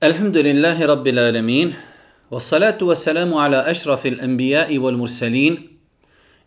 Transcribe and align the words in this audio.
الحمد 0.00 0.36
لله 0.36 0.86
رب 0.86 1.06
العالمين 1.06 1.74
والصلاة 2.30 2.80
والسلام 2.80 3.34
على 3.34 3.70
أشرف 3.70 4.06
الأنبياء 4.06 4.78
والمرسلين 4.78 5.68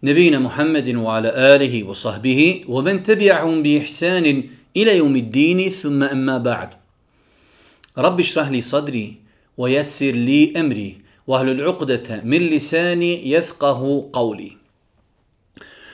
نبينا 0.03 0.39
محمد 0.39 0.95
وعلى 0.95 1.29
آله 1.29 1.83
وصحبه 1.83 2.65
ومن 2.68 3.04
تبعهم 3.04 3.63
بإحسان 3.63 4.25
إلى 4.77 4.97
يوم 4.97 5.15
الدين 5.15 5.69
ثم 5.69 6.04
أما 6.04 6.37
بعد 6.37 6.69
رب 7.97 8.19
اشرح 8.19 8.50
لي 8.50 8.61
صدري 8.61 9.21
ويسر 9.57 10.11
لي 10.17 10.54
أمري 10.57 10.97
وأهل 11.27 11.49
العقدة 11.49 12.25
من 12.25 12.41
لساني 12.49 13.31
يفقه 13.31 14.09
قولي 14.13 14.57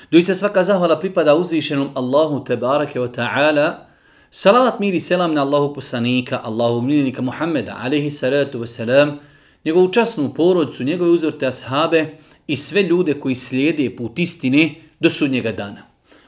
Doista 0.10 0.34
svaka 0.34 0.64
zahvala 0.64 0.96
pripada 0.98 1.36
uzvišenom 1.36 1.92
Allahu 1.94 2.42
tebareke 2.42 2.98
wa 2.98 3.06
ta'ala, 3.06 3.89
Salavat 4.32 4.80
mir 4.80 4.94
i 4.94 5.00
selam 5.00 5.34
na 5.34 5.42
Allahu 5.42 5.74
poslanika, 5.74 6.42
Allahu 6.44 6.82
miljenika 6.82 7.22
Muhammeda, 7.22 7.78
alaihi 7.82 8.10
salatu 8.10 8.60
wasalam, 8.60 9.18
njegovu 9.66 9.92
časnu 9.92 10.34
porodcu, 10.34 10.84
njegove 10.84 11.12
uzorte 11.12 11.48
ashabe 11.48 12.18
i 12.48 12.56
sve 12.56 12.84
ljude 12.84 13.14
koji 13.14 13.36
slijede 13.36 13.96
put 13.96 14.20
istine 14.20 14.76
do 15.00 15.10
sudnjega 15.10 15.52
dana. 15.52 15.82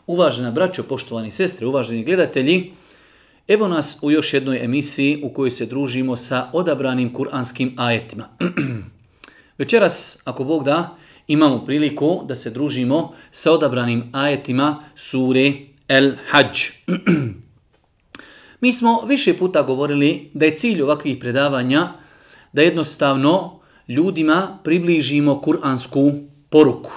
Uvažena 0.07 0.51
braćo, 0.51 0.83
poštovani 0.83 1.31
sestre, 1.31 1.67
uvaženi 1.67 2.03
gledatelji, 2.03 2.71
evo 3.47 3.67
nas 3.67 3.99
u 4.01 4.11
još 4.11 4.33
jednoj 4.33 4.63
emisiji 4.63 5.21
u 5.23 5.33
kojoj 5.33 5.51
se 5.51 5.65
družimo 5.65 6.15
sa 6.15 6.49
odabranim 6.53 7.13
kuranskim 7.13 7.75
ajetima. 7.77 8.29
Večeras, 9.57 10.21
ako 10.25 10.43
Bog 10.43 10.63
da, 10.63 10.97
imamo 11.27 11.65
priliku 11.65 12.21
da 12.27 12.35
se 12.35 12.49
družimo 12.49 13.13
sa 13.31 13.51
odabranim 13.51 14.09
ajetima 14.13 14.83
sure 14.95 15.53
El 15.87 16.11
Hajj. 16.29 16.71
Mi 18.61 18.71
smo 18.71 19.01
više 19.07 19.37
puta 19.37 19.61
govorili 19.61 20.29
da 20.33 20.45
je 20.45 20.55
cilj 20.55 20.81
ovakvih 20.81 21.17
predavanja 21.19 21.87
da 22.53 22.61
jednostavno 22.61 23.59
ljudima 23.87 24.59
približimo 24.63 25.41
kuransku 25.41 26.11
poruku. 26.49 26.91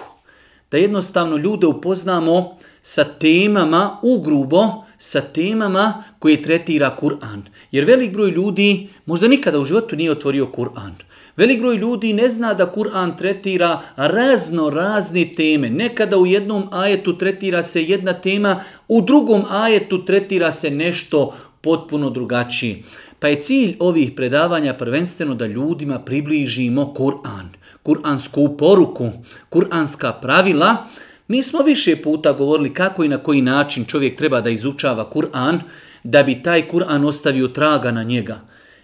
Da 0.71 0.77
jednostavno 0.77 1.37
ljude 1.37 1.67
upoznamo 1.67 2.59
sa 2.83 3.05
temama 3.05 3.99
ugrubo, 4.03 4.85
sa 4.99 5.21
temama 5.21 6.05
koje 6.19 6.43
tretira 6.43 6.97
Kur'an. 7.01 7.43
Jer 7.71 7.85
velik 7.85 8.13
broj 8.13 8.31
ljudi 8.31 8.89
možda 9.07 9.29
nikada 9.29 9.61
u 9.61 9.65
životu 9.65 9.97
nije 9.97 10.13
otvorio 10.13 10.47
Kur'an. 10.57 10.93
Velik 11.37 11.61
broj 11.61 11.77
ljudi 11.77 12.13
ne 12.13 12.29
zna 12.29 12.55
da 12.55 12.73
Kur'an 12.73 13.19
tretira 13.19 13.81
razno 13.97 14.71
razne 14.71 15.25
teme. 15.37 15.71
Nekada 15.71 16.19
u 16.19 16.27
jednom 16.27 16.69
ajetu 16.73 17.19
tretira 17.19 17.63
se 17.63 17.83
jedna 17.83 18.13
tema, 18.13 18.61
u 18.89 19.01
drugom 19.01 19.43
ajetu 19.51 20.05
tretira 20.05 20.51
se 20.51 20.71
nešto 20.71 21.35
potpuno 21.65 22.11
drugačiji. 22.11 22.85
Pa 23.19 23.29
je 23.29 23.41
cilj 23.41 23.77
ovih 23.81 24.13
predavanja 24.17 24.75
prvenstveno 24.75 25.35
da 25.35 25.47
ljudima 25.47 25.99
približimo 25.99 26.95
Kur'an, 26.97 27.49
kur'ansku 27.83 28.57
poruku, 28.59 29.11
kur'anska 29.51 30.13
pravila. 30.21 30.87
Mi 31.29 31.43
smo 31.43 31.63
više 31.63 31.97
puta 32.03 32.33
govorili 32.33 32.75
kako 32.75 33.05
i 33.05 33.09
na 33.09 33.19
koji 33.19 33.43
način 33.43 33.85
čovjek 33.85 34.19
treba 34.19 34.41
da 34.41 34.51
izučava 34.51 35.11
Kur'an, 35.11 35.61
da 36.03 36.23
bi 36.23 36.43
taj 36.43 36.69
Kur'an 36.69 37.05
ostavio 37.05 37.49
traga 37.49 37.93
na 37.93 38.03
njega. 38.03 38.41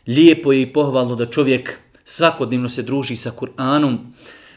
Lijepo 0.07 0.53
je 0.53 0.63
i 0.63 0.73
pohvalno 0.73 1.15
da 1.17 1.25
čovjek 1.25 1.79
svakodnevno 2.05 2.69
se 2.69 2.83
druži 2.83 3.17
sa 3.17 3.31
Kur'anom, 3.31 3.99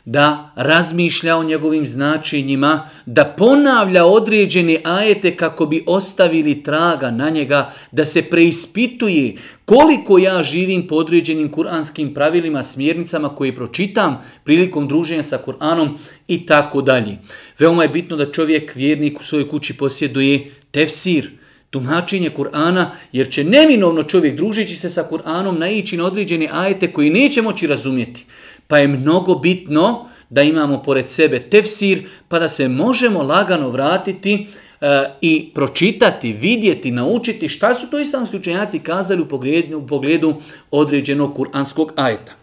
da 0.06 0.52
razmišlja 0.56 1.38
o 1.38 1.44
njegovim 1.44 1.86
značenjima, 1.86 2.90
da 3.06 3.26
ponavlja 3.26 4.06
određene 4.06 4.78
ajete 4.84 5.38
kako 5.38 5.66
bi 5.66 5.84
ostavili 5.88 6.64
traga 6.64 7.12
na 7.12 7.30
njega, 7.30 7.74
da 7.92 8.06
se 8.06 8.22
preispituje 8.22 9.36
koliko 9.66 10.18
ja 10.18 10.44
živim 10.44 10.88
po 10.88 10.96
određenim 10.96 11.52
kuranskim 11.52 12.14
pravilima, 12.14 12.64
smjernicama 12.64 13.30
koje 13.30 13.56
pročitam 13.56 14.22
prilikom 14.44 14.88
druženja 14.88 15.24
sa 15.24 15.40
Kur'anom 15.46 15.90
i 16.28 16.46
tako 16.46 16.82
dalje. 16.82 17.18
Veoma 17.60 17.84
je 17.84 17.90
bitno 17.90 18.18
da 18.18 18.32
čovjek, 18.32 18.76
vjernik 18.76 19.20
u 19.20 19.24
svojoj 19.24 19.50
kući 19.50 19.78
posjeduje 19.78 20.52
tefsir, 20.72 21.32
tumačenje 21.70 22.30
Kur'ana, 22.30 22.86
jer 23.12 23.30
će 23.30 23.44
neminovno 23.44 24.04
čovjek 24.04 24.36
družeći 24.36 24.76
se 24.76 24.90
sa 24.90 25.08
Kur'anom 25.12 25.58
naići 25.58 25.98
na 25.98 26.06
određene 26.06 26.50
ajete 26.52 26.92
koji 26.94 27.10
neće 27.10 27.42
moći 27.42 27.68
razumjeti. 27.68 28.26
Pa 28.74 28.78
je 28.78 28.88
mnogo 28.88 29.36
bitno 29.36 30.10
da 30.30 30.42
imamo 30.42 30.84
pored 30.84 31.08
sebe 31.08 31.40
tefsir, 31.40 32.10
pa 32.28 32.40
da 32.40 32.48
se 32.48 32.68
možemo 32.68 33.22
lagano 33.24 33.70
vratiti 33.70 34.48
e, 34.82 35.04
i 35.22 35.52
pročitati, 35.54 36.34
vidjeti, 36.34 36.92
naučiti 36.92 37.50
šta 37.50 37.74
su 37.74 37.90
to 37.90 38.00
islamski 38.00 38.38
učenjaci 38.38 38.80
kazali 38.80 39.22
u 39.22 39.26
pogledu, 39.26 39.78
u 39.78 39.88
pogledu 39.88 40.36
određenog 40.72 41.36
kuranskog 41.36 41.94
ajeta. 41.96 42.34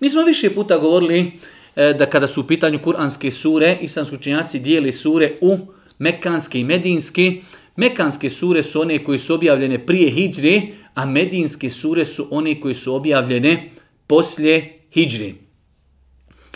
Mi 0.00 0.08
smo 0.08 0.22
više 0.22 0.54
puta 0.54 0.78
govorili 0.78 1.32
e, 1.76 1.92
da 1.92 2.06
kada 2.06 2.28
su 2.28 2.40
u 2.40 2.46
pitanju 2.46 2.78
kuranske 2.82 3.30
sure, 3.30 3.78
islamski 3.80 4.16
učenjaci 4.16 4.58
dijeli 4.58 4.92
sure 4.92 5.32
u 5.40 5.58
mekanske 5.98 6.60
i 6.60 6.64
medinske. 6.64 7.42
Mekanske 7.76 8.30
sure 8.30 8.62
su 8.62 8.80
one 8.80 9.04
koje 9.04 9.18
su 9.18 9.34
objavljene 9.34 9.86
prije 9.86 10.10
hijdre, 10.10 10.62
a 10.94 11.06
medinske 11.06 11.70
sure 11.70 12.04
su 12.04 12.28
one 12.30 12.60
koje 12.60 12.74
su 12.74 12.94
objavljene 12.94 13.70
poslije 14.06 14.78
hijdre. 14.94 15.49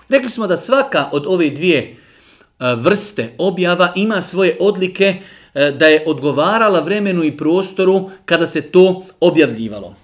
Rekli 0.09 0.31
smo 0.31 0.47
da 0.47 0.57
svaka 0.57 1.09
od 1.13 1.25
ove 1.27 1.51
dvije 1.51 1.79
e, 1.81 1.95
vrste 2.75 3.35
objava 3.39 3.93
ima 3.97 4.21
svoje 4.21 4.57
odlike 4.61 5.15
e, 5.55 5.71
da 5.71 5.87
je 5.87 6.05
odgovarala 6.07 6.81
vremenu 6.81 7.25
i 7.25 7.37
prostoru 7.37 8.11
kada 8.25 8.47
se 8.47 8.63
to 8.63 9.05
objavljivalo. 9.21 9.95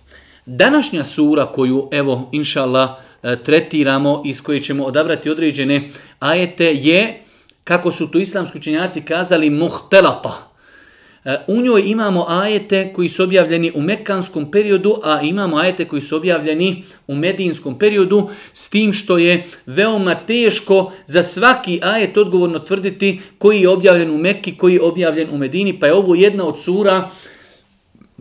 Današnja 0.47 1.05
sura 1.05 1.47
koju, 1.47 1.89
evo, 1.93 2.29
inšallah, 2.33 2.91
e, 3.23 3.37
tretiramo, 3.43 4.23
iz 4.25 4.43
koje 4.43 4.63
ćemo 4.63 4.85
odabrati 4.85 5.31
određene 5.31 5.91
ajete, 6.19 6.75
je, 6.75 7.23
kako 7.65 7.93
su 7.93 8.11
tu 8.11 8.19
islamski 8.19 8.59
učenjaci 8.59 9.03
kazali, 9.03 9.51
muhtelata. 9.51 10.50
E, 11.25 11.37
u 11.47 11.61
njoj 11.61 11.83
imamo 11.87 12.25
ajete 12.29 12.93
koji 12.93 13.09
su 13.09 13.23
objavljeni 13.23 13.73
u 13.75 13.81
mekanskom 13.81 14.51
periodu, 14.51 14.97
a 15.03 15.21
imamo 15.23 15.57
ajete 15.57 15.89
koji 15.89 16.03
su 16.03 16.17
objavljeni 16.17 16.85
u 17.07 17.15
medijinskom 17.15 17.79
periodu, 17.79 18.29
s 18.53 18.69
tim 18.69 18.93
što 18.93 19.19
je 19.19 19.45
veoma 19.67 20.15
teško 20.15 20.93
za 21.07 21.23
svaki 21.23 21.81
ajet 21.83 22.17
odgovorno 22.17 22.59
tvrditi 22.59 23.21
koji 23.39 23.61
je 23.61 23.69
objavljen 23.69 24.11
u 24.11 24.19
Mekki, 24.19 24.57
koji 24.57 24.75
je 24.75 24.83
objavljen 24.83 25.29
u 25.33 25.39
Medini, 25.39 25.81
pa 25.81 25.87
je 25.87 25.95
ovo 25.95 26.15
jedna 26.15 26.47
od 26.47 26.61
sura 26.61 27.11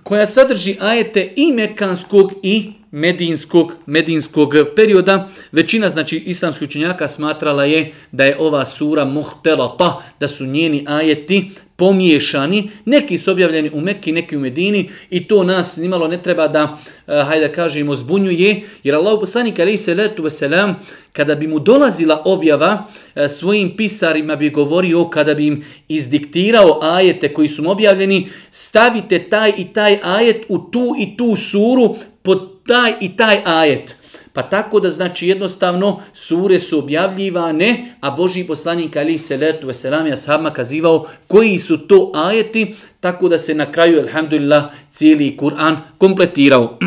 koja 0.04 0.26
sadrži 0.26 0.78
ajete 0.80 1.34
i 1.36 1.52
mekanskog 1.52 2.34
i 2.44 2.72
medinskog, 2.92 3.74
medinskog 3.86 4.54
perioda. 4.76 5.28
Većina 5.52 5.90
znači 5.90 6.18
islamskih 6.18 6.68
učenjaka 6.68 7.08
smatrala 7.08 7.66
je 7.66 7.92
da 8.12 8.26
je 8.26 8.38
ova 8.40 8.66
sura 8.66 9.06
muhtelata, 9.06 10.04
da 10.20 10.28
su 10.28 10.46
njeni 10.46 10.86
ajeti 10.88 11.52
pomiješani, 11.76 12.70
neki 12.86 13.18
su 13.18 13.32
objavljeni 13.32 13.70
u 13.74 13.82
Mekki, 13.82 14.12
neki 14.12 14.38
u 14.38 14.40
Medini 14.40 14.90
i 15.10 15.28
to 15.28 15.44
nas 15.44 15.78
nimalo 15.78 16.08
ne 16.08 16.22
treba 16.22 16.48
da, 16.48 16.78
eh, 17.08 17.24
hajde 17.24 17.48
da 17.48 17.54
kažemo, 17.54 17.96
zbunjuje, 17.96 18.62
jer 18.84 18.96
Allah 18.96 19.18
poslanik 19.20 19.60
alaihi 19.60 19.78
salatu 19.78 20.24
wasalam, 20.24 20.74
kada 21.14 21.36
bi 21.36 21.48
mu 21.48 21.60
dolazila 21.60 22.22
objava, 22.26 22.88
eh, 23.16 23.28
svojim 23.28 23.76
pisarima 23.78 24.36
bi 24.36 24.50
govorio, 24.50 25.10
kada 25.10 25.34
bi 25.34 25.48
im 25.48 25.64
izdiktirao 25.88 26.80
ajete 26.82 27.34
koji 27.34 27.48
su 27.48 27.64
objavljeni, 27.72 28.28
stavite 28.52 29.30
taj 29.30 29.54
i 29.58 29.74
taj 29.74 30.00
ajet 30.04 30.46
u 30.50 30.58
tu 30.58 30.96
i 31.00 31.18
tu 31.18 31.36
suru 31.36 31.96
pod 32.22 32.59
taj 32.69 32.94
i 33.02 33.18
taj 33.18 33.41
ajet. 33.46 33.96
Pa 34.34 34.41
tako 34.41 34.80
da 34.80 34.90
znači 34.90 35.28
jednostavno 35.28 36.02
sure 36.13 36.59
su 36.59 36.80
objavljivane, 36.80 37.96
a 38.02 38.12
Boži 38.12 38.44
poslanik 38.44 38.96
ali 38.96 39.18
Seletu 39.18 39.68
veselam 39.68 40.07
je 40.07 40.18
sahabima 40.18 40.53
kazivao 40.53 41.07
koji 41.27 41.60
su 41.60 41.77
to 41.88 42.12
ajeti, 42.16 42.75
tako 43.00 43.30
da 43.30 43.38
se 43.38 43.56
na 43.56 43.71
kraju, 43.71 44.00
alhamdulillah, 44.00 44.63
cijeli 44.92 45.38
Kur'an 45.38 45.77
kompletirao. 45.98 46.77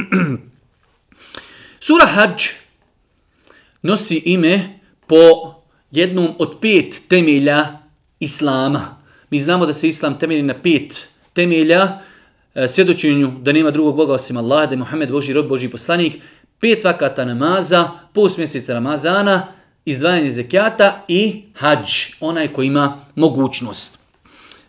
Sura 1.86 2.06
Hajj 2.06 2.54
nosi 3.82 4.22
ime 4.24 4.80
po 5.06 5.54
jednom 5.90 6.34
od 6.38 6.56
pet 6.60 7.02
temelja 7.08 7.78
Islama. 8.20 9.02
Mi 9.30 9.38
znamo 9.38 9.66
da 9.66 9.72
se 9.72 9.88
Islam 9.88 10.18
temelji 10.18 10.42
na 10.42 10.54
pet 10.62 11.08
temelja, 11.32 11.98
E, 12.54 12.68
svjedočenju 12.68 13.32
da 13.40 13.52
nema 13.52 13.70
drugog 13.70 13.96
Boga 13.96 14.12
osim 14.12 14.36
Allaha, 14.36 14.66
da 14.66 14.72
je 14.72 14.78
Muhammed 14.78 15.10
Boži 15.10 15.32
rob, 15.32 15.48
Boži 15.48 15.68
poslanik, 15.68 16.22
pet 16.60 16.84
vakata 16.84 17.24
namaza, 17.24 17.88
post 18.12 18.38
mjeseca 18.38 18.74
Ramazana, 18.74 19.46
izdvajanje 19.84 20.30
zekijata 20.30 21.04
i 21.08 21.42
hađ, 21.54 21.88
onaj 22.20 22.48
koji 22.48 22.66
ima 22.66 23.04
mogućnost. 23.14 23.98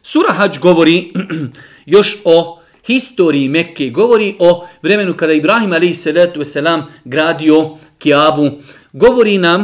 Sura 0.04 0.34
hađ 0.34 0.58
govori 0.58 1.14
još 1.86 2.18
o 2.26 2.60
historiji 2.86 3.50
Mekke, 3.50 3.90
govori 3.90 4.36
o 4.40 4.68
vremenu 4.82 5.14
kada 5.18 5.34
Ibrahim 5.34 5.74
a.s. 5.74 6.58
gradio 7.06 7.78
Kiabu. 7.98 8.52
Govori 8.94 9.38
nam 9.38 9.62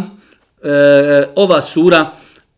e, 0.63 0.69
ova 1.36 1.62
sura 1.62 2.12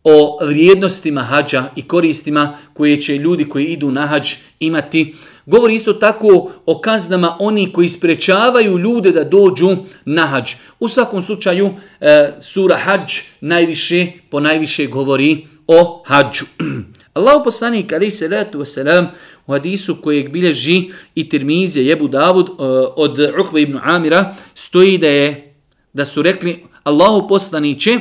o 0.04 0.38
vrijednostima 0.46 1.20
hađa 1.20 1.70
i 1.76 1.88
koristima 1.88 2.56
koje 2.72 3.00
će 3.00 3.16
ljudi 3.16 3.48
koji 3.48 3.64
idu 3.64 3.90
na 3.90 4.06
hađ 4.06 4.34
imati. 4.60 5.14
Govori 5.46 5.74
isto 5.74 5.92
tako 5.92 6.50
o 6.66 6.80
kaznama 6.80 7.36
oni 7.40 7.72
koji 7.72 7.88
sprečavaju 7.88 8.78
ljude 8.78 9.10
da 9.10 9.24
dođu 9.24 9.76
na 10.04 10.26
hađ. 10.26 10.52
U 10.80 10.88
svakom 10.88 11.22
slučaju 11.22 11.70
e, 12.00 12.32
sura 12.40 12.76
hađ 12.76 13.12
najviše, 13.40 14.06
po 14.30 14.40
najviše 14.40 14.86
govori 14.86 15.46
o 15.66 16.02
hađu. 16.06 16.44
Allahu 17.14 17.44
poslanik 17.44 17.92
ali 17.92 18.10
se 18.10 18.28
letu 18.28 18.58
wasalam 18.58 19.06
u 19.46 19.52
hadisu 19.52 19.96
kojeg 20.02 20.32
bilježi 20.32 20.90
i 21.14 21.28
Tirmizije 21.28 21.86
Jebu 21.86 22.08
Davud 22.08 22.48
e, 22.48 22.52
od 22.96 23.18
Ukba 23.40 23.58
ibn 23.60 23.78
Amira 23.82 24.34
stoji 24.54 24.98
da 24.98 25.06
je 25.06 25.54
da 25.92 26.04
su 26.04 26.22
rekli 26.22 26.64
Allahu 26.82 27.28
poslaniće 27.28 27.98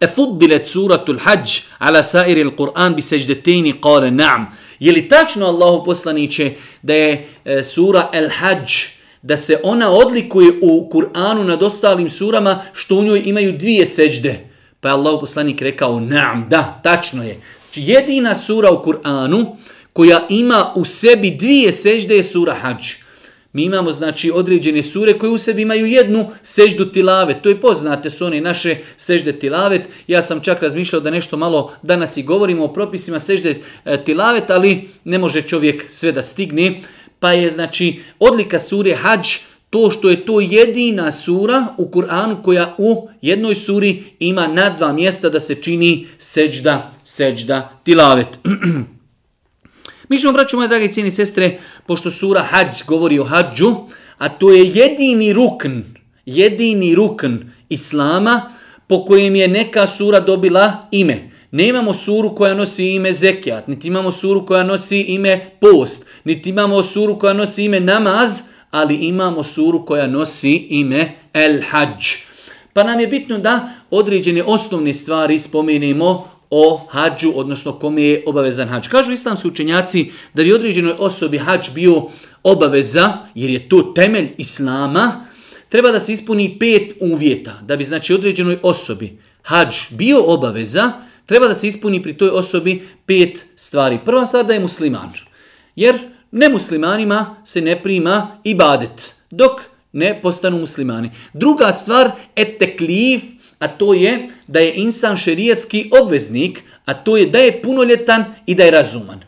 Efuddilet 0.00 0.66
suratul 0.66 1.18
hađ 1.18 1.60
ala 1.78 2.02
sairi 2.02 2.40
il 2.40 2.50
Kur'an 2.56 2.94
bi 2.94 3.02
seđdetini 3.02 3.80
kale 3.80 4.10
na'am. 4.10 4.46
Je 4.80 4.92
li 4.92 5.08
tačno 5.08 5.46
Allahu 5.46 5.84
poslaniće 5.84 6.52
da 6.82 6.94
je 6.94 7.26
e, 7.44 7.62
sura 7.62 8.10
El-Hajj, 8.12 8.88
da 9.22 9.36
se 9.36 9.60
ona 9.62 9.90
odlikuje 9.90 10.52
u 10.62 10.90
Kur'anu 10.92 11.44
nad 11.44 11.62
ostalim 11.62 12.10
surama 12.10 12.62
što 12.72 12.96
u 12.96 13.04
njoj 13.04 13.22
imaju 13.24 13.52
dvije 13.52 13.86
seđde? 13.86 14.46
Pa 14.80 14.88
je 14.88 14.92
Allahu 14.92 15.20
poslanik 15.20 15.62
rekao 15.62 15.92
na'am, 15.92 16.48
da, 16.48 16.80
tačno 16.82 17.24
je. 17.24 17.40
Znači, 17.64 17.90
jedina 17.90 18.34
sura 18.34 18.70
u 18.70 18.84
Kur'anu 18.84 19.46
koja 19.92 20.26
ima 20.28 20.72
u 20.76 20.84
sebi 20.84 21.30
dvije 21.30 21.72
sežde 21.72 22.16
je 22.16 22.24
sura 22.24 22.54
Hajj. 22.54 22.99
Mi 23.52 23.64
imamo 23.64 23.92
znači 23.92 24.30
određene 24.30 24.82
sure 24.82 25.18
koje 25.18 25.30
u 25.30 25.38
sebi 25.38 25.62
imaju 25.62 25.86
jednu 25.86 26.30
seždu 26.42 26.92
tilavet. 26.92 27.36
To 27.42 27.48
je 27.48 27.60
poznate 27.60 28.10
su 28.10 28.26
one 28.26 28.40
naše 28.40 28.76
sežde 28.96 29.32
tilavet. 29.38 29.82
Ja 30.06 30.22
sam 30.22 30.40
čak 30.40 30.62
razmišljao 30.62 31.00
da 31.00 31.10
nešto 31.10 31.36
malo 31.36 31.72
danas 31.82 32.16
i 32.16 32.22
govorimo 32.22 32.64
o 32.64 32.72
propisima 32.72 33.18
sežde 33.18 33.56
e, 33.84 34.04
tilavet, 34.04 34.50
ali 34.50 34.88
ne 35.04 35.18
može 35.18 35.42
čovjek 35.42 35.84
sve 35.88 36.12
da 36.12 36.22
stigne. 36.22 36.74
Pa 37.18 37.32
je 37.32 37.50
znači 37.50 38.00
odlika 38.18 38.58
sure 38.58 38.94
hađ 38.94 39.28
to 39.70 39.90
što 39.90 40.10
je 40.10 40.26
to 40.26 40.40
jedina 40.40 41.12
sura 41.12 41.74
u 41.78 41.90
Kur'anu 41.90 42.42
koja 42.42 42.74
u 42.78 43.08
jednoj 43.22 43.54
suri 43.54 44.02
ima 44.18 44.46
na 44.46 44.70
dva 44.70 44.92
mjesta 44.92 45.28
da 45.28 45.40
se 45.40 45.54
čini 45.54 46.06
sežda, 46.18 46.92
sežda 47.04 47.80
tilavet. 47.84 48.28
Mi 50.10 50.18
ćemo, 50.18 50.32
braću 50.32 50.56
moje 50.56 50.68
drage 50.68 50.88
cijeni 50.92 51.10
sestre, 51.10 51.58
pošto 51.86 52.10
sura 52.10 52.42
hađ 52.42 52.82
govori 52.86 53.18
o 53.18 53.24
hađu, 53.24 53.74
a 54.18 54.28
to 54.28 54.50
je 54.50 54.70
jedini 54.74 55.32
rukn, 55.32 55.80
jedini 56.26 56.94
rukn 56.94 57.36
islama 57.68 58.52
po 58.86 59.04
kojem 59.04 59.36
je 59.36 59.48
neka 59.48 59.86
sura 59.86 60.20
dobila 60.20 60.88
ime. 60.90 61.30
Ne 61.50 61.68
imamo 61.68 61.94
suru 61.94 62.34
koja 62.34 62.54
nosi 62.54 62.90
ime 62.90 63.12
zekijat, 63.12 63.68
niti 63.68 63.88
imamo 63.88 64.10
suru 64.10 64.46
koja 64.46 64.64
nosi 64.64 65.00
ime 65.00 65.50
post, 65.60 66.06
niti 66.24 66.50
imamo 66.50 66.82
suru 66.82 67.18
koja 67.18 67.34
nosi 67.34 67.64
ime 67.64 67.80
namaz, 67.80 68.40
ali 68.70 68.94
imamo 68.94 69.42
suru 69.42 69.86
koja 69.86 70.06
nosi 70.06 70.66
ime 70.70 71.12
el 71.34 71.60
hađ. 71.70 72.06
Pa 72.72 72.84
nam 72.84 73.00
je 73.00 73.06
bitno 73.06 73.38
da 73.38 73.68
određene 73.90 74.42
osnovne 74.42 74.92
stvari 74.92 75.38
spomenemo 75.38 76.39
o 76.50 76.86
hađu, 76.90 77.32
odnosno 77.34 77.72
kome 77.72 78.02
je 78.02 78.22
obavezan 78.26 78.68
hađ. 78.68 78.88
Kažu 78.88 79.12
islamski 79.12 79.48
učenjaci 79.48 80.10
da 80.34 80.42
bi 80.42 80.52
određenoj 80.52 80.94
osobi 80.98 81.38
hađ 81.38 81.70
bio 81.74 82.06
obaveza, 82.42 83.18
jer 83.34 83.50
je 83.50 83.68
to 83.68 83.82
temelj 83.82 84.28
islama, 84.38 85.26
treba 85.68 85.92
da 85.92 86.00
se 86.00 86.12
ispuni 86.12 86.56
pet 86.58 86.94
uvjeta. 87.00 87.60
Da 87.62 87.76
bi 87.76 87.84
znači 87.84 88.14
određenoj 88.14 88.58
osobi 88.62 89.18
hađ 89.42 89.76
bio 89.90 90.24
obaveza, 90.26 90.92
treba 91.26 91.48
da 91.48 91.54
se 91.54 91.68
ispuni 91.68 92.02
pri 92.02 92.12
toj 92.14 92.28
osobi 92.28 92.82
pet 93.06 93.44
stvari. 93.56 93.98
Prva 94.04 94.26
stvar 94.26 94.46
da 94.46 94.54
je 94.54 94.60
musliman, 94.60 95.12
jer 95.76 95.98
nemuslimanima 96.30 97.36
se 97.44 97.60
ne 97.60 97.82
prima 97.82 98.38
ibadet, 98.44 99.14
dok 99.30 99.60
ne 99.92 100.20
postanu 100.22 100.58
muslimani. 100.58 101.10
Druga 101.32 101.72
stvar, 101.72 102.10
eteklif, 102.36 103.22
a 103.60 103.68
to 103.68 103.94
je 103.94 104.28
da 104.46 104.60
je 104.60 104.74
insan 104.74 105.16
šerijetski 105.16 105.90
obveznik, 106.02 106.62
a 106.84 106.94
to 106.94 107.16
je 107.16 107.26
da 107.26 107.38
je 107.38 107.62
punoljetan 107.62 108.24
i 108.46 108.54
da 108.54 108.64
je 108.64 108.70
razuman. 108.70 109.20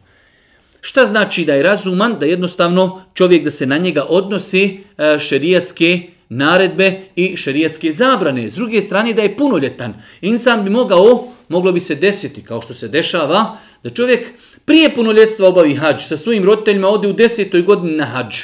Šta 0.81 1.07
znači 1.07 1.45
da 1.45 1.55
je 1.55 1.63
razuman? 1.63 2.17
Da 2.21 2.27
jednostavno 2.27 3.05
čovjek 3.15 3.45
da 3.45 3.51
se 3.51 3.67
na 3.67 3.79
njega 3.79 4.07
odnosi 4.09 4.65
e, 4.99 5.19
šerijetske 5.19 6.01
naredbe 6.29 7.01
i 7.17 7.37
šerijetske 7.37 7.93
zabrane. 7.93 8.51
S 8.51 8.55
druge 8.55 8.81
strane 8.81 9.13
da 9.13 9.23
je 9.23 9.37
punoljetan. 9.37 9.95
Insan 10.21 10.65
bi 10.65 10.71
mogao, 10.71 11.29
moglo 11.49 11.73
bi 11.73 11.81
se 11.81 11.95
desiti, 11.95 12.43
kao 12.43 12.63
što 12.63 12.75
se 12.75 12.89
dešava, 12.89 13.59
da 13.83 13.91
čovjek 13.91 14.33
prije 14.65 14.95
punoljetstva 14.95 15.49
obavi 15.49 15.75
hađ, 15.75 16.03
sa 16.03 16.17
svojim 16.17 16.45
roditeljima 16.45 16.89
ode 16.89 17.09
u 17.09 17.13
desetoj 17.13 17.63
godini 17.63 17.97
na 17.97 18.05
hađ. 18.05 18.37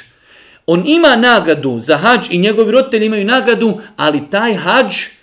On 0.67 0.83
ima 0.87 1.17
nagradu 1.17 1.81
za 1.81 1.97
hađ 1.97 2.29
i 2.31 2.39
njegovi 2.39 2.73
roditelji 2.73 3.07
imaju 3.07 3.25
nagradu, 3.25 3.79
ali 3.97 4.31
taj 4.31 4.55
hađ 4.55 5.18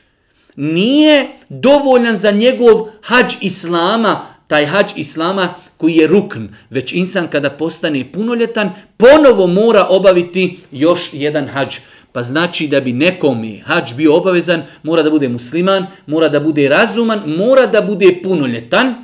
nije 0.56 1.28
dovoljan 1.50 2.18
za 2.18 2.32
njegov 2.32 2.88
hađ 3.02 3.34
islama, 3.42 4.26
taj 4.48 4.66
hađ 4.66 4.92
islama 4.96 5.54
koji 5.78 5.96
je 5.96 6.08
rukn, 6.08 6.46
već 6.70 6.94
insan 6.94 7.28
kada 7.28 7.50
postane 7.50 8.12
punoljetan, 8.12 8.74
ponovo 8.98 9.48
mora 9.48 9.88
obaviti 9.90 10.58
još 10.72 11.10
jedan 11.14 11.48
hađ. 11.48 11.76
Pa 12.12 12.24
znači 12.24 12.68
da 12.68 12.80
bi 12.80 12.94
nekom 12.94 13.60
hađ 13.66 13.94
bio 13.94 14.16
obavezan, 14.16 14.64
mora 14.84 15.04
da 15.04 15.10
bude 15.10 15.30
musliman, 15.30 15.86
mora 16.08 16.30
da 16.30 16.40
bude 16.40 16.70
razuman, 16.70 17.22
mora 17.26 17.66
da 17.66 17.82
bude 17.82 18.20
punoljetan. 18.24 18.96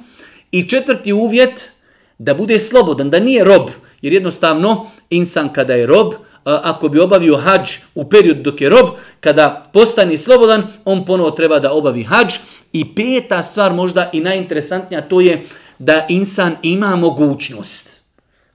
I 0.51 0.69
četvrti 0.69 1.13
uvjet, 1.13 1.69
da 2.17 2.33
bude 2.33 2.59
slobodan, 2.59 3.09
da 3.09 3.19
nije 3.19 3.43
rob. 3.43 3.69
Jer 4.01 4.13
jednostavno, 4.13 4.91
insan 5.09 5.53
kada 5.53 5.73
je 5.73 5.85
rob, 5.85 6.13
ako 6.43 6.89
bi 6.89 6.99
obavio 6.99 7.37
hađ 7.37 7.69
u 7.95 8.09
period 8.09 8.37
dok 8.37 8.61
je 8.61 8.69
rob, 8.69 8.89
kada 9.19 9.69
postani 9.73 10.17
slobodan, 10.17 10.63
on 10.85 11.05
ponovo 11.05 11.31
treba 11.31 11.59
da 11.59 11.73
obavi 11.73 12.03
hađ. 12.03 12.33
I 12.73 12.95
peta 12.95 13.43
stvar, 13.43 13.73
možda 13.73 14.09
i 14.13 14.19
najinteresantnija, 14.19 15.01
to 15.01 15.21
je 15.21 15.43
da 15.79 16.05
insan 16.09 16.55
ima 16.63 16.95
mogućnost. 16.95 18.01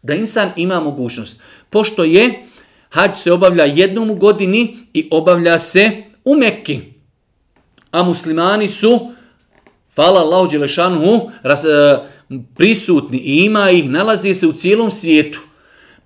Da 0.02 0.14
insan 0.14 0.50
ima 0.56 0.80
mogućnost. 0.80 1.40
Pošto 1.70 2.04
je, 2.04 2.46
hađ 2.90 3.16
se 3.16 3.32
obavlja 3.32 3.64
jednom 3.64 4.10
u 4.10 4.14
godini 4.14 4.76
i 4.92 5.08
obavlja 5.10 5.58
se 5.58 5.90
u 6.24 6.34
Mekki. 6.34 6.80
A 7.90 8.02
muslimani 8.02 8.68
su, 8.68 9.12
hvala 9.94 10.20
Allahu 10.20 10.50
Đelešanu, 10.50 11.30
ras, 11.42 11.64
e, 11.64 11.98
prisutni 12.56 13.18
i 13.18 13.44
ima 13.44 13.70
ih, 13.70 13.90
nalazi 13.90 14.34
se 14.34 14.46
u 14.46 14.52
cijelom 14.52 14.90
svijetu. 14.90 15.45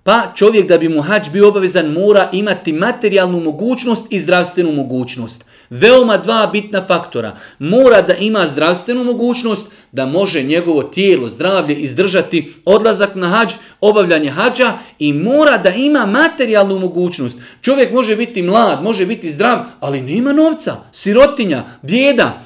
Pa 0.03 0.31
čovjek 0.35 0.67
da 0.67 0.77
bi 0.77 0.89
mu 0.89 1.01
hađ 1.01 1.29
bio 1.29 1.47
obavezan 1.47 1.91
mora 1.91 2.29
imati 2.31 2.73
materijalnu 2.73 3.39
mogućnost 3.39 4.07
i 4.09 4.19
zdravstvenu 4.19 4.71
mogućnost. 4.71 5.45
Veoma 5.69 6.17
dva 6.17 6.47
bitna 6.47 6.85
faktora. 6.87 7.37
Mora 7.59 8.01
da 8.01 8.13
ima 8.13 8.47
zdravstvenu 8.47 9.03
mogućnost 9.03 9.71
da 9.91 10.05
može 10.05 10.43
njegovo 10.43 10.83
tijelo, 10.83 11.29
zdravlje 11.29 11.75
izdržati 11.75 12.53
odlazak 12.65 13.15
na 13.15 13.27
hađ, 13.27 13.53
obavljanje 13.81 14.29
hađa 14.29 14.77
i 14.99 15.13
mora 15.13 15.57
da 15.57 15.69
ima 15.69 16.05
materijalnu 16.05 16.79
mogućnost. 16.79 17.37
Čovjek 17.61 17.93
može 17.93 18.15
biti 18.15 18.41
mlad, 18.41 18.83
može 18.83 19.05
biti 19.05 19.31
zdrav, 19.31 19.59
ali 19.79 20.01
nema 20.01 20.33
novca, 20.33 20.75
sirotinja, 20.91 21.63
bjeda. 21.81 22.41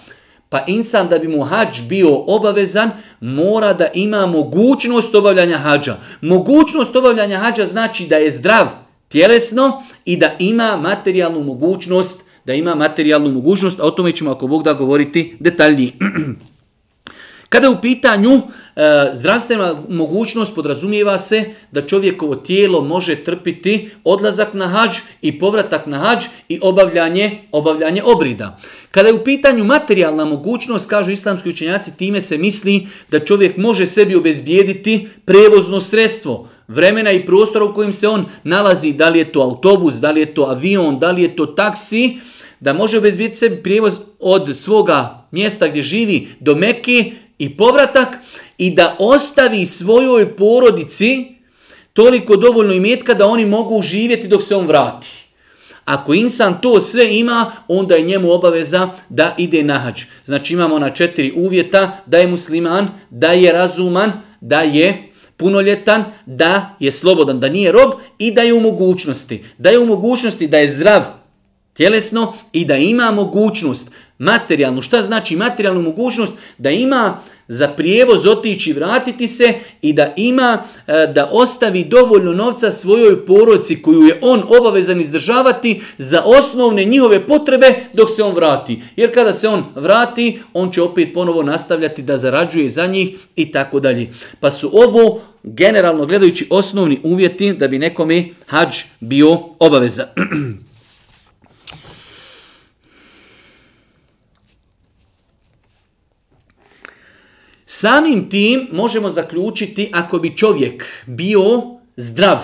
Pa 0.50 0.64
insan 0.68 1.10
da 1.10 1.20
bi 1.20 1.28
mu 1.28 1.44
hađ 1.44 1.82
bio 1.90 2.24
obavezan, 2.28 2.92
mora 3.22 3.74
da 3.74 3.88
ima 3.94 4.25
mogućnost 4.25 5.16
obavljanja 5.16 5.58
hađa. 5.58 5.98
Mogućnost 6.22 6.96
obavljanja 6.96 7.38
hađa 7.38 7.66
znači 7.66 8.08
da 8.08 8.16
je 8.16 8.32
zdrav 8.32 8.68
tjelesno 9.08 9.84
i 10.06 10.18
da 10.18 10.36
ima 10.40 10.78
materijalnu 10.82 11.44
mogućnost, 11.44 12.30
da 12.46 12.54
ima 12.54 12.75
materijalnu 12.75 13.32
mogućnost, 13.32 13.80
a 13.80 13.84
o 13.84 13.92
tome 13.92 14.12
ćemo 14.12 14.32
ako 14.32 14.48
Bog 14.48 14.64
da 14.64 14.74
govoriti 14.74 15.38
detaljnije. 15.40 15.92
Kada 17.56 17.70
u 17.70 17.82
pitanju 17.82 18.32
e, 18.32 18.42
zdravstvena 19.14 19.84
mogućnost 19.90 20.56
podrazumijeva 20.56 21.18
se 21.18 21.44
da 21.72 21.82
čovjekovo 21.82 22.36
tijelo 22.36 22.82
može 22.82 23.16
trpiti 23.16 23.90
odlazak 24.04 24.54
na 24.54 24.68
hađ 24.68 24.98
i 25.22 25.40
povratak 25.40 25.86
na 25.86 25.98
hađ 25.98 26.26
i 26.50 26.60
obavljanje, 26.62 27.42
obavljanje 27.52 28.02
obrida. 28.04 28.60
Kada 28.92 29.08
je 29.08 29.14
u 29.14 29.24
pitanju 29.24 29.64
materijalna 29.64 30.26
mogućnost, 30.26 30.90
kažu 30.90 31.12
islamski 31.12 31.50
učenjaci, 31.50 31.98
time 31.98 32.22
se 32.22 32.38
misli 32.38 32.88
da 33.12 33.20
čovjek 33.20 33.58
može 33.58 33.86
sebi 33.86 34.16
obezbijediti 34.16 35.08
prevozno 35.26 35.82
sredstvo, 35.82 36.50
vremena 36.68 37.12
i 37.12 37.26
prostora 37.26 37.66
u 37.66 37.74
kojim 37.74 37.94
se 37.94 38.08
on 38.08 38.26
nalazi, 38.44 38.94
da 38.94 39.10
li 39.10 39.20
je 39.20 39.32
to 39.32 39.42
autobus, 39.42 39.96
da 39.96 40.12
li 40.12 40.20
je 40.20 40.34
to 40.34 40.44
avion, 40.44 41.00
da 41.00 41.12
li 41.12 41.22
je 41.22 41.36
to 41.36 41.46
taksi, 41.46 42.18
da 42.60 42.74
može 42.74 42.98
obezbijediti 42.98 43.40
sebi 43.40 43.64
prijevoz 43.64 44.00
od 44.20 44.58
svoga 44.58 45.28
mjesta 45.32 45.68
gdje 45.68 45.82
živi 45.82 46.28
do 46.40 46.56
Mekke 46.56 47.12
i 47.38 47.56
povratak 47.56 48.18
i 48.58 48.70
da 48.72 48.96
ostavi 49.00 49.65
svojoj 49.65 50.36
porodici 50.36 51.25
toliko 51.94 52.36
dovoljno 52.36 52.74
imetka 52.74 53.13
da 53.13 53.27
oni 53.27 53.46
mogu 53.46 53.82
živjeti 53.82 54.27
dok 54.27 54.44
se 54.44 54.56
on 54.56 54.68
vrati. 54.68 55.25
Ako 55.86 56.13
insan 56.13 56.62
to 56.62 56.80
sve 56.80 57.18
ima, 57.18 57.51
onda 57.68 57.96
je 57.96 58.06
njemu 58.06 58.32
obaveza 58.32 58.89
da 59.10 59.36
ide 59.38 59.63
na 59.63 59.80
hađ. 59.80 60.01
Znači 60.25 60.54
imamo 60.54 60.80
na 60.80 60.89
četiri 60.89 61.34
uvjeta 61.36 61.98
da 62.06 62.18
je 62.18 62.27
musliman, 62.27 62.88
da 63.10 63.27
je 63.27 63.51
razuman, 63.51 64.12
da 64.42 64.62
je 64.62 65.12
punoljetan, 65.38 66.06
da 66.25 66.75
je 66.80 66.92
slobodan, 66.92 67.39
da 67.39 67.50
nije 67.50 67.72
rob 67.72 67.92
i 68.20 68.32
da 68.32 68.42
je 68.42 68.54
u 68.54 68.60
mogućnosti. 68.60 69.44
Da 69.58 69.70
je 69.70 69.80
u 69.80 69.86
mogućnosti 69.86 70.48
da 70.48 70.58
je 70.58 70.70
zdrav 70.70 71.01
tjelesno 71.74 72.34
i 72.54 72.65
da 72.65 72.75
ima 72.75 73.12
mogućnost 73.12 73.92
materijalnu. 74.18 74.82
Šta 74.82 75.02
znači 75.02 75.36
materijalnu 75.36 75.82
mogućnost? 75.82 76.36
Da 76.58 76.70
ima 76.70 77.18
za 77.48 77.68
prijevoz 77.68 78.26
otići 78.26 78.74
vratiti 78.74 79.28
se 79.28 79.54
i 79.82 79.94
da 79.94 80.14
ima 80.18 80.64
e, 80.88 81.08
da 81.16 81.30
ostavi 81.32 81.84
dovoljno 81.84 82.34
novca 82.34 82.72
svojoj 82.72 83.26
poroci 83.26 83.82
koju 83.82 84.02
je 84.02 84.20
on 84.22 84.44
obavezan 84.60 85.02
izdržavati 85.02 85.82
za 85.98 86.22
osnovne 86.26 86.86
njihove 86.86 87.28
potrebe 87.28 87.76
dok 87.94 88.10
se 88.10 88.24
on 88.24 88.36
vrati. 88.36 88.82
Jer 88.96 89.14
kada 89.14 89.34
se 89.34 89.48
on 89.48 89.64
vrati, 89.76 90.40
on 90.54 90.72
će 90.72 90.82
opet 90.82 91.14
ponovo 91.14 91.44
nastavljati 91.44 92.02
da 92.02 92.18
zarađuje 92.18 92.70
za 92.70 92.88
njih 92.88 93.18
i 93.36 93.52
tako 93.52 93.80
dalje. 93.80 94.10
Pa 94.40 94.50
su 94.50 94.72
ovo 94.74 95.22
generalno 95.44 96.06
gledajući 96.06 96.48
osnovni 96.50 97.00
uvjeti 97.04 97.54
da 97.54 97.68
bi 97.68 97.80
nekome 97.80 98.30
hađ 98.46 98.78
bio 99.00 99.40
obaveza. 99.60 100.08
Samim 107.77 108.29
tim 108.29 108.67
možemo 108.72 109.10
zaključiti 109.10 109.89
ako 109.94 110.20
bi 110.20 110.38
čovjek 110.38 110.86
bio 111.05 111.62
zdrav, 111.96 112.39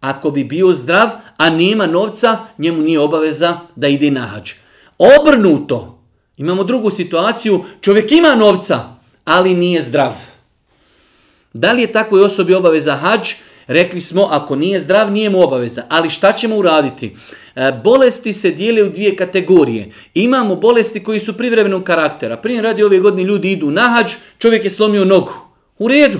ako 0.00 0.30
bi 0.30 0.44
bio 0.44 0.72
zdrav, 0.72 1.08
a 1.36 1.50
nema 1.50 1.86
novca, 1.86 2.38
njemu 2.58 2.82
nije 2.82 3.00
obaveza 3.00 3.60
da 3.76 3.88
ide 3.88 4.10
na 4.10 4.20
hađ. 4.20 4.50
Obrnuto, 4.98 6.02
imamo 6.36 6.64
drugu 6.64 6.90
situaciju, 6.90 7.64
čovjek 7.80 8.12
ima 8.12 8.34
novca, 8.34 8.96
ali 9.24 9.54
nije 9.54 9.82
zdrav. 9.82 10.12
Da 11.52 11.72
li 11.72 11.82
je 11.82 11.92
takvoj 11.92 12.22
osobi 12.22 12.54
obaveza 12.54 12.94
hađ? 12.94 13.34
Rekli 13.66 14.00
smo, 14.00 14.28
ako 14.30 14.56
nije 14.56 14.80
zdrav, 14.80 15.12
nije 15.12 15.30
mu 15.30 15.42
obaveza. 15.42 15.82
Ali 15.88 16.10
šta 16.10 16.32
ćemo 16.32 16.56
uraditi? 16.56 17.16
E, 17.56 17.72
bolesti 17.84 18.32
se 18.32 18.50
dijele 18.50 18.82
u 18.82 18.90
dvije 18.90 19.16
kategorije. 19.16 19.90
Imamo 20.14 20.56
bolesti 20.56 21.02
koji 21.02 21.18
su 21.18 21.36
privremenog 21.36 21.84
karaktera. 21.84 22.36
Primjer 22.36 22.64
radi 22.64 22.82
ove 22.82 22.98
godine 22.98 23.28
ljudi 23.28 23.52
idu 23.52 23.70
na 23.70 23.82
hađ, 23.82 24.12
čovjek 24.38 24.64
je 24.64 24.70
slomio 24.70 25.04
nogu. 25.04 25.32
U 25.78 25.88
redu. 25.88 26.18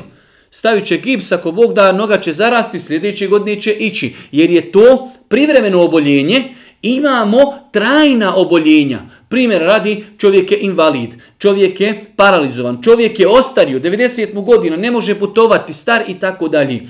Stavit 0.51 0.87
će 0.87 0.97
gips, 0.97 1.33
ako 1.33 1.53
Bog 1.53 1.75
da, 1.75 1.93
noga 1.93 2.21
će 2.21 2.33
zarasti, 2.33 2.79
sljedeće 2.79 3.27
godine 3.27 3.61
će 3.61 3.73
ići. 3.73 4.15
Jer 4.33 4.51
je 4.51 4.73
to 4.73 5.13
privremeno 5.29 5.83
oboljenje, 5.83 6.45
imamo 6.83 7.69
trajna 7.73 8.37
oboljenja. 8.37 8.99
Primjer 9.29 9.63
radi, 9.63 10.05
čovjek 10.19 10.53
je 10.53 10.59
invalid, 10.59 11.11
čovjek 11.39 11.81
je 11.81 12.05
paralizovan, 12.17 12.83
čovjek 12.83 13.21
je 13.21 13.29
ostario, 13.29 13.81
90 13.81 14.45
godina, 14.45 14.77
ne 14.77 14.91
može 14.91 15.19
putovati, 15.19 15.73
star 15.73 16.03
i 16.09 16.19
tako 16.19 16.49
dalje. 16.49 16.81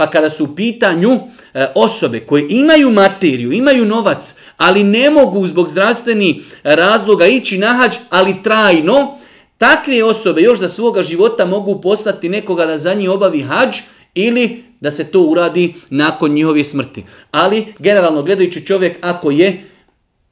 Pa 0.00 0.10
kada 0.10 0.30
su 0.30 0.44
u 0.44 0.54
pitanju 0.54 1.10
e, 1.54 1.66
osobe 1.74 2.20
koje 2.20 2.46
imaju 2.48 2.90
materiju, 2.90 3.52
imaju 3.52 3.84
novac, 3.84 4.34
ali 4.56 4.84
ne 4.84 5.10
mogu 5.10 5.46
zbog 5.46 5.68
zdravstveni 5.68 6.30
e, 6.64 6.76
razloga 6.76 7.26
ići 7.26 7.58
na 7.58 7.66
hađ, 7.66 7.94
ali 8.10 8.42
trajno, 8.42 9.18
takve 9.58 10.04
osobe 10.04 10.40
još 10.40 10.58
za 10.58 10.68
svoga 10.68 11.02
života 11.02 11.46
mogu 11.46 11.80
poslati 11.80 12.28
nekoga 12.28 12.66
da 12.66 12.78
za 12.78 12.94
njih 12.94 13.10
obavi 13.10 13.42
hađ 13.42 13.76
ili 14.14 14.64
da 14.80 14.90
se 14.90 15.04
to 15.04 15.20
uradi 15.20 15.74
nakon 15.90 16.32
njihove 16.32 16.64
smrti. 16.64 17.04
Ali 17.30 17.74
generalno 17.78 18.22
gledajući 18.22 18.66
čovjek 18.66 18.98
ako 19.00 19.30
je 19.30 19.64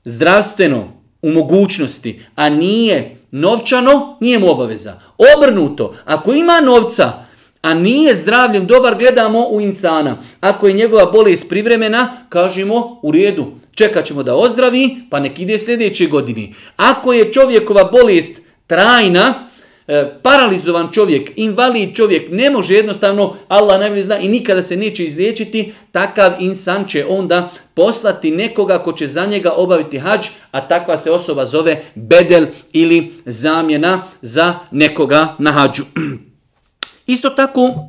zdravstveno 0.05 0.93
u 1.23 1.31
mogućnosti, 1.31 2.21
a 2.35 2.49
nije 2.49 3.17
novčano, 3.31 4.17
nije 4.21 4.39
mu 4.39 4.51
obaveza. 4.51 5.01
Obrnuto, 5.37 5.95
ako 6.05 6.33
ima 6.33 6.61
novca, 6.61 7.28
a 7.63 7.75
nije 7.75 8.15
zdravljem 8.15 8.67
dobar, 8.67 8.99
gledamo 8.99 9.47
u 9.49 9.61
insana. 9.61 10.23
Ako 10.41 10.69
je 10.69 10.75
njegova 10.75 11.07
bolest 11.07 11.49
privremena, 11.49 12.27
kažemo 12.29 13.01
u 13.03 13.13
redu, 13.13 13.47
čekat 13.75 14.05
ćemo 14.05 14.23
da 14.23 14.35
ozdravi, 14.35 14.97
pa 15.11 15.21
nek 15.21 15.39
ide 15.39 15.59
sljedeće 15.59 16.07
godine. 16.07 16.49
Ako 16.77 17.13
je 17.13 17.33
čovjekova 17.33 17.85
bolest 17.85 18.41
trajna, 18.67 19.49
e, 19.87 20.15
paralizovan 20.23 20.89
čovjek, 20.93 21.31
invalid 21.37 21.95
čovjek, 21.95 22.29
ne 22.31 22.51
može 22.51 22.75
jednostavno, 22.75 23.37
Allah 23.49 23.81
najbolje 23.81 24.03
zna 24.03 24.19
i 24.19 24.29
nikada 24.29 24.63
se 24.63 24.77
neće 24.77 25.05
izliječiti, 25.05 25.73
takav 25.93 26.33
insan 26.39 26.85
će 26.89 27.05
onda 27.09 27.51
poslati 27.75 28.31
nekoga 28.31 28.79
ko 28.79 28.93
će 28.93 29.07
za 29.07 29.27
njega 29.27 29.53
obaviti 29.53 29.99
hađ, 29.99 30.27
a 30.51 30.69
takva 30.69 30.97
se 30.97 31.11
osoba 31.11 31.45
zove 31.45 31.83
bedel 31.95 32.47
ili 32.73 33.13
zamjena 33.27 34.03
za 34.23 34.55
nekoga 34.71 35.37
na 35.39 35.53
hađu. 35.53 35.83
Isto 37.09 37.31
tako, 37.31 37.89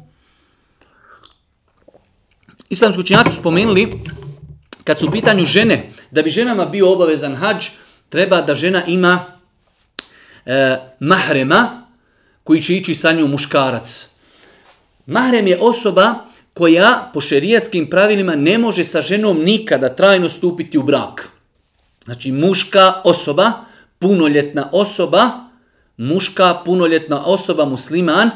islamski 2.70 3.00
učinjaci 3.00 3.30
su 3.30 3.42
spomenuli, 3.42 4.04
kad 4.84 5.00
su 5.00 5.08
u 5.08 5.12
pitanju 5.12 5.46
žene, 5.46 5.92
da 6.12 6.22
bi 6.22 6.30
ženama 6.30 6.66
bio 6.66 6.92
obavezan 6.92 7.36
hađ, 7.36 7.66
treba 8.10 8.42
da 8.42 8.56
žena 8.56 8.84
ima 8.88 9.26
e, 10.46 10.78
mahrema 11.00 11.88
koji 12.44 12.62
će 12.62 12.76
ići 12.76 12.94
sa 12.94 13.12
njom 13.12 13.32
muškarac. 13.32 14.08
Mahrem 15.06 15.48
je 15.48 15.58
osoba 15.62 16.16
koja 16.54 17.12
po 17.14 17.22
šerijatskim 17.22 17.90
pravilima 17.90 18.36
ne 18.36 18.58
može 18.58 18.84
sa 18.84 19.02
ženom 19.02 19.44
nikada 19.44 19.96
trajno 19.96 20.30
stupiti 20.30 20.78
u 20.78 20.84
brak. 20.84 21.30
Znači 22.06 22.32
muška 22.32 23.02
osoba, 23.04 23.52
punoljetna 24.00 24.70
osoba, 24.72 25.32
muška 25.98 26.62
punoljetna 26.66 27.26
osoba 27.26 27.66
musliman, 27.66 28.32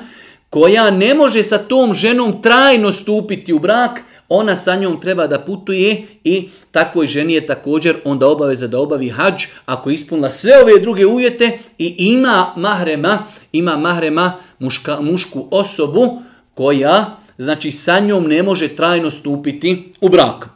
koja 0.53 0.91
ne 0.91 1.13
može 1.13 1.43
sa 1.43 1.57
tom 1.57 1.93
ženom 1.93 2.41
trajno 2.41 2.91
stupiti 2.91 3.53
u 3.53 3.59
brak, 3.59 4.01
ona 4.29 4.55
sa 4.55 4.75
njom 4.75 5.01
treba 5.01 5.27
da 5.27 5.39
putuje 5.39 6.05
i 6.23 6.49
takvoj 6.71 7.07
ženi 7.07 7.33
je 7.33 7.45
također 7.45 7.95
onda 8.05 8.27
obaveza 8.27 8.67
da 8.67 8.79
obavi 8.79 9.09
hađ 9.09 9.43
ako 9.65 9.89
ispunila 9.89 10.29
sve 10.29 10.51
ove 10.61 10.79
druge 10.81 11.05
uvjete 11.05 11.59
i 11.77 11.95
ima 11.97 12.53
mahrema, 12.57 13.23
ima 13.51 13.77
mahrema 13.77 14.33
muška, 14.59 15.01
mušku 15.01 15.47
osobu 15.51 16.21
koja 16.53 17.17
znači 17.37 17.71
sa 17.71 17.99
njom 17.99 18.27
ne 18.27 18.43
može 18.43 18.75
trajno 18.75 19.09
stupiti 19.09 19.91
u 20.01 20.09
brak. 20.09 20.49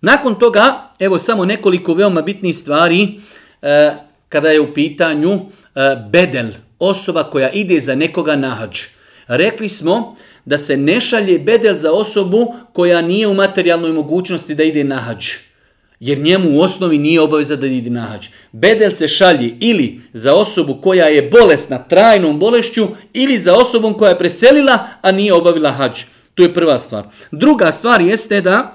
Nakon 0.00 0.38
toga, 0.38 0.92
evo 0.98 1.18
samo 1.18 1.44
nekoliko 1.44 1.94
veoma 1.94 2.22
bitnih 2.22 2.56
stvari 2.56 3.20
e, 3.62 3.96
kada 4.28 4.48
je 4.48 4.60
u 4.60 4.74
pitanju 4.74 5.32
e, 5.32 5.40
bedel, 6.10 6.46
osoba 6.78 7.22
koja 7.24 7.50
ide 7.50 7.80
za 7.80 7.94
nekoga 7.94 8.36
na 8.36 8.50
hađ. 8.50 8.78
Rekli 9.26 9.68
smo 9.68 10.14
da 10.44 10.58
se 10.58 10.76
ne 10.76 11.00
šalje 11.00 11.38
bedel 11.38 11.76
za 11.76 11.92
osobu 11.92 12.54
koja 12.72 13.00
nije 13.00 13.26
u 13.26 13.34
materijalnoj 13.34 13.92
mogućnosti 13.92 14.54
da 14.54 14.62
ide 14.62 14.84
na 14.84 14.96
hađ. 14.96 15.26
Jer 16.00 16.18
njemu 16.18 16.50
u 16.50 16.60
osnovi 16.60 16.98
nije 16.98 17.20
obaveza 17.20 17.56
da 17.56 17.66
ide 17.66 17.90
na 17.90 18.00
hađ. 18.00 18.26
Bedel 18.52 18.92
se 18.94 19.08
šalje 19.08 19.56
ili 19.60 20.00
za 20.12 20.34
osobu 20.34 20.78
koja 20.82 21.06
je 21.06 21.22
bolesna 21.22 21.78
trajnom 21.78 22.38
bolešću 22.38 22.88
ili 23.12 23.38
za 23.38 23.54
osobom 23.54 23.94
koja 23.94 24.10
je 24.10 24.18
preselila, 24.18 24.86
a 25.02 25.12
nije 25.12 25.32
obavila 25.32 25.72
hađ. 25.72 25.98
To 26.34 26.42
je 26.42 26.54
prva 26.54 26.78
stvar. 26.78 27.04
Druga 27.30 27.72
stvar 27.72 28.00
jeste 28.00 28.40
da 28.40 28.74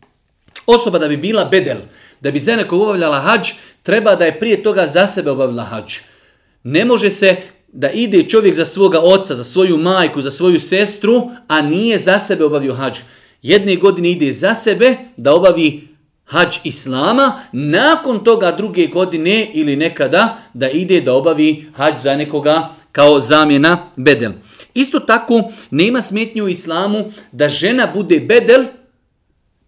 osoba 0.76 0.98
da 0.98 1.08
bi 1.08 1.16
bila 1.16 1.44
bedel, 1.44 1.78
da 2.20 2.30
bi 2.30 2.38
za 2.38 2.56
nekog 2.56 2.82
obavljala 2.82 3.20
hađ, 3.20 3.48
treba 3.82 4.14
da 4.14 4.24
je 4.24 4.38
prije 4.40 4.62
toga 4.62 4.86
za 4.86 5.06
sebe 5.06 5.30
obavila 5.30 5.62
hađ. 5.62 5.94
Ne 6.64 6.84
može 6.84 7.10
se 7.10 7.36
da 7.68 7.90
ide 7.90 8.22
čovjek 8.22 8.54
za 8.54 8.64
svoga 8.64 9.00
oca, 9.00 9.34
za 9.34 9.44
svoju 9.44 9.76
majku, 9.76 10.20
za 10.20 10.30
svoju 10.30 10.60
sestru, 10.60 11.30
a 11.48 11.62
nije 11.62 11.98
za 11.98 12.18
sebe 12.18 12.44
obavio 12.44 12.74
hađ. 12.74 12.98
Jedne 13.42 13.76
godine 13.76 14.10
ide 14.10 14.32
za 14.32 14.54
sebe 14.54 14.96
da 15.16 15.34
obavi 15.34 15.88
hađ 16.24 16.56
islama, 16.64 17.32
nakon 17.52 18.24
toga 18.24 18.52
druge 18.52 18.86
godine 18.86 19.50
ili 19.54 19.76
nekada 19.76 20.38
da 20.54 20.70
ide 20.70 21.00
da 21.00 21.14
obavi 21.14 21.66
hađ 21.74 21.94
za 22.02 22.16
nekoga 22.16 22.74
kao 22.92 23.20
zamjena 23.20 23.90
bedel. 23.96 24.32
Isto 24.74 25.00
tako 25.00 25.42
nema 25.70 26.00
smetnju 26.00 26.44
u 26.44 26.48
islamu 26.48 27.12
da 27.32 27.48
žena 27.48 27.90
bude 27.94 28.20
bedel, 28.20 28.64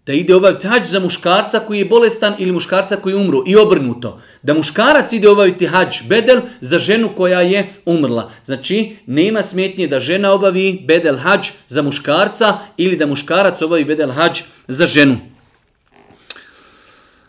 da 0.07 0.13
ide 0.13 0.35
obaviti 0.35 0.67
hađ 0.67 0.87
za 0.87 1.01
muškarca 1.01 1.59
koji 1.61 1.79
je 1.79 1.85
bolestan 1.85 2.35
ili 2.39 2.53
muškarca 2.53 2.97
koji 2.97 3.13
je 3.13 3.17
umro 3.17 3.43
i 3.47 3.57
obrnuto. 3.57 4.21
Da 4.43 4.55
muškarac 4.55 5.13
ide 5.13 5.29
obaviti 5.29 5.67
hađ 5.67 6.03
bedel 6.09 6.41
za 6.61 6.79
ženu 6.79 7.09
koja 7.17 7.41
je 7.41 7.73
umrla. 7.87 8.31
Znači, 8.45 8.97
nema 9.07 9.43
smetnje 9.43 9.87
da 9.87 10.01
žena 10.01 10.33
obavi 10.33 10.85
bedel 10.87 11.17
hađ 11.17 11.49
za 11.67 11.83
muškarca 11.83 12.59
ili 12.77 12.97
da 12.97 13.07
muškarac 13.07 13.63
obavi 13.63 13.85
bedel 13.85 14.11
hađ 14.11 14.41
za 14.69 14.87
ženu. 14.87 15.19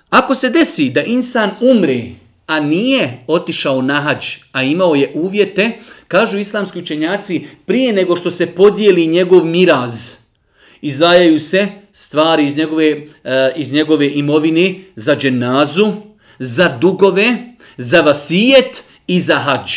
Ako 0.10 0.36
se 0.36 0.50
desi 0.50 0.90
da 0.90 1.04
insan 1.04 1.52
umri, 1.62 2.16
a 2.48 2.60
nije 2.60 3.24
otišao 3.28 3.82
na 3.82 4.02
hađ, 4.02 4.26
a 4.52 4.64
imao 4.64 4.96
je 4.96 5.12
uvjete, 5.16 5.80
kažu 6.08 6.38
islamski 6.38 6.80
učenjaci, 6.80 7.48
prije 7.66 7.94
nego 7.94 8.16
što 8.16 8.32
se 8.32 8.46
podijeli 8.46 9.08
njegov 9.08 9.46
miraz, 9.46 10.27
izdajaju 10.82 11.40
se 11.40 11.68
stvari 11.92 12.46
iz 12.46 12.58
njegove, 12.58 13.06
e, 13.24 13.52
iz 13.56 13.72
njegove 13.72 14.10
imovine 14.10 14.76
za 14.96 15.16
dženazu, 15.16 15.94
za 16.40 16.78
dugove, 16.82 17.38
za 17.78 18.02
vasijet 18.02 18.84
i 19.08 19.20
za 19.20 19.36
hađ. 19.36 19.72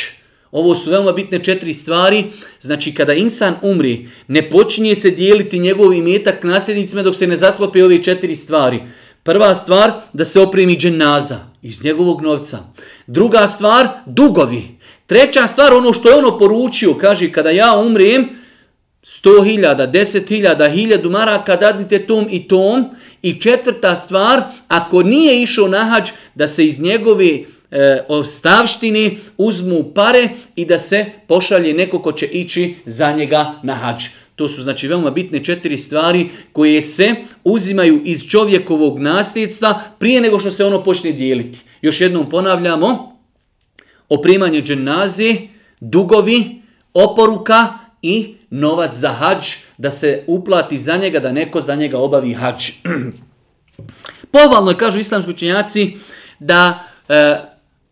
Ovo 0.52 0.75
su 0.75 0.90
veoma 0.90 1.12
bitne 1.12 1.38
četiri 1.38 1.75
stvari. 1.75 2.25
Znači, 2.61 2.95
kada 2.95 3.12
insan 3.14 3.54
umri, 3.62 4.09
ne 4.28 4.50
počinje 4.50 4.95
se 4.95 5.11
dijeliti 5.11 5.59
njegov 5.59 5.95
imetak 5.95 6.45
nasljednicima 6.45 7.02
dok 7.02 7.14
se 7.14 7.26
ne 7.26 7.37
zaklope 7.37 7.85
ove 7.85 8.02
četiri 8.02 8.37
stvari. 8.37 8.80
Prva 9.23 9.54
stvar, 9.54 9.92
da 10.12 10.25
se 10.25 10.40
opremi 10.40 10.76
dženaza 10.76 11.38
iz 11.62 11.85
njegovog 11.85 12.23
novca. 12.23 12.59
Druga 13.07 13.47
stvar, 13.47 13.88
dugovi. 14.07 14.62
Treća 15.07 15.47
stvar, 15.47 15.73
ono 15.73 15.92
što 15.92 16.09
je 16.09 16.14
ono 16.14 16.38
poručio, 16.38 16.95
kaže, 16.95 17.33
kada 17.33 17.50
ja 17.50 17.76
umrem, 17.76 18.28
100.000, 19.02 19.90
10.000, 19.90 20.57
1.000 20.57 21.11
maraka 21.11 21.57
dadnite 21.57 22.07
tom 22.07 22.26
i 22.30 22.49
tom. 22.49 22.85
I 23.23 23.40
četvrta 23.40 23.95
stvar, 23.97 24.42
ako 24.69 25.02
nije 25.02 25.42
išao 25.42 25.69
na 25.69 25.85
hađ, 25.85 26.11
da 26.35 26.47
se 26.47 26.66
iz 26.66 26.80
njegove 26.80 27.26
e, 27.26 28.04
ostavštini 28.09 29.19
uzmu 29.37 29.92
pare 29.95 30.28
i 30.57 30.64
da 30.64 30.78
se 30.78 31.07
pošalje 31.28 31.75
neko 31.75 32.02
ko 32.02 32.12
će 32.12 32.26
ići 32.26 32.75
za 32.87 33.12
njega 33.12 33.54
na 33.62 33.75
hađ. 33.75 34.04
To 34.37 34.49
su 34.49 34.62
znači 34.62 34.88
veoma 34.88 35.11
bitne 35.11 35.45
četiri 35.45 35.76
stvari 35.76 36.28
koje 36.52 36.83
se 36.83 37.14
uzimaju 37.45 38.02
iz 38.04 38.25
čovjekovog 38.28 38.99
nasljedstva 38.99 39.80
prije 39.99 40.21
nego 40.21 40.38
što 40.38 40.50
se 40.50 40.64
ono 40.64 40.85
počne 40.85 41.12
dijeliti. 41.12 41.61
Još 41.83 42.00
jednom 42.00 42.26
ponavljamo, 42.26 43.16
oprimanje 44.09 44.62
dženaze, 44.62 45.37
dugovi, 45.80 46.62
oporuka 46.95 47.78
i 48.02 48.35
novac 48.50 48.95
za 48.95 49.09
hađ, 49.09 49.47
da 49.78 49.90
se 49.90 50.25
uplati 50.26 50.78
za 50.78 50.97
njega, 50.97 51.19
da 51.19 51.33
neko 51.33 51.61
za 51.61 51.75
njega 51.75 51.99
obavi 51.99 52.33
hađ. 52.33 52.71
Povalno 54.33 54.71
je, 54.71 54.78
kažu 54.78 54.99
islamski 54.99 55.30
učenjaci, 55.30 55.97
da 56.38 56.85
e, 57.09 57.37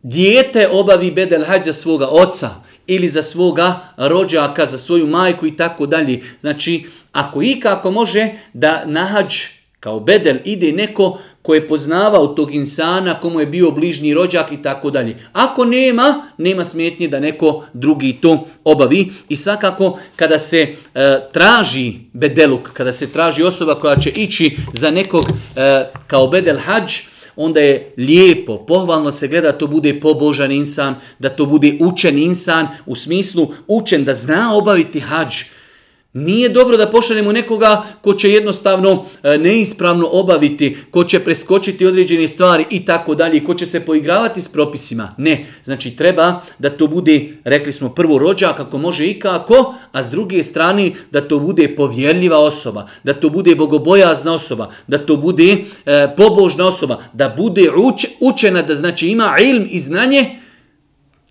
dijete 0.03 0.69
obavi 0.69 1.11
bedel 1.11 1.45
hađ 1.45 1.65
za 1.65 1.73
svoga 1.73 2.07
oca 2.07 2.51
ili 2.87 3.09
za 3.09 3.23
svoga 3.23 3.81
rođaka, 3.97 4.67
za 4.67 4.79
svoju 4.79 5.07
majku 5.07 5.47
i 5.47 5.57
tako 5.57 5.87
dalje. 5.87 6.23
Znači, 6.41 6.87
ako 7.13 7.43
i 7.43 7.61
kako 7.61 7.91
može 7.91 8.31
da 8.53 8.83
na 8.87 9.05
hađ 9.05 9.35
kao 9.81 10.01
bedel 10.01 10.37
ide 10.45 10.73
neko 10.73 11.19
ko 11.49 11.55
je 11.55 11.67
poznavao 11.67 12.27
tog 12.27 12.55
insana, 12.55 13.21
komu 13.21 13.41
je 13.41 13.47
bio 13.47 13.71
bližnji 13.71 14.15
rođak 14.15 14.53
i 14.53 14.63
tako 14.63 14.91
dalje. 14.91 15.17
Ako 15.33 15.65
nema, 15.65 16.29
nema 16.39 16.65
smetnje 16.65 17.09
da 17.09 17.21
neko 17.21 17.65
drugi 17.73 18.19
to 18.21 18.47
obavi. 18.65 19.13
I 19.29 19.37
svakako, 19.37 19.99
kada 20.17 20.39
se 20.39 20.59
e, 20.59 20.75
traži 21.33 21.93
bedeluk, 22.13 22.69
kada 22.73 22.93
se 22.93 23.07
traži 23.13 23.43
osoba 23.43 23.75
koja 23.75 23.97
će 23.97 24.11
ići 24.11 24.57
za 24.73 24.91
nekog 24.91 25.25
e, 25.57 25.85
kao 26.07 26.27
bedel 26.27 26.59
hađ, 26.59 26.93
onda 27.37 27.61
je 27.61 27.95
lijepo, 27.97 28.67
pohvalno 28.67 29.13
se 29.13 29.29
gleda 29.29 29.53
da 29.53 29.59
to 29.59 29.67
bude 29.67 30.01
pobožan 30.01 30.53
insan, 30.53 30.95
da 31.19 31.29
to 31.29 31.47
bude 31.47 31.79
učen 31.81 32.19
insan, 32.19 32.69
u 32.87 32.97
smislu 32.97 33.53
učen 33.67 34.05
da 34.05 34.15
zna 34.15 34.55
obaviti 34.55 35.01
hađ, 35.01 35.35
Nije 36.13 36.49
dobro 36.49 36.77
da 36.77 36.91
pošaljemo 36.91 37.33
nekoga 37.33 37.83
ko 38.01 38.15
će 38.15 38.31
jednostavno 38.31 39.05
e, 39.23 39.39
neispravno 39.39 40.09
obaviti, 40.13 40.77
ko 40.91 41.05
će 41.05 41.21
preskočiti 41.21 41.87
određene 41.87 42.29
stvari 42.29 42.65
i 42.71 42.85
tako 42.85 43.15
dalje, 43.15 43.45
ko 43.45 43.55
će 43.55 43.67
se 43.67 43.81
poigravati 43.81 44.43
s 44.43 44.49
propisima. 44.49 45.15
Ne, 45.19 45.47
znači 45.65 45.97
treba 45.97 46.41
da 46.59 46.71
to 46.71 46.87
bude, 46.87 47.29
rekli 47.45 47.73
smo, 47.73 47.89
prvo 47.89 48.19
rođak 48.19 48.57
kako 48.57 48.79
može 48.79 49.07
i 49.07 49.19
kako, 49.21 49.75
a 49.93 50.03
s 50.03 50.11
druge 50.11 50.43
strane 50.43 50.91
da 51.11 51.29
to 51.29 51.39
bude 51.39 51.77
povjerljiva 51.77 52.39
osoba, 52.39 52.87
da 53.05 53.15
to 53.15 53.31
bude 53.31 53.55
bogobojazna 53.55 54.35
osoba, 54.35 54.71
da 54.87 54.99
to 54.99 55.17
bude 55.17 55.57
e, 55.87 56.15
pobožna 56.17 56.67
osoba, 56.67 57.03
da 57.13 57.35
bude 57.37 57.71
uč, 57.77 58.07
učena, 58.21 58.63
da 58.63 58.75
znači 58.75 59.09
ima 59.09 59.37
ilm 59.41 59.67
i 59.71 59.81
znanje, 59.81 60.39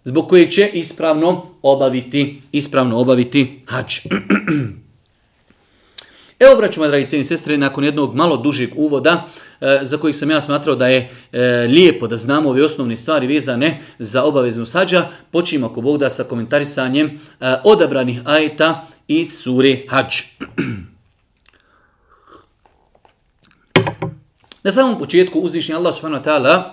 zbog 0.07 0.29
kojeg 0.29 0.49
će 0.49 0.69
ispravno 0.73 1.45
obaviti, 1.61 2.41
ispravno 2.51 2.99
obaviti 2.99 3.61
hač. 3.65 3.99
Evo, 6.39 6.55
braćuma, 6.57 6.87
dragi 6.87 7.07
cijeni 7.07 7.25
sestre, 7.25 7.57
nakon 7.57 7.83
jednog 7.83 8.15
malo 8.15 8.37
dužeg 8.37 8.69
uvoda, 8.75 9.25
e, 9.61 9.79
za 9.81 9.97
kojih 9.97 10.15
sam 10.15 10.31
ja 10.31 10.41
smatrao 10.41 10.75
da 10.75 10.87
je 10.87 11.09
e, 11.31 11.67
lijepo 11.69 12.07
da 12.07 12.17
znamo 12.17 12.49
ove 12.49 12.63
osnovne 12.63 12.95
stvari 12.95 13.27
vezane 13.27 13.81
za 13.99 14.23
obaveznu 14.23 14.65
sađa, 14.65 15.07
počinjemo 15.31 15.67
ako 15.67 15.81
Bog 15.81 15.97
da 15.97 16.09
sa 16.09 16.23
komentarisanjem 16.23 17.07
e, 17.07 17.55
odabranih 17.63 18.21
ajeta 18.25 18.87
i 19.07 19.25
sure 19.25 19.77
hađ. 19.89 20.15
Na 24.63 24.71
samom 24.71 24.99
početku 24.99 25.39
uzvišnji 25.39 25.75
Allah 25.75 25.95
subhanahu 25.95 26.23
wa 26.23 26.27
ta'ala 26.29 26.63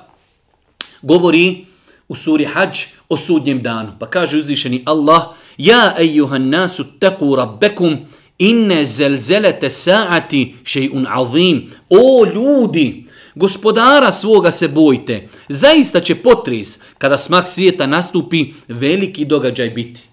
govori 1.02 1.66
u 2.08 2.14
suri 2.14 2.44
hađ 2.44 2.78
o 3.08 3.16
sudnjem 3.16 3.62
danu. 3.62 3.92
Pa 3.98 4.06
kaže 4.06 4.38
uzvišeni 4.38 4.82
Allah, 4.86 5.34
Ja 5.58 5.94
ejuhan 5.98 6.48
nasu 6.48 6.84
teku 6.98 7.36
rabbekum, 7.36 7.98
inne 8.38 8.86
zelzelete 8.86 9.70
saati 9.70 10.54
še'un 10.64 11.06
azim. 11.08 11.70
O 11.90 12.24
ljudi, 12.34 13.04
gospodara 13.34 14.12
svoga 14.12 14.50
se 14.50 14.68
bojte. 14.68 15.28
Zaista 15.48 16.00
će 16.00 16.14
potres 16.14 16.78
kada 16.98 17.16
smak 17.18 17.46
svijeta 17.46 17.86
nastupi 17.86 18.52
veliki 18.68 19.24
događaj 19.24 19.70
biti. 19.70 20.08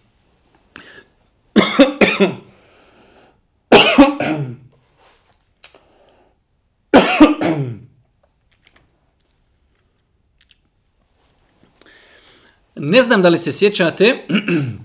Ne 12.83 13.01
znam 13.01 13.21
da 13.21 13.29
li 13.29 13.37
se 13.37 13.51
sjećate, 13.51 14.17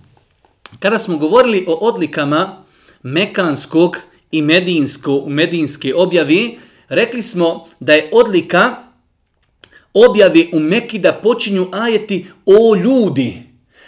kada 0.83 0.99
smo 0.99 1.17
govorili 1.17 1.65
o 1.69 1.73
odlikama 1.73 2.65
mekanskog 3.03 3.97
i 4.31 4.43
medijinsko, 4.43 5.25
medijinske 5.27 5.95
objave, 5.95 6.51
rekli 6.89 7.23
smo 7.23 7.67
da 7.81 7.93
je 7.93 8.11
odlika 8.13 8.77
objave 9.95 10.45
u 10.53 10.61
Meki 10.61 10.99
da 10.99 11.13
počinju 11.13 11.69
ajeti 11.73 12.27
o 12.47 12.75
ljudi. 12.75 13.43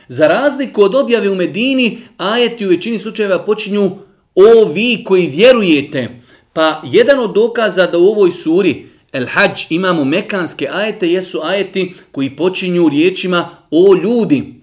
Za 0.08 0.26
razliku 0.26 0.82
od 0.82 0.94
objave 0.94 1.30
u 1.30 1.34
Medini, 1.34 1.98
ajeti 2.16 2.66
u 2.66 2.68
većini 2.68 2.98
slučajeva 2.98 3.44
počinju 3.44 3.90
o 4.34 4.72
vi 4.72 5.04
koji 5.04 5.26
vjerujete. 5.26 6.08
Pa 6.52 6.82
jedan 6.84 7.20
od 7.20 7.34
dokaza 7.34 7.86
da 7.86 7.98
u 7.98 8.06
ovoj 8.06 8.30
suri 8.30 8.86
El 9.12 9.26
Hajj 9.26 9.66
imamo 9.70 10.04
mekanske 10.04 10.68
ajete, 10.72 11.08
jesu 11.08 11.40
ajeti 11.44 11.94
koji 12.12 12.36
počinju 12.36 12.88
riječima 12.88 13.50
o 13.70 13.94
ljudi. 14.02 14.54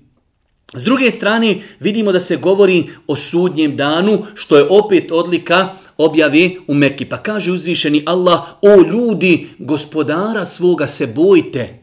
S 0.73 0.81
druge 0.81 1.11
strane, 1.11 1.55
vidimo 1.79 2.11
da 2.11 2.19
se 2.19 2.37
govori 2.37 2.83
o 3.07 3.15
sudnjem 3.15 3.77
danu, 3.77 4.25
što 4.35 4.57
je 4.57 4.67
opet 4.69 5.11
odlika 5.11 5.69
objave 5.97 6.49
u 6.67 6.73
Mekki. 6.73 7.05
Pa 7.05 7.17
kaže 7.17 7.51
uzvišeni 7.51 8.03
Allah, 8.05 8.39
o 8.61 8.81
ljudi, 8.91 9.47
gospodara 9.59 10.45
svoga 10.45 10.87
se 10.87 11.07
bojte. 11.07 11.79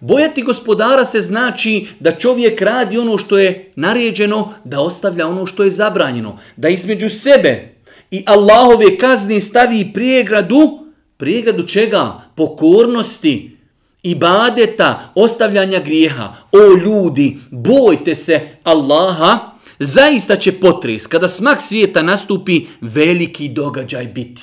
Bojati 0.00 0.42
gospodara 0.42 1.04
se 1.04 1.20
znači 1.20 1.86
da 2.00 2.12
čovjek 2.12 2.60
radi 2.60 2.98
ono 2.98 3.18
što 3.18 3.38
je 3.38 3.72
naređeno, 3.76 4.54
da 4.64 4.80
ostavlja 4.80 5.28
ono 5.28 5.46
što 5.46 5.64
je 5.64 5.70
zabranjeno. 5.70 6.38
Da 6.56 6.68
između 6.68 7.08
sebe 7.08 7.74
i 8.10 8.22
Allahove 8.26 8.98
kazni 8.98 9.40
stavi 9.40 9.90
prijegradu, 9.94 10.87
prijegradu 11.18 11.66
čega? 11.66 12.20
Pokornosti, 12.34 13.56
ibadeta, 14.02 15.10
ostavljanja 15.14 15.78
grijeha. 15.78 16.34
O 16.52 16.58
ljudi, 16.84 17.38
bojte 17.50 18.14
se 18.14 18.40
Allaha, 18.64 19.38
zaista 19.78 20.36
će 20.36 20.52
potres, 20.52 21.06
kada 21.06 21.28
smak 21.28 21.60
svijeta 21.60 22.02
nastupi, 22.02 22.66
veliki 22.80 23.48
događaj 23.48 24.06
biti. 24.06 24.42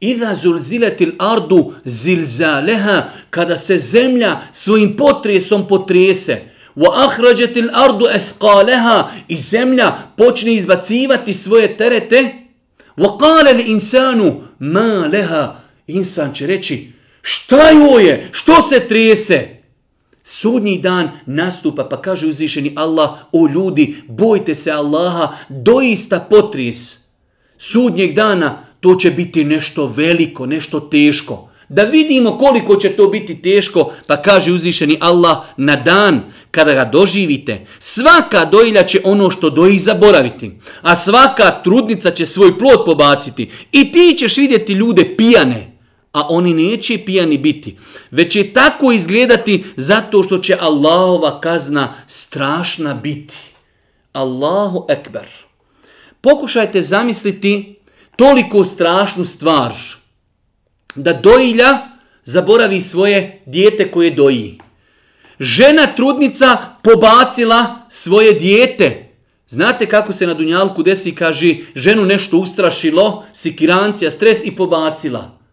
Iza 0.00 0.34
zulziletil 0.34 1.12
ardu 1.18 1.72
zilzaleha, 1.84 3.02
kada 3.30 3.56
se 3.56 3.78
zemlja 3.78 4.40
svojim 4.52 4.96
potresom 4.96 5.68
potrese, 5.68 6.42
wa 6.76 7.06
ahrađetil 7.06 7.68
ardu 7.72 8.06
ethqaleha, 8.06 9.04
i 9.28 9.36
zemlja 9.36 9.92
počne 10.16 10.54
izbacivati 10.54 11.32
svoje 11.32 11.76
terete, 11.76 12.34
wa 12.96 13.18
kale 13.18 13.52
li 13.52 13.62
insanu 13.62 14.42
ma 14.58 15.08
leha, 15.12 15.63
insan 15.86 16.34
će 16.34 16.46
reći, 16.46 16.94
Šta 17.26 17.70
joj 17.70 18.06
je? 18.06 18.28
Što 18.32 18.62
se 18.62 18.88
trijese? 18.88 19.48
Sudnji 20.24 20.78
dan 20.78 21.10
nastupa 21.26 21.84
pa 21.84 22.02
kaže 22.02 22.26
uzvišeni 22.26 22.72
Allah, 22.76 23.10
o 23.32 23.48
ljudi, 23.48 23.96
bojte 24.08 24.54
se 24.54 24.70
Allaha, 24.70 25.36
doista 25.48 26.20
potris. 26.30 26.98
Sudnjeg 27.58 28.14
dana 28.14 28.58
to 28.80 28.94
će 28.94 29.10
biti 29.10 29.44
nešto 29.44 29.86
veliko, 29.86 30.46
nešto 30.46 30.80
teško. 30.80 31.48
Da 31.68 31.82
vidimo 31.82 32.38
koliko 32.38 32.76
će 32.76 32.88
to 32.88 33.08
biti 33.08 33.42
teško, 33.42 33.92
pa 34.06 34.22
kaže 34.22 34.52
uzvišeni 34.52 34.98
Allah, 35.00 35.38
na 35.56 35.76
dan 35.76 36.20
kada 36.50 36.74
ga 36.74 36.84
doživite, 36.84 37.66
svaka 37.78 38.44
dojilja 38.44 38.82
će 38.82 39.00
ono 39.04 39.30
što 39.30 39.50
doji 39.50 39.78
zaboraviti, 39.78 40.50
a 40.82 40.96
svaka 40.96 41.62
trudnica 41.62 42.10
će 42.10 42.26
svoj 42.26 42.58
plod 42.58 42.84
pobaciti 42.86 43.50
i 43.72 43.92
ti 43.92 44.16
ćeš 44.18 44.36
vidjeti 44.36 44.72
ljude 44.72 45.16
pijane, 45.16 45.73
a 46.14 46.26
oni 46.28 46.54
neće 46.54 46.98
pijani 46.98 47.38
biti, 47.38 47.76
već 48.10 48.32
će 48.32 48.52
tako 48.52 48.92
izgledati 48.92 49.64
zato 49.76 50.22
što 50.22 50.38
će 50.38 50.56
Allahova 50.60 51.40
kazna 51.40 51.94
strašna 52.06 52.94
biti. 52.94 53.36
Allahu 54.12 54.86
ekber. 54.88 55.26
Pokušajte 56.20 56.82
zamisliti 56.82 57.76
toliko 58.16 58.64
strašnu 58.64 59.24
stvar 59.24 59.74
da 60.94 61.12
dojilja 61.12 61.78
zaboravi 62.24 62.80
svoje 62.80 63.42
dijete 63.46 63.90
koje 63.90 64.10
doji. 64.10 64.58
Žena 65.40 65.86
trudnica 65.96 66.58
pobacila 66.82 67.86
svoje 67.88 68.32
dijete. 68.32 69.14
Znate 69.48 69.86
kako 69.86 70.12
se 70.12 70.26
na 70.26 70.34
Dunjalku 70.34 70.82
desi, 70.82 71.14
kaže, 71.14 71.54
ženu 71.74 72.04
nešto 72.04 72.36
ustrašilo, 72.36 73.24
sikirancija, 73.32 74.10
stres 74.10 74.44
i 74.44 74.56
pobacila. 74.56 75.43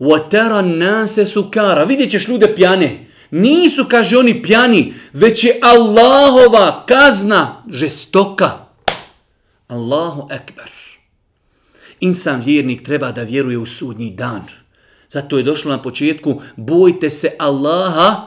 وَتَرَ 0.00 0.60
النَّاسَ 0.60 1.20
سُكَارَ 1.20 1.86
Vidjet 1.88 2.10
ćeš 2.10 2.28
ljude 2.28 2.54
pjane. 2.54 3.06
Nisu, 3.30 3.84
kaže 3.88 4.18
oni, 4.18 4.42
pjani, 4.42 4.94
već 5.12 5.44
je 5.44 5.58
Allahova 5.62 6.84
kazna 6.86 7.64
žestoka. 7.70 8.50
Allahu 9.68 10.28
ekber. 10.30 10.70
Insan 12.00 12.42
vjernik 12.44 12.82
treba 12.82 13.12
da 13.12 13.22
vjeruje 13.22 13.58
u 13.58 13.66
sudnji 13.66 14.10
dan. 14.10 14.42
Zato 15.08 15.36
je 15.36 15.42
došlo 15.42 15.70
na 15.70 15.82
početku, 15.82 16.40
bojte 16.56 17.10
se 17.10 17.30
Allaha, 17.38 18.26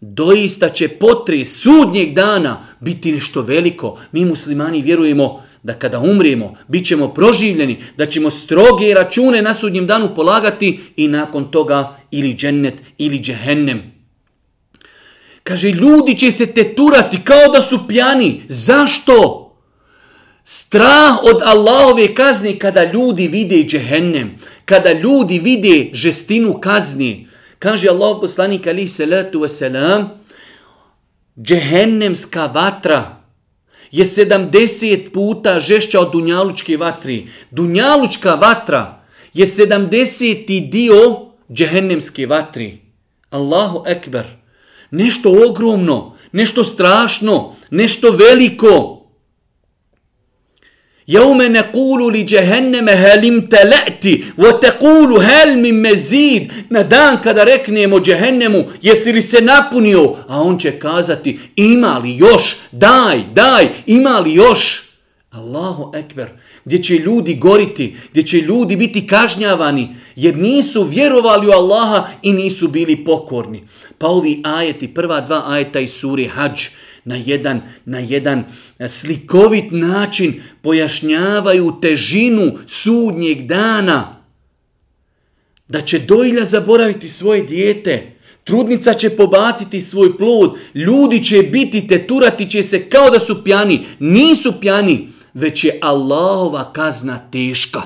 doista 0.00 0.68
će 0.68 0.88
potre 0.88 1.44
sudnjeg 1.44 2.14
dana 2.14 2.62
biti 2.80 3.12
nešto 3.12 3.42
veliko. 3.42 3.98
Mi 4.12 4.24
muslimani 4.24 4.82
vjerujemo 4.82 5.42
da 5.63 5.73
kada 5.73 5.99
umrijemo, 5.99 6.55
bit 6.67 6.87
ćemo 6.87 7.07
proživljeni, 7.13 7.77
da 7.97 8.05
ćemo 8.05 8.29
stroge 8.29 8.93
račune 8.93 9.41
na 9.41 9.53
sudnjem 9.53 9.87
danu 9.87 10.15
polagati 10.15 10.79
i 10.95 11.07
nakon 11.07 11.51
toga 11.51 11.97
ili 12.11 12.33
džennet 12.33 12.73
ili 12.97 13.19
džehennem. 13.19 13.99
Kaže, 15.43 15.71
ljudi 15.71 16.17
će 16.17 16.31
se 16.31 16.45
teturati 16.45 17.23
kao 17.23 17.47
da 17.53 17.61
su 17.61 17.87
pjani. 17.87 18.41
Zašto? 18.47 19.45
Strah 20.43 21.17
od 21.23 21.41
Allahove 21.45 22.15
kazni 22.15 22.59
kada 22.59 22.91
ljudi 22.91 23.27
vide 23.27 23.63
džehennem, 23.63 24.35
kada 24.65 24.91
ljudi 24.91 25.39
vide 25.39 25.89
žestinu 25.93 26.59
kazni. 26.61 27.27
Kaže 27.59 27.89
Allah 27.89 28.17
poslanik 28.21 28.67
alihi 28.67 28.87
salatu 28.87 29.39
wasalam, 29.39 30.07
džehennemska 31.41 32.45
vatra 32.45 33.18
je 33.91 34.05
70 34.05 35.09
puta 35.11 35.59
žešća 35.59 35.99
od 35.99 36.11
dunjalučke 36.11 36.77
vatri. 36.77 37.27
Dunjalučka 37.51 38.35
vatra 38.35 39.01
je 39.33 39.47
70. 39.47 40.69
dio 40.69 40.95
džehennemske 41.53 42.27
vatri. 42.27 42.77
Allahu 43.29 43.83
ekber. 43.87 44.25
Nešto 44.91 45.35
ogromno, 45.49 46.15
nešto 46.31 46.63
strašno, 46.63 47.55
nešto 47.69 48.11
veliko. 48.11 48.98
يوم 51.09 51.41
نقول 51.41 52.13
لجهنم 52.13 52.89
te 53.49 53.57
kulu 54.01 54.23
وتقول 54.37 55.17
هل 55.17 55.57
من 55.57 56.49
Na 56.69 56.83
dan 56.83 57.21
kada 57.21 57.43
reknemo 57.43 57.99
džehennemu 57.99 58.63
jesi 58.81 59.11
li 59.11 59.21
se 59.21 59.41
napunio? 59.41 60.15
A 60.27 60.41
on 60.41 60.59
će 60.59 60.79
kazati 60.79 61.39
ima 61.55 61.97
li 61.97 62.17
još? 62.17 62.55
Daj 62.71 63.23
daj 63.33 63.67
ima 63.85 64.19
li 64.19 64.33
još? 64.33 64.89
Allahu 65.31 65.91
ekber. 65.95 66.27
Gdje 66.65 66.83
će 66.83 66.93
ljudi 66.93 67.35
goriti, 67.35 67.95
gdje 68.11 68.23
će 68.23 68.37
ljudi 68.37 68.75
biti 68.75 69.07
kažnjavani, 69.07 69.95
jer 70.15 70.37
nisu 70.37 70.83
vjerovali 70.83 71.47
u 71.47 71.51
Allaha 71.51 72.07
i 72.21 72.33
nisu 72.33 72.67
bili 72.67 73.03
pokorni. 73.03 73.67
Pa 73.97 74.07
ovi 74.07 74.41
ajeti, 74.45 74.93
prva 74.93 75.21
dva 75.21 75.43
ajeta 75.47 75.79
iz 75.79 75.91
suri 75.93 76.27
Hajj, 76.27 76.69
na 77.09 77.15
jedan, 77.15 77.61
na 77.85 77.99
jedan 77.99 78.43
e, 78.79 78.87
slikovit 78.87 79.71
način 79.71 80.41
pojašnjavaju 80.61 81.73
težinu 81.81 82.57
sudnjeg 82.67 83.47
dana. 83.47 84.25
Da 85.67 85.81
će 85.81 85.99
dojlja 85.99 86.45
zaboraviti 86.45 87.07
svoje 87.07 87.43
dijete, 87.43 88.11
trudnica 88.43 88.93
će 88.93 89.09
pobaciti 89.09 89.81
svoj 89.81 90.17
plod, 90.17 90.57
ljudi 90.73 91.23
će 91.23 91.43
biti, 91.43 91.87
teturati 91.87 92.49
će 92.49 92.63
se 92.63 92.89
kao 92.89 93.09
da 93.09 93.19
su 93.19 93.43
pjani. 93.43 93.85
Nisu 93.99 94.53
pjani, 94.61 95.09
već 95.33 95.63
je 95.63 95.79
Allahova 95.81 96.73
kazna 96.73 97.17
teška. 97.31 97.81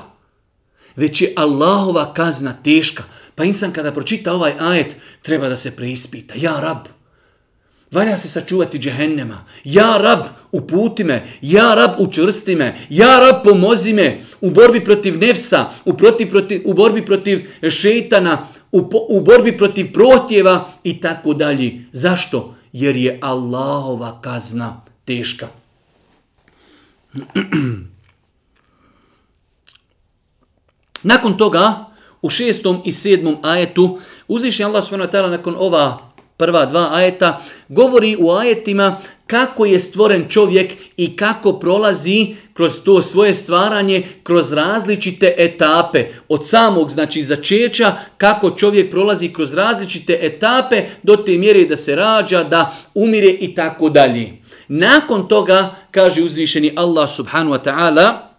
Već 0.96 1.22
je 1.22 1.32
Allahova 1.36 2.14
kazna 2.14 2.52
teška. 2.52 3.02
Pa 3.34 3.44
insan 3.44 3.72
kada 3.72 3.92
pročita 3.92 4.32
ovaj 4.32 4.52
ajet, 4.58 4.96
treba 5.22 5.48
da 5.48 5.56
se 5.56 5.76
preispita. 5.76 6.34
Ja, 6.36 6.60
rab, 6.60 6.86
Valja 7.94 8.16
se 8.16 8.28
sačuvati 8.28 8.78
džehennema. 8.78 9.44
Ja 9.64 9.96
rab, 9.98 10.24
uputi 10.52 11.04
me. 11.04 11.22
Ja 11.42 11.74
rab, 11.74 11.90
učvrsti 11.98 12.56
me. 12.56 12.76
Ja 12.90 13.18
rab, 13.20 13.44
pomozi 13.44 13.92
me. 13.92 14.20
U 14.40 14.50
borbi 14.50 14.84
protiv 14.84 15.18
nefsa, 15.18 15.70
u, 15.84 15.96
protiv, 15.96 16.30
protiv, 16.30 16.62
u 16.64 16.74
borbi 16.74 17.06
protiv 17.06 17.46
šeitana, 17.70 18.46
u, 18.72 18.90
u 19.08 19.20
borbi 19.20 19.56
protiv 19.56 19.92
protjeva 19.92 20.68
i 20.84 21.00
tako 21.00 21.34
dalje. 21.34 21.84
Zašto? 21.92 22.54
Jer 22.72 22.96
je 22.96 23.18
Allahova 23.22 24.20
kazna 24.20 24.82
teška. 25.04 25.48
Nakon 31.02 31.38
toga, 31.38 31.84
u 32.22 32.30
šestom 32.30 32.82
i 32.84 32.92
sedmom 32.92 33.36
ajetu, 33.42 33.98
uzviši 34.28 34.64
Allah 34.64 34.84
s.w.t. 34.84 35.22
nakon 35.22 35.54
ova 35.58 36.13
prva 36.37 36.65
dva 36.65 36.89
ajeta, 36.91 37.41
govori 37.69 38.15
u 38.19 38.31
ajetima 38.31 38.97
kako 39.27 39.65
je 39.65 39.79
stvoren 39.79 40.25
čovjek 40.29 40.73
i 40.97 41.15
kako 41.15 41.53
prolazi 41.53 42.35
kroz 42.53 42.71
to 42.85 43.01
svoje 43.01 43.33
stvaranje, 43.33 44.03
kroz 44.23 44.53
različite 44.53 45.33
etape. 45.37 46.05
Od 46.29 46.47
samog, 46.47 46.91
znači, 46.91 47.23
začeća, 47.23 47.93
kako 48.17 48.49
čovjek 48.49 48.91
prolazi 48.91 49.33
kroz 49.33 49.53
različite 49.53 50.19
etape 50.21 50.85
do 51.03 51.15
te 51.15 51.37
mjere 51.37 51.65
da 51.65 51.75
se 51.75 51.95
rađa, 51.95 52.43
da 52.43 52.75
umire 52.93 53.29
i 53.29 53.55
tako 53.55 53.89
dalje. 53.89 54.31
Nakon 54.67 55.27
toga, 55.27 55.75
kaže 55.91 56.23
uzvišeni 56.23 56.73
Allah 56.75 57.09
subhanu 57.09 57.51
wa 57.51 57.63
ta'ala, 57.63 58.29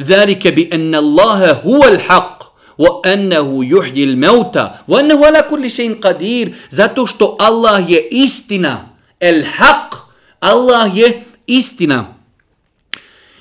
ذَلِكَ 0.00 0.48
بِأَنَّ 0.48 0.94
اللَّهَ 0.94 1.52
هُوَ 1.64 1.82
الْحَقِّ 1.88 2.45
وَأَنَّهُ 2.78 3.64
يُحْيِ 3.64 4.04
الْمَوْتَ 4.04 4.56
وَأَنَّهُ 4.88 5.26
عَلَى 5.26 5.40
كُلِّ 5.50 5.70
شَيْءٍ 5.70 6.00
قَدِيرٌ 6.00 6.52
Zato 6.68 7.06
što 7.06 7.36
Allah 7.40 7.90
je 7.90 8.08
istina, 8.10 8.88
el 9.20 9.44
haq, 9.44 9.96
Allah 10.40 10.90
je 10.96 11.22
istina. 11.46 12.14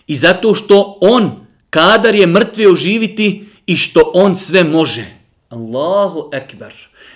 I 0.08 0.16
zato 0.16 0.56
što 0.56 0.98
on 1.02 1.48
kadar 1.70 2.16
je 2.16 2.28
mrtve 2.28 2.68
oživiti 2.68 3.46
i 3.66 3.78
što 3.78 4.12
on 4.14 4.36
sve 4.36 4.64
može. 4.64 5.06
Allahu 5.50 6.30
ekber. 6.34 6.74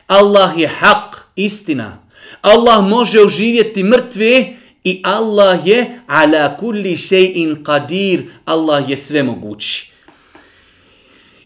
Allah 0.07 0.57
je 0.57 0.69
haq, 0.81 1.17
istina. 1.35 1.97
Allah 2.41 2.83
može 2.83 3.21
oživjeti 3.21 3.83
mrtve 3.83 4.53
i 4.83 5.01
Allah 5.03 5.67
je 5.67 5.99
ala 6.07 6.57
kulli 6.57 6.95
shay'in 6.95 7.63
qadir. 7.63 8.23
Allah 8.45 8.89
je 8.89 8.97
sve 8.97 9.23
mogući. 9.23 9.88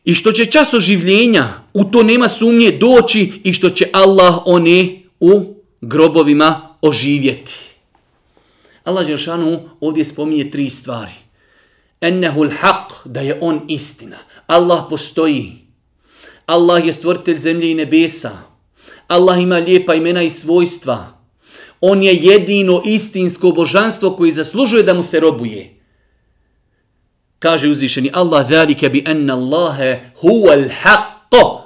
I 0.04 0.14
što 0.14 0.32
će 0.32 0.46
čas 0.46 0.74
oživljenja, 0.74 1.48
u 1.74 1.84
to 1.84 2.02
nema 2.02 2.28
sumnje 2.28 2.70
doći 2.70 3.32
i 3.44 3.52
što 3.52 3.70
će 3.70 3.88
Allah 3.92 4.42
one 4.44 5.02
u 5.20 5.54
grobovima 5.80 6.76
oživjeti. 6.82 7.58
Allah 8.84 9.06
Žešanu 9.06 9.68
ovdje 9.80 10.04
spominje 10.04 10.50
tri 10.50 10.70
stvari. 10.70 11.12
Ennehul 12.00 12.48
haq, 12.48 12.92
da 13.04 13.20
je 13.20 13.38
on 13.40 13.60
istina. 13.68 14.16
Allah 14.46 14.84
postoji. 14.90 15.52
Allah 16.46 16.86
je 16.86 16.92
stvoritelj 16.92 17.38
zemlje 17.38 17.70
i 17.70 17.74
nebesa. 17.74 18.30
Allah 19.08 19.42
ima 19.42 19.56
lijepa 19.56 19.94
imena 19.94 20.22
i 20.22 20.30
svojstva. 20.30 21.18
On 21.80 22.02
je 22.02 22.14
jedino 22.14 22.82
istinsko 22.84 23.50
božanstvo 23.50 24.16
koji 24.16 24.32
zaslužuje 24.32 24.82
da 24.82 24.94
mu 24.94 25.02
se 25.02 25.20
robuje. 25.20 25.73
Kaže 27.44 27.68
uzvišeni 27.68 28.10
Allah, 28.12 28.48
zalike 28.48 28.88
bi 28.88 29.02
enna 29.06 29.34
Allahe 29.34 30.00
huwal 30.22 30.64
haqqo. 30.82 31.60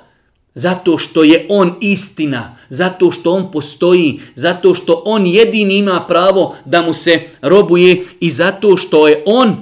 Zato 0.55 0.99
što 0.99 1.23
je 1.25 1.47
on 1.49 1.77
istina, 1.81 2.57
zato 2.69 3.11
što 3.11 3.33
on 3.33 3.53
postoji, 3.53 4.21
zato 4.35 4.75
što 4.75 5.03
on 5.07 5.27
jedini 5.27 5.79
ima 5.79 6.05
pravo 6.09 6.57
da 6.65 6.83
mu 6.83 6.95
se 6.95 7.21
robuje 7.43 8.03
i 8.21 8.31
zato 8.31 8.77
što 8.77 9.09
je 9.09 9.23
on 9.27 9.57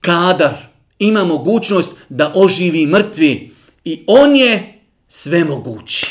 kadar, 0.00 0.54
ima 0.98 1.24
mogućnost 1.24 1.92
da 2.08 2.32
oživi 2.34 2.86
mrtvi 2.86 3.54
i 3.84 4.04
on 4.06 4.36
je 4.36 4.80
sve 5.08 5.44
mogući. 5.44 6.06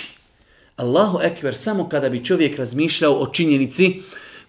Allahu 0.76 1.20
ekber, 1.22 1.56
samo 1.56 1.90
kada 1.90 2.10
bi 2.10 2.26
čovjek 2.26 2.58
razmišljao 2.58 3.14
o 3.14 3.28
činjenici 3.28 4.02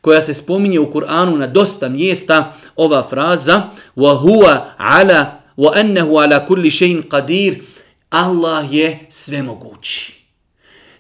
koja 0.03 0.23
se 0.23 0.35
spominje 0.35 0.81
u 0.81 0.91
Kur'anu 0.91 1.37
na 1.37 1.47
dosta 1.47 1.89
mjesta, 1.89 2.55
ova 2.77 3.09
fraza 3.11 3.63
wa 3.97 4.21
huwa 4.21 4.61
ala 4.77 5.43
wa 5.57 5.71
annahu 5.75 6.19
ala 6.19 6.47
kulli 6.47 6.71
shay'in 6.71 7.03
qadir 7.09 7.63
Allah 8.11 8.73
je 8.73 9.07
svemogući. 9.09 10.13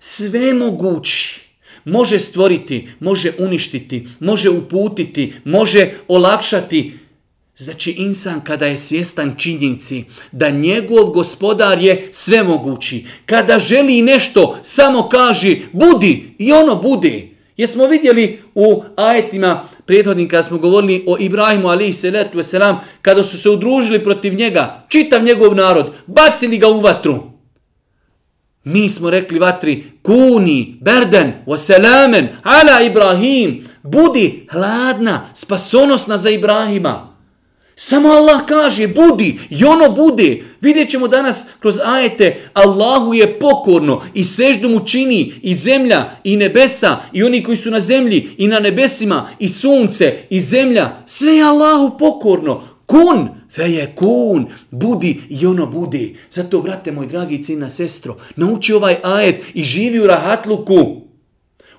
Svemogući. 0.00 1.40
Može 1.84 2.18
stvoriti, 2.18 2.88
može 3.00 3.32
uništiti, 3.38 4.08
može 4.20 4.50
uputiti, 4.50 5.32
može 5.44 5.90
olakšati. 6.08 6.98
Znači 7.56 7.90
insan 7.90 8.40
kada 8.40 8.66
je 8.66 8.76
svjestan 8.76 9.34
činjenici 9.38 10.04
da 10.32 10.50
njegov 10.50 11.04
gospodar 11.04 11.82
je 11.82 12.08
svemogući, 12.10 13.06
kada 13.26 13.58
želi 13.58 14.02
nešto 14.02 14.58
samo 14.62 15.08
kaže 15.08 15.56
budi 15.72 16.34
i 16.38 16.52
ono 16.52 16.76
bude. 16.76 17.31
Jesmo 17.62 17.86
vidjeli 17.86 18.42
u 18.54 18.82
ajetima 18.96 19.64
prethodnim 19.86 20.28
kada 20.28 20.42
smo 20.42 20.58
govorili 20.58 21.04
o 21.06 21.16
Ibrahimu 21.20 21.68
alaihi 21.68 21.92
salatu 21.92 22.38
wasalam, 22.38 22.76
kada 23.02 23.22
su 23.22 23.38
se 23.38 23.50
udružili 23.50 24.04
protiv 24.04 24.34
njega, 24.34 24.84
čitav 24.88 25.22
njegov 25.22 25.54
narod, 25.54 25.90
bacili 26.06 26.58
ga 26.58 26.68
u 26.68 26.80
vatru. 26.80 27.22
Mi 28.64 28.88
smo 28.88 29.10
rekli 29.10 29.38
vatri, 29.38 29.84
kuni, 30.02 30.78
berden, 30.80 31.32
wasalamen, 31.46 32.26
ala 32.42 32.82
Ibrahim, 32.82 33.64
budi 33.82 34.46
hladna, 34.50 35.26
spasonosna 35.34 36.18
za 36.18 36.30
Ibrahima. 36.30 37.11
Samo 37.74 38.08
Allah 38.08 38.40
kaže, 38.46 38.88
budi, 38.88 39.38
i 39.50 39.64
ono 39.64 39.90
bude. 39.90 40.42
Vidjet 40.60 40.90
ćemo 40.90 41.08
danas 41.08 41.44
kroz 41.60 41.78
ajete, 41.84 42.36
Allahu 42.52 43.14
je 43.14 43.38
pokorno 43.38 44.02
i 44.14 44.24
seždu 44.24 44.68
mu 44.68 44.86
čini 44.86 45.32
i 45.42 45.54
zemlja 45.54 46.10
i 46.24 46.36
nebesa 46.36 46.96
i 47.12 47.22
oni 47.22 47.42
koji 47.42 47.56
su 47.56 47.70
na 47.70 47.80
zemlji 47.80 48.28
i 48.38 48.46
na 48.46 48.60
nebesima 48.60 49.28
i 49.38 49.48
sunce 49.48 50.16
i 50.30 50.40
zemlja. 50.40 50.90
Sve 51.06 51.32
je 51.32 51.42
Allahu 51.42 51.98
pokorno. 51.98 52.62
Kun, 52.86 53.28
feje 53.54 53.92
kun, 53.94 54.46
budi 54.70 55.20
i 55.28 55.46
ono 55.46 55.66
bude. 55.66 56.14
Zato, 56.30 56.60
brate 56.60 56.92
moj 56.92 57.06
dragi 57.06 57.42
cina 57.42 57.68
sestro, 57.70 58.16
nauči 58.36 58.72
ovaj 58.72 58.96
ajet 59.02 59.44
i 59.54 59.62
živi 59.62 60.00
u 60.00 60.06
rahatluku. 60.06 61.02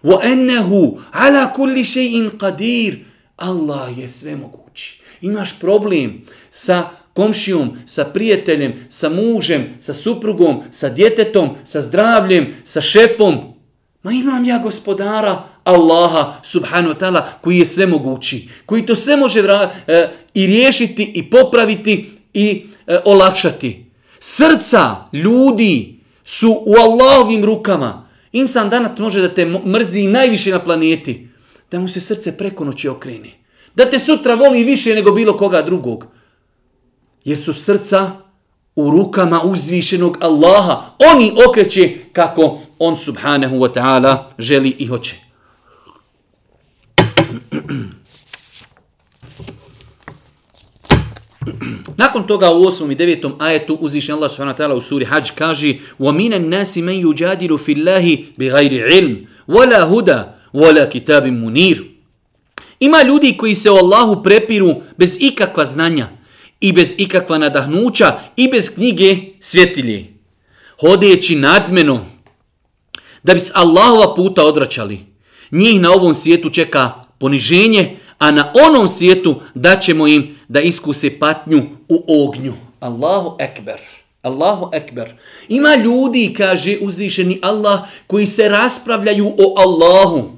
Wa 0.04 0.32
ennehu 0.32 1.00
ala 1.12 1.54
kulli 1.54 1.84
še'in 1.84 2.30
qadir. 2.30 2.96
Allah 3.38 3.98
je 3.98 4.08
sve 4.08 4.36
imaš 5.24 5.60
problem 5.60 6.22
sa 6.52 6.90
komšijom, 7.14 7.78
sa 7.86 8.06
prijateljem, 8.06 8.74
sa 8.90 9.10
mužem, 9.10 9.68
sa 9.80 9.94
suprugom, 9.94 10.64
sa 10.72 10.90
djetetom, 10.90 11.56
sa 11.64 11.82
zdravljem, 11.82 12.54
sa 12.64 12.82
šefom, 12.82 13.54
ma 14.04 14.12
imam 14.12 14.46
ja 14.46 14.60
gospodara 14.60 15.44
Allaha 15.64 16.40
subhanu 16.44 16.90
wa 16.90 17.00
ta'ala 17.00 17.26
koji 17.42 17.58
je 17.58 17.66
sve 17.66 17.88
mogući, 17.88 18.50
koji 18.66 18.86
to 18.86 18.96
sve 18.96 19.18
može 19.18 19.42
vra, 19.42 19.72
e, 19.88 20.10
i 20.34 20.48
riješiti 20.48 21.12
i 21.16 21.30
popraviti 21.30 22.12
i 22.34 22.66
e, 22.88 23.00
olakšati. 23.06 23.86
Srca 24.20 24.96
ljudi 25.14 26.00
su 26.24 26.64
u 26.66 26.74
Allahovim 26.76 27.46
rukama. 27.46 28.10
Insan 28.32 28.70
danas 28.70 29.00
može 29.00 29.22
da 29.22 29.34
te 29.34 29.46
mrzi 29.46 30.08
najviše 30.08 30.52
na 30.52 30.60
planeti, 30.60 31.28
da 31.72 31.80
mu 31.80 31.88
se 31.88 32.02
srce 32.02 32.38
preko 32.38 32.66
noći 32.66 32.88
okreni 32.88 33.43
Da 33.75 33.91
te 33.91 33.99
sutra 33.99 34.35
voli 34.35 34.65
više 34.65 34.95
nego 34.95 35.13
bilo 35.13 35.37
koga 35.37 35.63
drugog. 35.63 36.07
Jer 37.25 37.39
su 37.39 37.53
srca 37.53 38.11
u 38.77 38.91
rukama 38.91 39.43
uzvišenog 39.43 40.19
Allaha. 40.21 40.83
Oni 41.13 41.33
okreće 41.49 41.95
kako 42.13 42.61
on 42.79 42.97
subhanahu 42.97 43.57
wa 43.57 43.75
ta'ala 43.75 44.25
želi 44.39 44.77
i 44.79 44.87
hoće. 44.87 45.17
Nakon 51.97 52.27
toga 52.27 52.51
u 52.51 52.65
8. 52.65 52.93
i 52.93 52.97
9. 52.97 53.33
ajetu 53.39 53.79
uzvišen 53.81 54.15
Allah 54.15 54.31
subhanahu 54.31 54.59
wa 54.59 54.63
ta'ala 54.63 54.75
u 54.75 54.81
suri 54.81 55.05
Hajj 55.05 55.23
kaže 55.35 55.75
وَمِنَ 55.99 56.33
النَّاسِ 56.35 56.77
مَنْ 56.77 56.97
يُجَادِلُ 57.07 57.59
فِي 57.59 57.73
اللَّهِ 57.75 58.19
بِغَيْرِ 58.39 58.73
عِلْمِ 58.91 59.27
وَلَا 59.49 59.83
هُدَى 59.83 60.21
وَلَا 60.55 60.85
كِتَابٍ 60.85 61.27
مُنِيرٍ 61.27 61.92
Ima 62.84 63.02
ljudi 63.04 63.38
koji 63.38 63.56
se 63.56 63.72
o 63.72 63.76
Allahu 63.76 64.24
prepiru 64.24 64.76
bez 64.98 65.18
ikakva 65.20 65.66
znanja 65.66 66.08
i 66.60 66.72
bez 66.72 66.96
ikakva 66.98 67.38
nadahnuća 67.38 68.20
i 68.38 68.48
bez 68.48 68.76
knjige 68.76 69.18
svjetilje. 69.40 70.14
Hodeći 70.80 71.36
nadmeno 71.36 72.06
da 73.24 73.34
bi 73.34 73.40
s 73.40 73.52
Allahova 73.54 74.16
puta 74.16 74.46
odračali. 74.46 75.00
Njih 75.52 75.82
na 75.82 75.92
ovom 75.92 76.14
svijetu 76.14 76.50
čeka 76.50 76.92
poniženje, 77.18 77.98
a 78.18 78.32
na 78.32 78.52
onom 78.68 78.88
svijetu 78.88 79.42
daćemo 79.56 80.08
im 80.08 80.38
da 80.48 80.62
iskuse 80.62 81.20
patnju 81.20 81.64
u 81.90 82.26
ognju. 82.26 82.54
Allahu 82.80 83.36
ekber. 83.40 83.80
Allahu 84.22 84.70
ekber. 84.74 85.14
Ima 85.48 85.76
ljudi, 85.76 86.34
kaže 86.38 86.78
uzvišeni 86.82 87.40
Allah, 87.42 87.80
koji 88.08 88.26
se 88.26 88.50
raspravljaju 88.50 89.28
o 89.28 89.56
Allahu, 89.62 90.32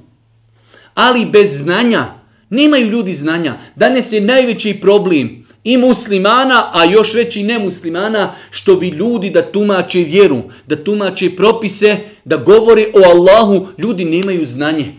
ali 0.94 1.26
bez 1.26 1.58
znanja, 1.58 2.16
Nemaju 2.50 2.88
ljudi 2.88 3.14
znanja. 3.14 3.54
Danes 3.76 4.12
je 4.12 4.20
najveći 4.20 4.78
problem 4.80 5.46
i 5.64 5.76
muslimana, 5.76 6.70
a 6.72 6.84
još 6.84 7.14
veći 7.14 7.42
nemuslimana, 7.42 8.34
što 8.50 8.76
bi 8.76 8.88
ljudi 8.88 9.30
da 9.30 9.52
tumače 9.52 9.98
vjeru, 9.98 10.42
da 10.66 10.84
tumače 10.84 11.36
propise, 11.36 11.96
da 12.24 12.36
govore 12.36 12.86
o 12.94 13.00
Allahu, 13.10 13.68
ljudi 13.78 14.04
nemaju 14.04 14.44
znanje. 14.44 14.94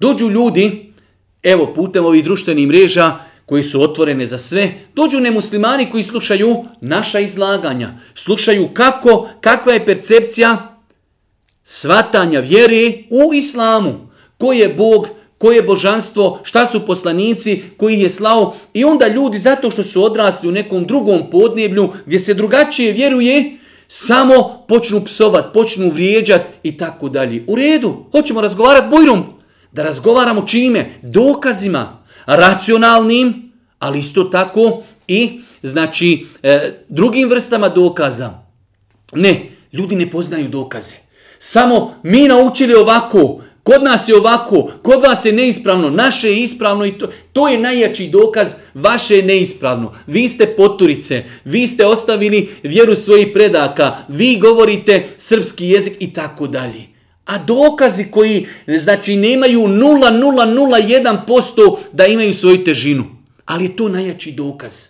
Dođu 0.00 0.30
ljudi, 0.30 0.92
evo 1.42 1.72
putem 1.72 2.04
ovih 2.04 2.24
društvenih 2.24 2.68
mreža, 2.68 3.18
koji 3.46 3.64
su 3.64 3.82
otvorene 3.82 4.26
za 4.26 4.38
sve, 4.38 4.74
dođu 4.94 5.20
nemuslimani 5.20 5.90
koji 5.90 6.02
slušaju 6.02 6.64
naša 6.80 7.20
izlaganja, 7.20 7.94
slušaju 8.14 8.68
kako, 8.74 9.28
kakva 9.40 9.72
je 9.72 9.86
percepcija 9.86 10.78
svatanja 11.64 12.40
vjere 12.40 12.92
u 13.10 13.34
islamu, 13.34 14.10
ko 14.38 14.52
je 14.52 14.68
Bog, 14.68 15.08
koje 15.40 15.56
je 15.56 15.62
božanstvo, 15.62 16.40
šta 16.42 16.66
su 16.66 16.86
poslanici 16.86 17.62
koji 17.76 18.00
je 18.00 18.10
slao 18.10 18.54
i 18.74 18.84
onda 18.84 19.08
ljudi 19.08 19.38
zato 19.38 19.70
što 19.70 19.82
su 19.82 20.04
odrasli 20.04 20.48
u 20.48 20.52
nekom 20.52 20.84
drugom 20.86 21.30
podneblju 21.30 21.92
gdje 22.06 22.18
se 22.18 22.34
drugačije 22.34 22.92
vjeruje, 22.92 23.56
samo 23.88 24.64
počnu 24.68 25.04
psovat, 25.04 25.52
počnu 25.52 25.90
vrijeđat 25.90 26.40
i 26.62 26.76
tako 26.76 27.08
dalje. 27.08 27.44
U 27.48 27.56
redu, 27.56 28.04
hoćemo 28.12 28.40
razgovarati 28.40 28.90
vojrom, 28.90 29.24
da 29.72 29.82
razgovaramo 29.82 30.46
čime? 30.46 30.90
Dokazima, 31.02 32.04
racionalnim, 32.26 33.52
ali 33.78 33.98
isto 33.98 34.24
tako 34.24 34.82
i 35.08 35.40
znači 35.62 36.26
e, 36.42 36.72
drugim 36.88 37.28
vrstama 37.28 37.68
dokaza. 37.68 38.30
Ne, 39.12 39.50
ljudi 39.72 39.96
ne 39.96 40.10
poznaju 40.10 40.48
dokaze. 40.48 40.94
Samo 41.38 41.94
mi 42.02 42.28
naučili 42.28 42.74
ovako, 42.74 43.40
Kod 43.70 43.82
nas 43.82 44.08
je 44.08 44.16
ovako, 44.16 44.70
kod 44.82 45.02
vas 45.02 45.24
je 45.24 45.32
neispravno, 45.32 45.90
naše 45.90 46.28
je 46.28 46.42
ispravno 46.42 46.86
i 46.86 46.98
to, 46.98 47.08
to 47.32 47.48
je 47.48 47.58
najjači 47.58 48.08
dokaz, 48.08 48.54
vaše 48.74 49.16
je 49.16 49.22
neispravno. 49.22 49.92
Vi 50.06 50.28
ste 50.28 50.46
poturice, 50.46 51.24
vi 51.44 51.66
ste 51.66 51.86
ostavili 51.86 52.48
vjeru 52.62 52.94
svojih 52.94 53.28
predaka, 53.34 53.96
vi 54.08 54.38
govorite 54.38 55.06
srpski 55.18 55.68
jezik 55.68 55.92
i 56.00 56.12
tako 56.12 56.46
dalje. 56.46 56.82
A 57.26 57.38
dokazi 57.38 58.04
koji 58.10 58.46
znači 58.78 59.16
nemaju 59.16 59.60
0,001% 59.60 61.76
da 61.92 62.06
imaju 62.06 62.34
svoju 62.34 62.64
težinu. 62.64 63.04
Ali 63.44 63.64
je 63.64 63.76
to 63.76 63.88
najjači 63.88 64.32
dokaz. 64.32 64.86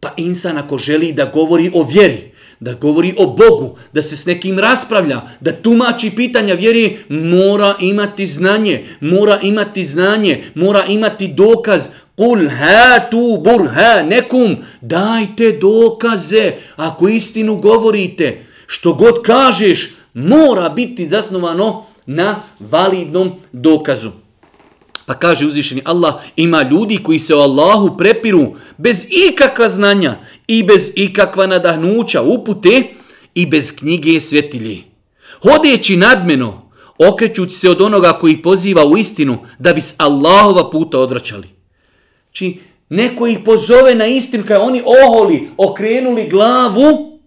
Pa 0.00 0.12
insan 0.16 0.58
ako 0.58 0.78
želi 0.78 1.12
da 1.12 1.24
govori 1.24 1.70
o 1.74 1.84
vjeri, 1.84 2.31
da 2.62 2.74
govori 2.74 3.14
o 3.18 3.26
Bogu, 3.26 3.76
da 3.92 4.02
se 4.02 4.16
s 4.16 4.26
nekim 4.26 4.58
raspravlja, 4.58 5.20
da 5.40 5.52
tumači 5.52 6.10
pitanja 6.16 6.54
vjeri, 6.54 6.98
mora 7.08 7.74
imati 7.80 8.26
znanje, 8.26 8.84
mora 9.00 9.38
imati 9.42 9.84
znanje, 9.84 10.42
mora 10.54 10.84
imati 10.84 11.28
dokaz. 11.28 11.88
Kul 12.16 12.48
ha 12.48 13.10
tu 13.10 13.40
bur 13.44 13.68
ha 13.74 14.02
nekum, 14.02 14.56
dajte 14.80 15.52
dokaze, 15.52 16.52
ako 16.76 17.08
istinu 17.08 17.56
govorite, 17.56 18.44
što 18.66 18.94
god 18.94 19.22
kažeš, 19.22 19.90
mora 20.14 20.68
biti 20.68 21.08
zasnovano 21.08 21.84
na 22.06 22.42
validnom 22.60 23.32
dokazu. 23.52 24.10
Pa 25.06 25.14
kaže 25.14 25.46
uzvišeni 25.46 25.82
Allah, 25.84 26.14
ima 26.36 26.62
ljudi 26.62 26.98
koji 27.02 27.18
se 27.18 27.34
o 27.34 27.40
Allahu 27.40 27.96
prepiru 27.98 28.54
bez 28.78 29.06
ikakva 29.30 29.68
znanja 29.68 30.16
i 30.52 30.62
bez 30.62 30.90
ikakva 30.94 31.46
nadahnuća 31.46 32.22
upute 32.22 32.82
i 33.34 33.46
bez 33.46 33.76
knjige 33.76 34.20
svjetilje. 34.20 34.78
Hodeći 35.42 35.96
nadmeno, 35.96 36.70
okrećući 36.98 37.54
se 37.56 37.70
od 37.70 37.82
onoga 37.82 38.12
koji 38.12 38.42
poziva 38.42 38.84
u 38.84 38.96
istinu 38.96 39.38
da 39.58 39.72
bi 39.72 39.80
s 39.80 39.94
Allahova 39.98 40.70
puta 40.70 40.98
odvraćali. 40.98 41.48
Či 42.32 42.58
neko 42.88 43.26
ih 43.26 43.38
pozove 43.44 43.94
na 43.94 44.06
istinu 44.06 44.44
kada 44.48 44.60
oni 44.60 44.82
oholi, 44.84 45.48
okrenuli 45.56 46.28
glavu, 46.28 47.20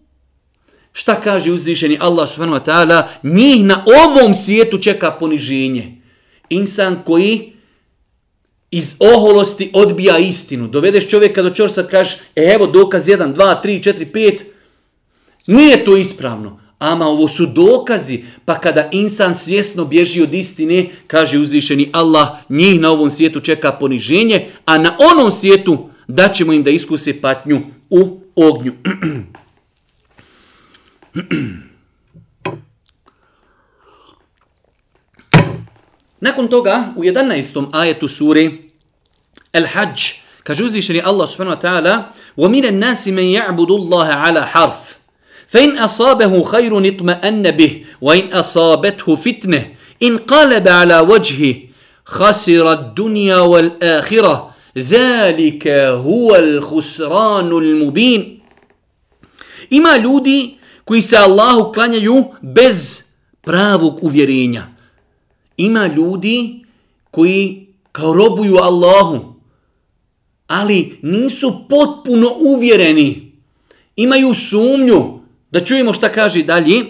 šta 0.93 1.21
kaže 1.21 1.51
uzvišeni 1.51 1.97
Allah 2.01 2.29
subhanahu 2.29 2.59
wa 2.59 2.65
ta'ala, 2.65 3.03
njih 3.23 3.65
na 3.65 3.85
ovom 4.05 4.33
svijetu 4.33 4.77
čeka 4.77 5.11
poniženje. 5.11 6.01
Insan 6.49 7.03
koji 7.05 7.54
iz 8.75 8.95
oholosti 8.99 9.69
odbija 9.73 10.17
istinu. 10.17 10.67
Dovedeš 10.67 11.07
čovjeka 11.07 11.41
do 11.41 11.49
čorsa, 11.49 11.83
kažeš, 11.83 12.17
e, 12.35 12.43
evo 12.55 12.67
dokaz 12.67 13.07
1, 13.07 13.33
2, 13.33 13.61
3, 13.63 13.93
4, 13.93 14.11
5. 14.11 14.41
Nije 15.47 15.85
to 15.85 15.97
ispravno. 15.97 16.59
Ama 16.79 17.07
ovo 17.07 17.27
su 17.27 17.45
dokazi, 17.45 18.23
pa 18.45 18.59
kada 18.59 18.89
insan 18.91 19.35
svjesno 19.35 19.85
bježi 19.85 20.21
od 20.21 20.33
istine, 20.33 20.89
kaže 21.07 21.39
uzvišeni 21.39 21.89
Allah, 21.93 22.27
njih 22.49 22.79
na 22.79 22.91
ovom 22.91 23.09
svijetu 23.09 23.39
čeka 23.39 23.71
poniženje, 23.71 24.45
a 24.65 24.77
na 24.77 24.97
onom 25.11 25.31
svijetu 25.31 25.89
daćemo 26.07 26.53
im 26.53 26.63
da 26.63 26.69
iskuse 26.69 27.21
patnju 27.21 27.61
u 27.89 28.19
ognju. 28.35 28.73
Nakon 36.19 36.47
toga, 36.47 36.93
u 36.95 37.03
11. 37.03 37.65
ajetu 37.71 38.07
suri 38.07 38.64
Kaže 40.43 40.63
uzvišeni 40.63 41.01
Allah 41.01 41.27
subhanahu 41.27 41.55
wa 41.55 41.61
ta'ala 41.61 42.13
وَمِنَ 42.37 42.65
النَّاسِ 42.65 43.07
مَنْ 43.07 43.23
يَعْبُدُ 43.23 43.71
اللَّهَ 43.71 44.07
عَلَى 44.07 44.47
حَرْفٍ 44.47 44.95
فَإِنْ 45.47 45.77
أَصَابَهُ 45.77 46.43
خَيْرٌ 46.43 46.71
اطْمَأَنَّ 46.87 47.51
بِهِ 47.51 47.85
وَإِنْ 48.01 48.33
أَصَابَتْهُ 48.33 49.15
فِتْنَةٌ 49.15 49.61
إِنْ 50.03 50.17
قَلَبَ 50.17 50.67
عَلَى 50.67 50.99
وَجْهِهِ 50.99 51.55
خَسِرَ 52.05 52.73
الدُّنْيَا 52.73 53.39
وَالْآخِرَةِ 53.39 54.35
ذَلِكَ 54.77 55.67
هُوَ 56.07 56.35
الْخُسْرَانُ 56.35 57.51
الْمُبِينُ 57.51 58.21
Ima 59.69 59.97
ljudi 59.97 60.57
koji 60.85 61.01
se 61.01 61.17
Allahu 61.17 61.71
klanjaju 61.73 62.23
bez 62.41 63.03
pravog 63.41 64.03
uvjerenja. 64.03 64.67
Ima 65.57 65.87
ljudi 65.87 66.65
koji 67.11 67.67
kao 67.91 68.13
ali 70.47 70.99
nisu 71.01 71.65
potpuno 71.69 72.33
uvjereni. 72.39 73.31
Imaju 73.95 74.33
sumnju. 74.33 75.19
Da 75.51 75.65
čujemo 75.65 75.93
šta 75.93 76.11
kaže 76.11 76.43
dalje. 76.43 76.85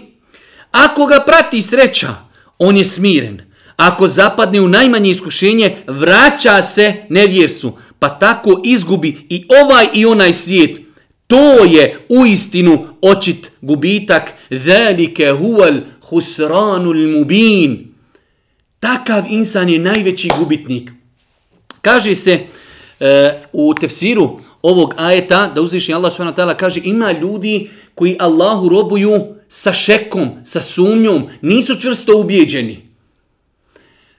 Ako 0.71 1.05
ga 1.05 1.23
prati 1.25 1.61
sreća, 1.61 2.15
on 2.57 2.77
je 2.77 2.85
smiren. 2.85 3.41
Ako 3.75 4.07
zapadne 4.07 4.61
u 4.61 4.67
najmanje 4.67 5.09
iskušenje, 5.09 5.75
vraća 5.87 6.63
se 6.63 6.93
nevjersu. 7.09 7.73
Pa 7.99 8.19
tako 8.19 8.61
izgubi 8.63 9.17
i 9.29 9.45
ovaj 9.63 9.87
i 9.93 10.05
onaj 10.05 10.33
svijet. 10.33 10.79
To 11.27 11.63
je 11.63 12.05
u 12.09 12.25
istinu 12.25 12.87
očit 13.01 13.51
gubitak. 13.61 14.33
Velike 14.49 15.31
huval 15.31 15.73
husranul 16.01 17.17
mubin. 17.17 17.93
Takav 18.79 19.23
insan 19.29 19.69
je 19.69 19.79
najveći 19.79 20.29
gubitnik. 20.39 20.91
Kaže 21.81 22.15
se 22.15 22.39
e, 22.99 23.33
u 23.53 23.73
tefsiru 23.73 24.39
ovog 24.61 24.93
ajeta, 24.97 25.51
da 25.55 25.61
uzvišnji 25.61 25.93
Allah 25.93 26.11
s.w.t. 26.11 26.57
kaže 26.57 26.81
ima 26.83 27.11
ljudi 27.11 27.69
koji 27.95 28.17
Allahu 28.19 28.69
robuju 28.69 29.35
sa 29.47 29.73
šekom, 29.73 30.29
sa 30.43 30.61
sumnjom, 30.61 31.27
nisu 31.41 31.81
čvrsto 31.81 32.19
ubijeđeni. 32.19 32.85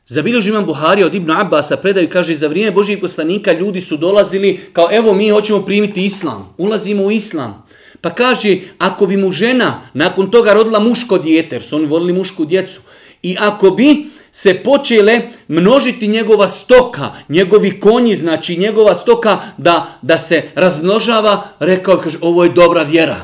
Zabilježi 0.06 0.50
imam 0.50 0.66
Buhari 0.66 1.02
od 1.02 1.14
Ibn 1.14 1.30
Abbasa 1.30 1.76
predaju, 1.76 2.08
kaže, 2.08 2.34
za 2.34 2.48
vrijeme 2.48 2.70
Božih 2.70 2.98
poslanika 2.98 3.52
ljudi 3.52 3.80
su 3.80 3.96
dolazili 3.96 4.60
kao, 4.72 4.88
evo 4.92 5.14
mi 5.14 5.30
hoćemo 5.30 5.62
primiti 5.62 6.04
islam, 6.04 6.54
ulazimo 6.58 7.02
u 7.02 7.10
islam. 7.10 7.66
Pa 8.00 8.10
kaže, 8.10 8.58
ako 8.78 9.06
bi 9.06 9.16
mu 9.16 9.32
žena 9.32 9.80
nakon 9.94 10.30
toga 10.30 10.52
rodila 10.52 10.78
muško 10.78 11.18
dijete, 11.18 11.56
jer 11.56 11.62
su 11.62 11.76
oni 11.76 11.86
volili 11.86 12.12
mušku 12.12 12.44
djecu, 12.44 12.80
i 13.22 13.36
ako 13.40 13.70
bi 13.70 14.06
se 14.37 14.55
počele 14.55 15.20
množiti 15.49 16.09
njegova 16.09 16.49
stoka, 16.49 17.12
njegovi 17.29 17.81
konji, 17.81 18.16
znači 18.16 18.57
njegova 18.57 18.94
stoka 18.94 19.40
da, 19.57 19.87
da 20.03 20.18
se 20.18 20.42
razmnožava, 20.55 21.42
rekao, 21.59 21.99
kaže, 21.99 22.18
ovo 22.20 22.44
je 22.44 22.51
dobra 22.51 22.83
vjera. 22.83 23.16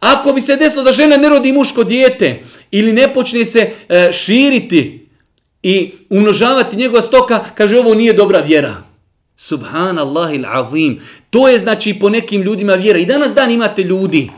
Ako 0.00 0.32
bi 0.32 0.40
se 0.40 0.56
desilo 0.56 0.82
da 0.82 0.92
žena 0.92 1.16
ne 1.16 1.28
rodi 1.28 1.52
muško 1.52 1.84
dijete 1.84 2.42
ili 2.70 2.92
ne 2.92 3.14
počne 3.14 3.44
se 3.44 3.70
e, 3.88 4.12
širiti 4.12 5.08
i 5.62 5.92
umnožavati 6.10 6.76
njegova 6.76 7.02
stoka, 7.02 7.44
kaže, 7.54 7.78
ovo 7.78 7.94
nije 7.94 8.12
dobra 8.12 8.38
vjera. 8.40 8.74
Subhanallah 9.36 10.30
azim. 10.46 11.00
To 11.30 11.48
je 11.48 11.58
znači 11.58 11.94
po 12.00 12.08
nekim 12.08 12.42
ljudima 12.42 12.74
vjera. 12.74 12.98
I 12.98 13.06
danas 13.06 13.34
dan 13.34 13.50
imate 13.50 13.82
ljudi 13.82 14.30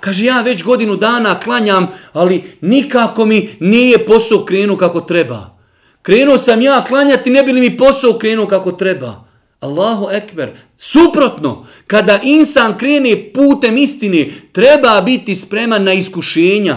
Kaže, 0.00 0.24
ja 0.24 0.40
već 0.40 0.62
godinu 0.62 0.96
dana 0.96 1.40
klanjam, 1.40 1.88
ali 2.12 2.42
nikako 2.60 3.26
mi 3.26 3.56
nije 3.60 4.06
posao 4.06 4.44
krenuo 4.44 4.76
kako 4.76 5.00
treba. 5.00 5.58
Krenuo 6.02 6.38
sam 6.38 6.62
ja 6.62 6.84
klanjati, 6.88 7.30
ne 7.30 7.42
bi 7.42 7.52
li 7.52 7.60
mi 7.60 7.76
posao 7.76 8.18
krenuo 8.18 8.46
kako 8.46 8.72
treba. 8.72 9.24
Allahu 9.60 10.08
ekber. 10.12 10.50
Suprotno, 10.76 11.66
kada 11.86 12.20
insan 12.22 12.78
krene 12.78 13.16
putem 13.34 13.76
istine, 13.76 14.30
treba 14.52 15.00
biti 15.00 15.34
spreman 15.34 15.84
na 15.84 15.92
iskušenja. 15.92 16.76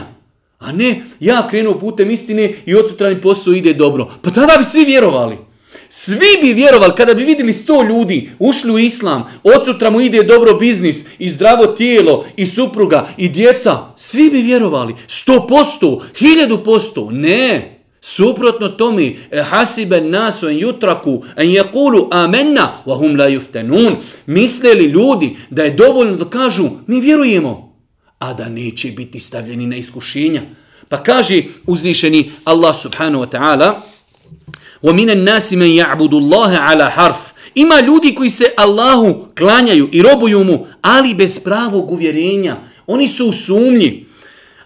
A 0.59 0.71
ne, 0.71 1.01
ja 1.19 1.47
krenuo 1.47 1.79
putem 1.79 2.11
istine 2.11 2.53
i 2.65 2.75
od 2.75 2.89
sutra 2.89 3.09
mi 3.09 3.21
posao 3.21 3.53
ide 3.53 3.73
dobro. 3.73 4.11
Pa 4.21 4.31
tada 4.31 4.53
bi 4.57 4.63
svi 4.63 4.85
vjerovali. 4.85 5.37
Svi 5.95 6.41
bi 6.41 6.53
vjerovali, 6.53 6.93
kada 6.97 7.13
bi 7.13 7.23
vidjeli 7.23 7.53
sto 7.53 7.83
ljudi 7.83 8.29
ušli 8.39 8.71
u 8.71 8.79
islam, 8.79 9.25
od 9.43 9.65
sutra 9.65 9.89
mu 9.89 10.01
ide 10.01 10.23
dobro 10.23 10.53
biznis, 10.53 11.05
i 11.19 11.29
zdravo 11.29 11.65
tijelo, 11.65 12.25
i 12.37 12.45
supruga, 12.45 13.07
i 13.17 13.29
djeca, 13.29 13.77
svi 13.95 14.29
bi 14.29 14.41
vjerovali. 14.41 14.95
Sto 15.07 15.47
posto, 15.47 16.01
hiljadu 16.17 16.63
posto, 16.63 17.09
ne. 17.11 17.79
Suprotno 18.01 18.69
tome, 18.69 19.13
e, 19.31 19.43
hasibe 19.43 20.01
nasu 20.01 20.49
en 20.49 20.59
jutraku, 20.59 21.23
en 21.37 21.49
jekulu 21.49 22.07
amenna, 22.11 22.71
vahum 22.85 23.15
la 23.15 23.27
juftenun. 23.27 23.95
Misleli 24.25 24.85
ljudi 24.85 25.35
da 25.49 25.63
je 25.63 25.71
dovoljno 25.71 26.15
da 26.15 26.29
kažu, 26.29 26.69
mi 26.87 27.01
vjerujemo, 27.01 27.77
a 28.19 28.33
da 28.33 28.49
neće 28.49 28.91
biti 28.91 29.19
stavljeni 29.19 29.67
na 29.67 29.75
iskušenja. 29.75 30.41
Pa 30.89 31.03
kaže 31.03 31.43
uzvišeni 31.67 32.31
Allah 32.43 32.75
subhanahu 32.75 33.23
wa 33.25 33.29
ta'ala, 33.29 33.92
وَمِنَ 34.82 35.10
النَّاسِ 35.10 35.52
مَنْ 35.52 35.70
يَعْبُدُ 35.82 36.14
اللَّهَ 36.14 36.58
عَلَى 36.58 36.90
حَرْفِ 36.90 37.38
Ima 37.54 37.80
ljudi 37.80 38.14
koji 38.14 38.30
se 38.30 38.44
Allahu 38.56 39.26
klanjaju 39.38 39.88
i 39.92 40.02
robuju 40.02 40.44
mu, 40.44 40.66
ali 40.82 41.14
bez 41.14 41.38
pravog 41.38 41.90
uvjerenja. 41.90 42.56
Oni 42.86 43.08
su 43.08 43.26
u 43.26 43.32
sumnji. 43.32 44.06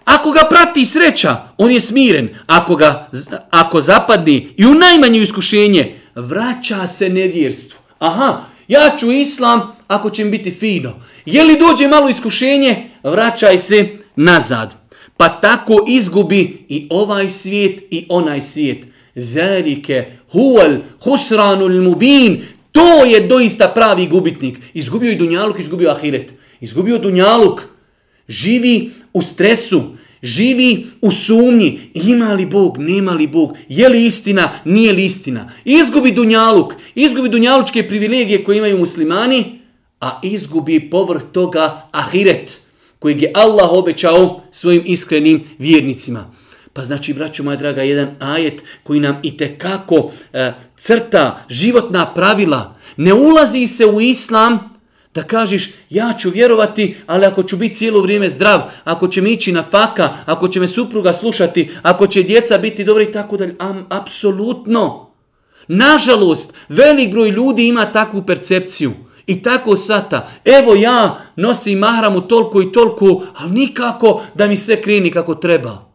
Ako 0.05 0.31
ga 0.31 0.41
prati 0.49 0.85
sreća, 0.85 1.37
on 1.57 1.71
je 1.71 1.79
smiren. 1.79 2.29
Ako, 2.45 2.75
ga, 2.75 3.09
ako 3.49 3.81
zapadni 3.81 4.49
i 4.57 4.65
u 4.65 4.73
najmanje 4.73 5.19
iskušenje, 5.19 5.95
vraća 6.15 6.87
se 6.87 7.09
nevjerstvu. 7.09 7.79
Aha, 7.99 8.41
ja 8.67 8.91
ću 8.99 9.11
islam 9.11 9.75
ako 9.87 10.09
će 10.09 10.23
mi 10.23 10.31
biti 10.31 10.51
fino. 10.51 10.93
Je 11.25 11.43
li 11.43 11.59
dođe 11.59 11.87
malo 11.87 12.09
iskušenje, 12.09 12.89
vraćaj 13.03 13.57
se 13.57 13.97
nazad. 14.15 14.75
Pa 15.17 15.29
tako 15.29 15.85
izgubi 15.87 16.65
i 16.69 16.87
ovaj 16.89 17.29
svijet 17.29 17.81
i 17.91 18.05
onaj 18.09 18.41
svijet. 18.41 18.85
Zalike 19.18 20.04
huwal 20.32 20.78
husranul 21.04 21.82
mubin. 21.82 22.42
To 22.72 23.04
je 23.04 23.20
doista 23.20 23.68
pravi 23.68 24.06
gubitnik. 24.06 24.58
Izgubio 24.74 25.10
i 25.10 25.16
dunjaluk, 25.16 25.58
izgubio 25.58 25.90
ahiret. 25.90 26.34
Izgubio 26.60 26.98
dunjaluk. 26.98 27.62
Živi 28.28 28.90
u 29.12 29.22
stresu. 29.22 29.82
Živi 30.22 30.86
u 31.00 31.10
sumnji. 31.10 31.80
Ima 31.94 32.32
li 32.34 32.46
Bog, 32.46 32.78
nema 32.78 33.12
li 33.12 33.26
Bog. 33.26 33.56
Je 33.68 33.88
li 33.88 34.06
istina, 34.06 34.50
nije 34.64 34.92
li 34.92 35.04
istina. 35.04 35.50
Izgubi 35.64 36.12
dunjaluk. 36.12 36.74
Izgubi 36.94 37.28
dunjalučke 37.28 37.88
privilegije 37.88 38.44
koje 38.44 38.58
imaju 38.58 38.78
muslimani. 38.78 39.60
A 40.00 40.20
izgubi 40.22 40.90
povrh 40.90 41.22
toga 41.32 41.88
ahiret. 41.92 42.60
Kojeg 42.98 43.22
je 43.22 43.32
Allah 43.34 43.72
obećao 43.72 44.40
svojim 44.50 44.82
iskrenim 44.86 45.44
vjernicima. 45.58 46.34
Pa 46.78 46.82
znači, 46.84 47.14
braćo 47.14 47.42
moja 47.42 47.56
draga, 47.56 47.82
jedan 47.82 48.08
ajet 48.18 48.62
koji 48.82 49.00
nam 49.00 49.16
i 49.22 49.36
kako 49.58 50.10
e, 50.32 50.52
crta 50.76 51.44
životna 51.48 52.14
pravila. 52.14 52.76
Ne 52.96 53.14
ulazi 53.14 53.66
se 53.66 53.86
u 53.86 54.00
islam 54.00 54.58
da 55.14 55.22
kažeš 55.22 55.70
ja 55.90 56.12
ću 56.18 56.30
vjerovati, 56.30 56.96
ali 57.06 57.26
ako 57.26 57.42
ću 57.42 57.56
biti 57.56 57.74
cijelo 57.74 58.00
vrijeme 58.00 58.28
zdrav, 58.28 58.60
ako 58.84 59.08
će 59.08 59.20
mi 59.22 59.32
ići 59.32 59.52
na 59.52 59.62
faka, 59.62 60.14
ako 60.26 60.48
će 60.48 60.60
me 60.60 60.68
supruga 60.68 61.12
slušati, 61.12 61.70
ako 61.82 62.06
će 62.06 62.22
djeca 62.22 62.58
biti 62.58 62.84
dobri 62.84 63.04
i 63.04 63.12
tako 63.12 63.36
dalje. 63.36 63.54
Am, 63.58 63.86
apsolutno. 63.88 65.10
Nažalost, 65.68 66.54
velik 66.68 67.10
broj 67.10 67.30
ljudi 67.30 67.68
ima 67.68 67.92
takvu 67.92 68.22
percepciju. 68.22 68.92
I 69.26 69.42
tako 69.42 69.76
sata, 69.76 70.28
evo 70.44 70.74
ja 70.74 71.20
nosim 71.36 71.78
mahramu 71.78 72.20
toliko 72.20 72.62
i 72.62 72.72
toliko, 72.72 73.22
ali 73.36 73.50
nikako 73.50 74.22
da 74.34 74.46
mi 74.46 74.56
sve 74.56 74.82
kreni 74.82 75.10
kako 75.10 75.34
treba. 75.34 75.87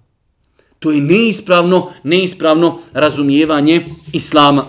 To 0.84 0.92
je 0.92 1.02
neispravno, 1.02 1.92
neispravno 2.04 2.80
razumijevanje 2.94 3.86
islama. 4.14 4.66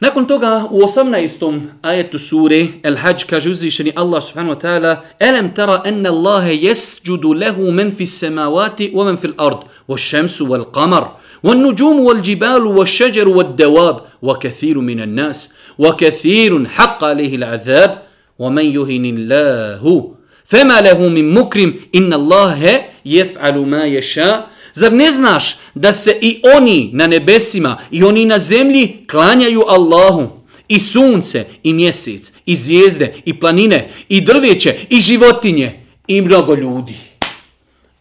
Nakon 0.00 0.26
toga 0.26 0.68
u 0.70 0.80
18. 0.80 1.60
ajetu 1.82 2.18
sure 2.18 2.66
El 2.82 2.96
Hajj 2.96 3.14
kaže 3.30 3.50
uzvišeni 3.50 3.92
Allah 3.96 4.22
subhanahu 4.22 4.54
wa 4.54 4.60
ta'ala 4.60 5.02
Elem 5.20 5.54
tara 5.54 5.82
enne 5.84 6.08
Allahe 6.08 6.54
jesđudu 6.54 7.32
lehu 7.32 7.72
men 7.72 7.90
fi 7.90 8.06
semavati 8.06 8.92
wa 8.94 9.04
men 9.04 9.16
fil 9.16 9.32
ard 9.38 9.58
wa 9.88 9.98
šemsu 9.98 10.46
wal 10.46 10.64
qamar 10.72 11.04
والنجوم 11.44 12.00
والجبال 12.00 12.66
والشجر 12.66 13.28
والدواب 13.28 14.00
وكثير 14.22 14.78
من 14.78 15.00
الناس 15.00 15.52
وكثير 15.78 16.66
حق 16.68 17.04
عليه 17.04 17.36
العذاب 17.36 18.02
ومن 18.39 18.65
يهن 18.65 19.05
الله 19.05 20.11
فما 20.45 20.81
له 20.81 20.99
من 21.07 21.33
مكرم 21.33 21.73
إن 21.95 22.13
الله 22.13 22.81
يفعل 23.05 23.57
ما 23.57 23.85
يشاء 23.85 24.49
Zar 24.73 24.91
ne 24.91 25.11
znaš 25.11 25.57
da 25.75 25.93
se 25.93 26.17
i 26.21 26.41
oni 26.55 26.89
na 26.93 27.07
nebesima 27.07 27.77
i 27.91 28.03
oni 28.03 28.25
na 28.25 28.39
zemlji 28.39 29.05
klanjaju 29.09 29.63
Allahu? 29.67 30.27
I 30.67 30.79
sunce, 30.79 31.45
i 31.63 31.73
mjesec, 31.73 32.33
i 32.45 32.55
zvijezde, 32.55 33.13
i 33.25 33.39
planine, 33.39 33.89
i 34.09 34.21
drveće, 34.21 34.75
i 34.89 34.99
životinje, 34.99 35.85
i 36.07 36.21
mnogo 36.21 36.55
ljudi. 36.55 36.95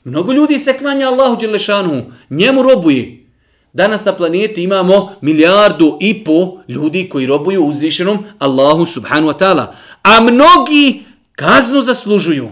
Mnogo 0.05 0.33
ljudi 0.33 0.59
se 0.59 0.79
klanja 0.79 1.09
Allahu 1.09 1.37
Đelešanu, 1.41 2.13
njemu 2.31 2.63
robuje. 2.63 3.25
Danas 3.73 4.05
na 4.05 4.13
planeti 4.13 4.63
imamo 4.63 5.13
milijardu 5.21 5.99
i 6.01 6.25
po 6.25 6.59
ljudi 6.69 7.09
koji 7.09 7.27
robuju 7.27 7.65
uzvišenom 7.65 8.19
Allahu 8.39 8.87
subhanu 8.87 9.29
wa 9.29 9.39
ta'ala. 9.39 9.67
A 10.03 10.21
mnogi 10.21 11.03
kaznu 11.33 11.83
zaslužuju. 11.83 12.49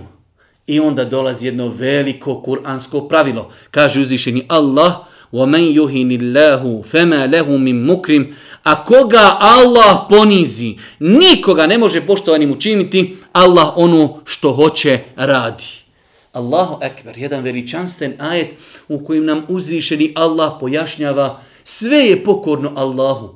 I 0.66 0.80
onda 0.80 1.04
dolazi 1.04 1.46
jedno 1.46 1.68
veliko 1.68 2.42
kuransko 2.42 3.08
pravilo. 3.08 3.50
Kaže 3.70 4.00
uzvišeni 4.00 4.46
Allah, 4.48 4.92
وَمَنْ 5.32 5.64
يُهِنِ 5.74 6.10
اللَّهُ 6.20 6.82
فَمَا 6.82 7.26
لَهُ 7.26 7.48
مِنْ 7.56 7.86
مُكْرِمْ 7.86 8.34
A 8.62 8.84
koga 8.84 9.36
Allah 9.40 10.06
ponizi, 10.08 10.76
nikoga 10.98 11.66
ne 11.66 11.78
može 11.78 12.00
poštovanim 12.00 12.50
učiniti, 12.52 13.16
Allah 13.32 13.72
ono 13.76 14.20
što 14.24 14.52
hoće 14.52 14.98
radi. 15.16 15.64
Allahu 16.32 16.78
ekber, 16.82 17.18
jedan 17.18 17.42
veličanstven 17.42 18.14
ajet 18.18 18.54
u 18.88 19.04
kojem 19.04 19.24
nam 19.24 19.44
uzvišeni 19.48 20.12
Allah 20.16 20.52
pojašnjava 20.60 21.40
sve 21.64 21.96
je 21.96 22.24
pokorno 22.24 22.72
Allahu. 22.76 23.34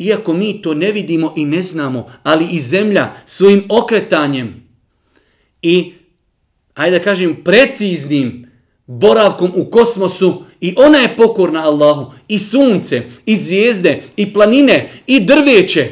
Iako 0.00 0.32
mi 0.32 0.62
to 0.62 0.74
ne 0.74 0.92
vidimo 0.92 1.34
i 1.36 1.44
ne 1.44 1.62
znamo, 1.62 2.06
ali 2.22 2.46
i 2.52 2.60
zemlja 2.60 3.12
svojim 3.26 3.64
okretanjem 3.68 4.66
i, 5.62 5.92
hajde 6.74 6.98
da 6.98 7.04
kažem, 7.04 7.36
preciznim 7.44 8.50
boravkom 8.86 9.52
u 9.54 9.70
kosmosu 9.70 10.42
i 10.60 10.74
ona 10.76 10.98
je 10.98 11.16
pokorna 11.16 11.64
Allahu. 11.64 12.12
I 12.28 12.38
sunce, 12.38 13.02
i 13.26 13.36
zvijezde, 13.36 14.02
i 14.16 14.32
planine, 14.32 14.88
i 15.06 15.20
drveće. 15.20 15.88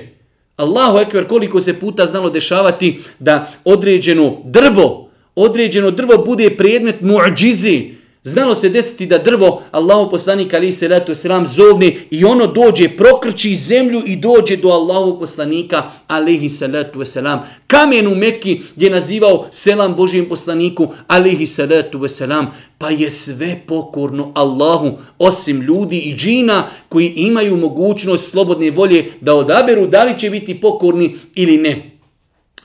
Allahu 0.57 0.99
ekber, 0.99 1.27
koliko 1.27 1.61
se 1.61 1.81
puta 1.81 2.07
znalo 2.07 2.31
dešavati 2.31 3.01
da 3.19 3.53
određeno 3.65 4.37
drvo, 4.45 5.11
određeno 5.35 5.91
drvo 5.91 6.25
bude 6.25 6.51
predmet 6.57 7.01
muadžizi. 7.01 7.98
Znalo 8.29 8.55
se 8.55 8.69
desiti 8.69 9.07
da 9.07 9.19
drvo 9.19 9.63
Allahu 9.71 10.11
poslanik 10.11 10.55
ali 10.55 10.73
se 10.73 10.89
letu 10.89 11.15
selam 11.15 11.47
zovne 11.47 11.97
i 12.11 12.25
ono 12.25 12.47
dođe, 12.47 12.89
prokrči 12.89 13.57
zemlju 13.57 14.03
i 14.07 14.17
dođe 14.17 14.57
do 14.57 14.69
Allahu 14.69 15.19
poslanika 15.19 15.91
alihi 16.07 16.49
salatu 16.49 17.05
selam. 17.05 17.41
Kamen 17.67 18.07
u 18.07 18.15
Mekki 18.15 18.61
je 18.77 18.91
nazivao 18.91 19.47
selam 19.51 19.95
Božijem 19.95 20.29
poslaniku 20.29 20.89
alihi 21.07 21.47
salatu 21.47 22.09
selam. 22.09 22.47
Pa 22.79 22.91
je 22.91 23.11
sve 23.11 23.61
pokorno 23.67 24.33
Allahu, 24.35 24.99
osim 25.19 25.63
ljudi 25.63 25.99
i 25.99 26.17
džina 26.17 26.65
koji 26.89 27.13
imaju 27.17 27.57
mogućnost 27.57 28.31
slobodne 28.31 28.71
volje 28.71 29.13
da 29.21 29.35
odaberu 29.35 29.87
da 29.87 30.05
li 30.05 30.19
će 30.19 30.31
biti 30.31 30.61
pokorni 30.61 31.17
ili 31.35 31.57
ne. 31.57 31.91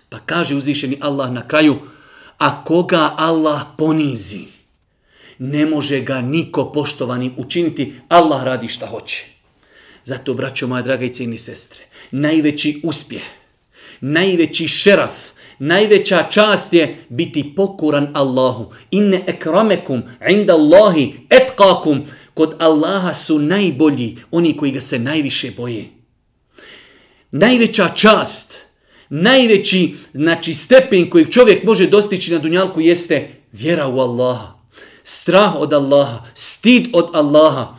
Pa 0.10 0.20
kaže 0.26 0.56
uzvišeni 0.56 0.98
Allah 1.02 1.32
na 1.32 1.48
kraju, 1.48 1.76
a 2.38 2.64
koga 2.64 3.14
Allah 3.18 3.62
ponizi, 3.78 4.53
ne 5.44 5.66
može 5.66 6.00
ga 6.00 6.22
niko 6.22 6.72
poštovanim 6.72 7.34
učiniti, 7.38 7.94
Allah 8.08 8.44
radi 8.44 8.68
šta 8.68 8.88
hoće. 8.88 9.26
Zato, 10.04 10.34
braćo 10.34 10.68
moja 10.68 10.82
draga 10.82 11.06
i 11.06 11.14
cijeni 11.14 11.38
sestre, 11.38 11.84
najveći 12.12 12.82
uspjeh, 12.84 13.22
najveći 14.02 14.68
šeraf, 14.68 15.12
najveća 15.60 16.28
čast 16.32 16.74
je 16.74 16.96
biti 17.10 17.56
pokoran 17.56 18.12
Allahu. 18.14 18.72
Inne 18.92 19.24
ekramekum 19.28 20.04
inda 20.30 20.54
Allahi 20.54 21.14
etkakum. 21.30 22.06
Kod 22.34 22.56
Allaha 22.60 23.14
su 23.14 23.40
najbolji, 23.40 24.18
oni 24.32 24.58
koji 24.58 24.72
ga 24.72 24.82
se 24.82 25.00
najviše 25.00 25.52
boje. 25.58 25.86
Najveća 27.32 27.90
čast, 27.96 28.62
najveći 29.10 29.96
znači, 30.14 30.54
stepen 30.54 31.10
kojeg 31.10 31.30
čovjek 31.30 31.64
može 31.64 31.88
dostići 31.88 32.32
na 32.32 32.40
dunjalku 32.40 32.82
jeste 32.82 33.30
vjera 33.52 33.88
u 33.88 34.00
Allaha. 34.00 34.53
Strah 35.04 35.56
od 35.56 35.74
Allaha, 35.74 36.24
stid 36.34 36.88
od 36.94 37.16
Allaha, 37.16 37.78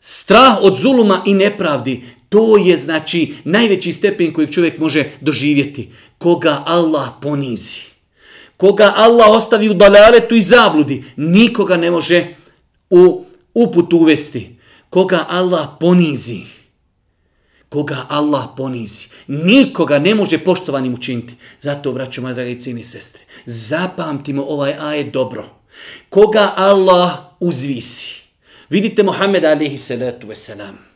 strah 0.00 0.58
od 0.62 0.76
zuluma 0.76 1.22
i 1.26 1.34
nepravdi. 1.34 2.02
To 2.28 2.56
je 2.56 2.76
znači 2.76 3.34
najveći 3.44 3.92
stepen 3.92 4.32
kojeg 4.32 4.50
čovjek 4.50 4.78
može 4.78 5.10
doživjeti. 5.20 5.90
Koga 6.18 6.62
Allah 6.66 7.08
ponizi. 7.20 7.80
Koga 8.56 8.92
Allah 8.96 9.30
ostavi 9.30 9.68
u 9.68 9.74
dalaletu 9.74 10.34
i 10.34 10.40
zabludi. 10.40 11.04
Nikoga 11.16 11.76
ne 11.76 11.90
može 11.90 12.34
u 12.90 13.24
uput 13.54 13.92
uvesti. 13.92 14.56
Koga 14.90 15.26
Allah 15.28 15.68
ponizi 15.80 16.60
koga 17.70 18.06
Allah 18.08 18.48
ponizi. 18.56 19.08
Nikoga 19.26 19.98
ne 19.98 20.14
može 20.14 20.38
poštovanim 20.38 20.94
učiniti. 20.94 21.34
Zato, 21.60 21.92
braćo, 21.92 22.22
moja 22.22 22.34
draga 22.34 22.50
i 22.50 22.58
cijeni 22.58 22.84
sestre, 22.84 23.22
zapamtimo 23.44 24.44
ovaj 24.48 24.74
ajet 24.78 25.12
dobro. 25.12 25.59
Koga 26.10 26.56
Allah 26.56 27.32
uzvisi. 27.40 28.22
Vidite 28.70 29.02
Muhammed 29.02 29.44
alihi 29.44 29.78
salatu 29.78 30.28
wasalam. 30.28 30.89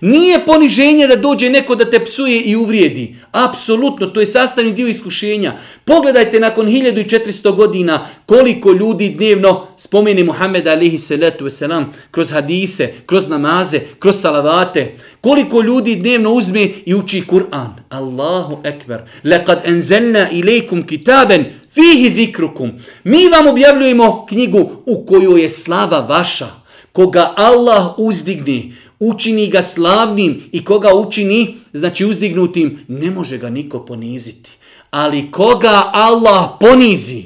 Nije 0.00 0.46
poniženje 0.46 1.06
da 1.06 1.16
dođe 1.16 1.50
neko 1.50 1.74
da 1.74 1.90
te 1.90 2.04
psuje 2.04 2.40
i 2.40 2.56
uvrijedi. 2.56 3.16
Apsolutno, 3.32 4.06
to 4.06 4.20
je 4.20 4.26
sastavni 4.26 4.72
dio 4.72 4.86
iskušenja. 4.86 5.56
Pogledajte 5.84 6.40
nakon 6.40 6.66
1400 6.66 7.54
godina 7.54 8.06
koliko 8.26 8.72
ljudi 8.72 9.08
dnevno 9.08 9.66
spomeni 9.76 10.24
Muhammed 10.24 10.68
alihi 10.68 10.98
salatu 10.98 11.44
wasalam 11.44 11.84
kroz 12.10 12.32
hadise, 12.32 12.92
kroz 13.06 13.28
namaze, 13.28 13.80
kroz 13.98 14.20
salavate. 14.20 14.96
Koliko 15.20 15.60
ljudi 15.60 15.96
dnevno 15.96 16.30
uzme 16.30 16.68
i 16.86 16.94
uči 16.94 17.22
Kur'an. 17.26 17.70
Allahu 17.88 18.58
ekber. 18.64 19.00
Lekad 19.24 19.60
enzelna 19.64 20.30
ilaikum 20.30 20.86
kitaben 20.86 21.44
fihi 21.70 22.10
zikrukum. 22.10 22.72
Mi 23.04 23.28
vam 23.28 23.46
objavljujemo 23.46 24.26
knjigu 24.28 24.70
u 24.86 25.06
kojoj 25.06 25.42
je 25.42 25.50
slava 25.50 26.00
vaša. 26.00 26.48
Koga 26.92 27.32
Allah 27.36 27.94
uzdigni, 27.98 28.74
učini 29.00 29.48
ga 29.48 29.62
slavnim 29.62 30.42
i 30.52 30.64
koga 30.64 30.94
učini, 30.94 31.56
znači 31.72 32.04
uzdignutim, 32.04 32.84
ne 32.88 33.10
može 33.10 33.38
ga 33.38 33.50
niko 33.50 33.84
poniziti. 33.84 34.50
Ali 34.90 35.30
koga 35.30 35.90
Allah 35.92 36.50
ponizi, 36.60 37.24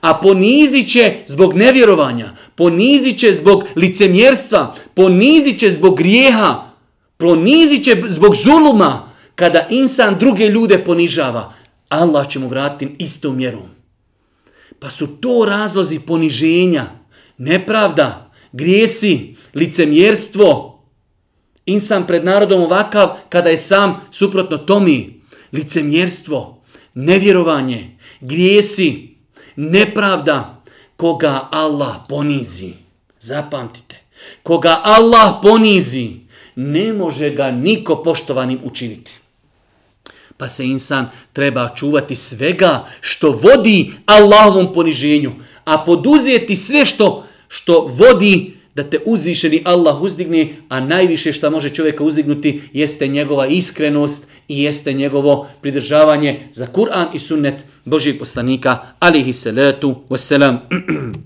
a 0.00 0.14
ponizit 0.14 0.92
će 0.92 1.14
zbog 1.26 1.54
nevjerovanja, 1.54 2.34
ponizit 2.54 3.18
će 3.18 3.32
zbog 3.32 3.64
licemjerstva, 3.76 4.74
ponizit 4.94 5.58
će 5.58 5.70
zbog 5.70 5.96
grijeha, 5.96 6.64
ponizit 7.16 7.84
će 7.84 8.02
zbog 8.06 8.36
zuluma, 8.36 9.08
kada 9.34 9.66
insan 9.70 10.18
druge 10.18 10.46
ljude 10.46 10.84
ponižava, 10.84 11.52
Allah 11.88 12.28
će 12.28 12.38
mu 12.38 12.48
vratiti 12.48 12.94
istom 12.98 13.36
mjerom. 13.36 13.62
Pa 14.78 14.90
su 14.90 15.06
to 15.06 15.44
razlozi 15.46 15.98
poniženja, 15.98 16.86
nepravda, 17.38 18.30
grijesi, 18.52 19.34
licemjerstvo. 19.54 20.80
Insan 21.66 22.06
pred 22.06 22.24
narodom 22.24 22.62
ovakav 22.62 23.08
kada 23.28 23.50
je 23.50 23.58
sam 23.58 24.00
suprotno 24.10 24.56
tomi. 24.56 25.20
Licemjerstvo, 25.52 26.62
nevjerovanje, 26.94 27.96
grijesi, 28.20 29.16
nepravda, 29.56 30.62
koga 30.96 31.48
Allah 31.50 31.96
ponizi. 32.08 32.72
Zapamtite, 33.20 33.96
koga 34.42 34.80
Allah 34.84 35.34
ponizi, 35.42 36.10
ne 36.56 36.92
može 36.92 37.30
ga 37.30 37.50
niko 37.50 38.02
poštovanim 38.02 38.58
učiniti. 38.64 39.12
Pa 40.36 40.48
se 40.48 40.66
insan 40.66 41.10
treba 41.32 41.74
čuvati 41.76 42.16
svega 42.16 42.86
što 43.00 43.30
vodi 43.30 43.92
Allahovom 44.06 44.72
poniženju, 44.72 45.32
a 45.64 45.84
poduzijeti 45.84 46.56
sve 46.56 46.86
što 46.86 47.24
što 47.48 47.80
vodi 47.80 48.57
da 48.78 48.90
te 48.90 48.98
uzvišeni 49.04 49.62
Allah 49.64 50.02
uzdigne, 50.02 50.48
a 50.68 50.80
najviše 50.80 51.32
što 51.32 51.50
može 51.50 51.74
čovjeka 51.74 52.04
uzdignuti 52.04 52.60
jeste 52.72 53.06
njegova 53.06 53.46
iskrenost 53.46 54.30
i 54.48 54.62
jeste 54.62 54.92
njegovo 54.92 55.48
pridržavanje 55.62 56.48
za 56.52 56.66
Kur'an 56.66 57.06
i 57.14 57.18
sunnet 57.18 57.64
Božih 57.84 58.14
poslanika, 58.18 58.78
alihi 59.00 59.32
salatu 59.32 59.96
wasalam. 60.08 60.58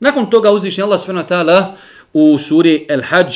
Nakon 0.00 0.30
toga 0.30 0.50
uzvišeni 0.52 0.84
Allah 0.84 1.00
s.w.t. 1.00 1.34
u 2.12 2.38
suri 2.38 2.86
El 2.88 3.02
Hajj 3.02 3.32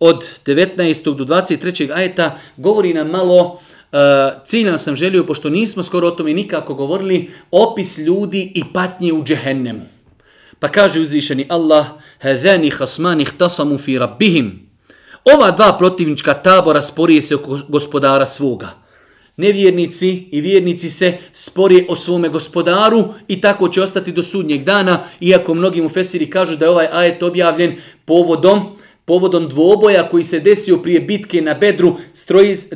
od 0.00 0.24
19. 0.46 1.14
do 1.14 1.24
23. 1.24 1.90
ajeta 1.94 2.38
govori 2.56 2.94
nam 2.94 3.10
malo 3.10 3.60
E, 3.92 3.96
ciljno 4.44 4.78
sam 4.78 4.96
želio, 4.96 5.26
pošto 5.26 5.50
nismo 5.50 5.82
skoro 5.82 6.08
o 6.08 6.10
tome 6.10 6.32
nikako 6.32 6.74
govorili, 6.74 7.30
opis 7.50 7.98
ljudi 7.98 8.52
i 8.54 8.62
patnje 8.72 9.12
u 9.12 9.24
džehennemu. 9.24 9.82
Pa 10.58 10.68
kaže 10.68 11.00
uzvišeni 11.00 11.46
Allah, 11.48 11.86
hezeni 12.20 12.70
hasmani 12.70 13.24
htasamu 13.24 13.78
fi 13.78 13.98
rabbihim. 13.98 14.68
Ova 15.34 15.50
dva 15.50 15.76
protivnička 15.78 16.34
tabora 16.34 16.82
sporije 16.82 17.22
se 17.22 17.34
oko 17.34 17.58
gospodara 17.68 18.26
svoga. 18.26 18.68
Nevjernici 19.36 20.28
i 20.32 20.40
vjernici 20.40 20.90
se 20.90 21.16
spori 21.32 21.86
o 21.88 21.96
svome 21.96 22.28
gospodaru 22.28 23.14
i 23.28 23.40
tako 23.40 23.68
će 23.68 23.82
ostati 23.82 24.12
do 24.12 24.22
sudnjeg 24.22 24.64
dana, 24.64 25.02
iako 25.20 25.54
mnogi 25.54 25.82
mu 25.82 25.88
Fesiri 25.88 26.30
kažu 26.30 26.56
da 26.56 26.64
je 26.64 26.70
ovaj 26.70 26.88
ajet 26.92 27.22
objavljen 27.22 27.76
povodom 28.04 28.77
povodom 29.08 29.48
dvoboja 29.48 30.08
koji 30.08 30.24
se 30.24 30.40
desio 30.40 30.76
prije 30.76 31.00
bitke 31.00 31.40
na 31.42 31.54
Bedru, 31.54 31.96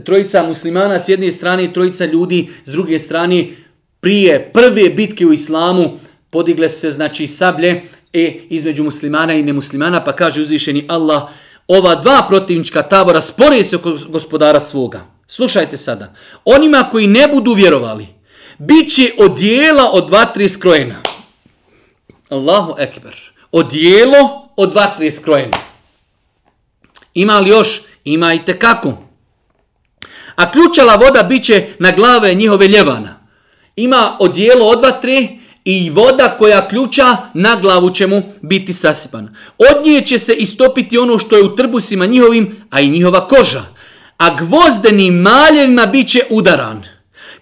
trojica 0.05 0.43
muslimana 0.43 0.99
s 0.99 1.09
jedne 1.09 1.31
strane 1.31 1.65
i 1.65 1.73
trojica 1.73 2.05
ljudi 2.05 2.49
s 2.65 2.71
druge 2.73 2.99
strane, 2.99 3.49
prije 4.01 4.51
prve 4.53 4.91
bitke 4.91 5.27
u 5.27 5.33
islamu 5.33 5.99
podigle 6.31 6.69
se 6.69 6.91
znači 6.91 7.27
sablje 7.27 7.83
e, 8.13 8.39
između 8.49 8.85
muslimana 8.85 9.35
i 9.35 9.43
nemuslimana, 9.43 10.05
pa 10.05 10.13
kaže 10.17 10.41
uzvišeni 10.41 10.85
Allah, 10.89 11.23
ova 11.69 11.95
dva 11.95 12.25
protivnička 12.29 12.83
tabora 12.83 13.21
spore 13.21 13.65
se 13.65 13.77
oko 13.77 13.97
gospodara 14.09 14.61
svoga. 14.61 15.01
Slušajte 15.27 15.77
sada, 15.77 16.15
onima 16.45 16.89
koji 16.91 17.07
ne 17.07 17.29
budu 17.29 17.53
vjerovali, 17.55 18.07
bit 18.59 18.95
će 18.95 19.13
odijela 19.19 19.91
od 19.93 20.07
dva, 20.07 20.25
tri 20.25 20.49
skrojena. 20.49 20.97
Allahu 22.29 22.75
ekber. 22.79 23.33
Odijelo 23.53 24.49
od 24.57 24.73
dva, 24.73 24.95
tri 24.97 25.11
skrojena. 25.11 25.72
Ima 27.15 27.39
li 27.39 27.51
još? 27.51 27.81
Ima 28.05 28.35
i 28.35 28.45
tekako. 28.45 28.99
A 30.37 30.51
ključala 30.51 30.97
voda 30.97 31.23
biće 31.23 31.67
na 31.79 31.91
glave 31.91 32.35
njihove 32.35 32.69
ljevana. 32.69 33.27
Ima 33.77 34.17
odijelo 34.21 34.67
od 34.67 34.83
vatre 34.83 35.29
i 35.65 35.91
voda 35.91 36.37
koja 36.39 36.69
ključa 36.69 37.17
na 37.35 37.57
glavu 37.57 37.91
će 37.91 38.07
mu 38.07 38.23
biti 38.43 38.73
sasipan. 38.73 39.35
Od 39.59 39.87
nje 39.87 40.01
će 40.01 40.19
se 40.19 40.35
istopiti 40.35 40.99
ono 40.99 41.19
što 41.19 41.37
je 41.37 41.45
u 41.45 41.57
trbusima 41.57 42.07
njihovim, 42.07 42.57
a 42.71 42.81
i 42.81 42.89
njihova 42.89 43.29
koža. 43.29 43.65
A 44.19 44.37
gvozdenim 44.37 45.15
maljevima 45.15 45.87
biće 45.87 46.21
udaran. 46.31 46.83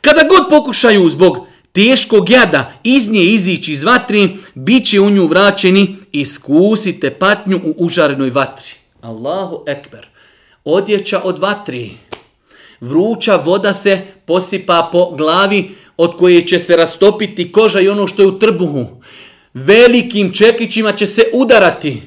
Kada 0.01 0.21
god 0.29 0.49
pokušaju 0.51 1.11
zbog 1.11 1.47
teškog 1.73 2.31
jada 2.31 2.73
iz 2.85 3.11
nje 3.11 3.23
izići 3.23 3.73
iz 3.73 3.85
vatri, 3.85 4.37
bit 4.55 4.87
će 4.87 5.01
u 5.01 5.11
nju 5.11 5.27
vraćeni 5.27 5.97
i 6.13 6.21
iskusite 6.21 7.11
patnju 7.11 7.61
u 7.65 7.75
užarenoj 7.79 8.31
vatri. 8.31 8.80
Allahu 9.03 9.65
ekber. 9.67 10.07
Odjeća 10.65 11.21
od 11.25 11.39
vatri. 11.39 11.91
Vruća 12.81 13.37
voda 13.37 13.73
se 13.73 14.01
posipa 14.27 14.89
po 14.93 15.11
glavi 15.11 15.71
od 15.97 16.17
koje 16.17 16.47
će 16.47 16.59
se 16.59 16.77
rastopiti 16.77 17.53
koža 17.53 17.81
i 17.81 17.89
ono 17.89 18.07
što 18.07 18.23
je 18.23 18.29
u 18.29 18.39
trbuhu. 18.39 18.87
Velikim 19.55 20.33
čekićima 20.33 20.93
će 20.93 21.07
se 21.07 21.23
udarati. 21.33 22.03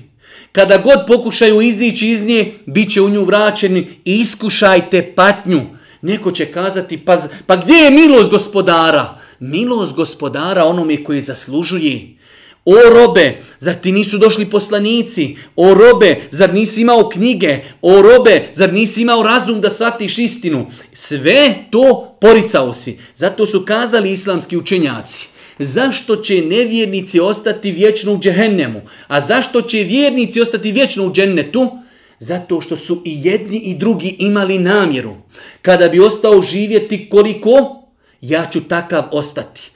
Kada 0.51 0.77
god 0.77 0.99
pokušaju 1.07 1.61
izići 1.61 2.09
iz 2.09 2.25
nje, 2.25 2.53
bit 2.65 2.91
će 2.93 3.01
u 3.01 3.09
nju 3.09 3.23
vraćeni. 3.23 3.87
Iskušajte 4.05 5.13
patnju. 5.15 5.61
Neko 6.01 6.31
će 6.31 6.45
kazati, 6.45 6.97
pa, 6.97 7.17
pa 7.47 7.55
gdje 7.55 7.73
je 7.73 7.91
milost 7.91 8.29
gospodara? 8.29 9.19
Milost 9.39 9.95
gospodara 9.95 10.65
onome 10.65 11.03
koji 11.03 11.21
zaslužuje. 11.21 12.17
O 12.65 12.75
robe, 12.89 13.41
zar 13.59 13.75
ti 13.75 13.91
nisu 13.91 14.17
došli 14.17 14.45
poslanici? 14.45 15.35
O 15.55 15.73
robe, 15.73 16.15
zar 16.31 16.53
nisi 16.53 16.81
imao 16.81 17.09
knjige? 17.09 17.59
O 17.81 18.01
robe, 18.01 18.49
zar 18.53 18.73
nisi 18.73 19.01
imao 19.01 19.23
razum 19.23 19.61
da 19.61 19.69
shvatiš 19.69 20.17
istinu? 20.17 20.67
Sve 20.93 21.55
to 21.69 22.17
poricao 22.21 22.73
si. 22.73 22.97
Zato 23.15 23.45
su 23.45 23.65
kazali 23.65 24.11
islamski 24.11 24.57
učenjaci. 24.57 25.27
Zašto 25.59 26.15
će 26.15 26.41
nevjernici 26.41 27.19
ostati 27.19 27.71
vječno 27.71 28.13
u 28.13 28.19
džehennemu? 28.19 28.81
A 29.07 29.21
zašto 29.21 29.61
će 29.61 29.83
vjernici 29.83 30.41
ostati 30.41 30.71
vječno 30.71 31.05
u 31.05 31.11
džennetu? 31.11 31.71
Zato 32.19 32.61
što 32.61 32.75
su 32.75 33.01
i 33.05 33.19
jedni 33.23 33.57
i 33.57 33.73
drugi 33.73 34.15
imali 34.19 34.59
namjeru. 34.59 35.15
Kada 35.61 35.89
bi 35.89 35.99
ostao 35.99 36.41
živjeti 36.41 37.09
koliko, 37.09 37.83
ja 38.21 38.49
ću 38.51 38.61
takav 38.67 39.03
ostati. 39.11 39.72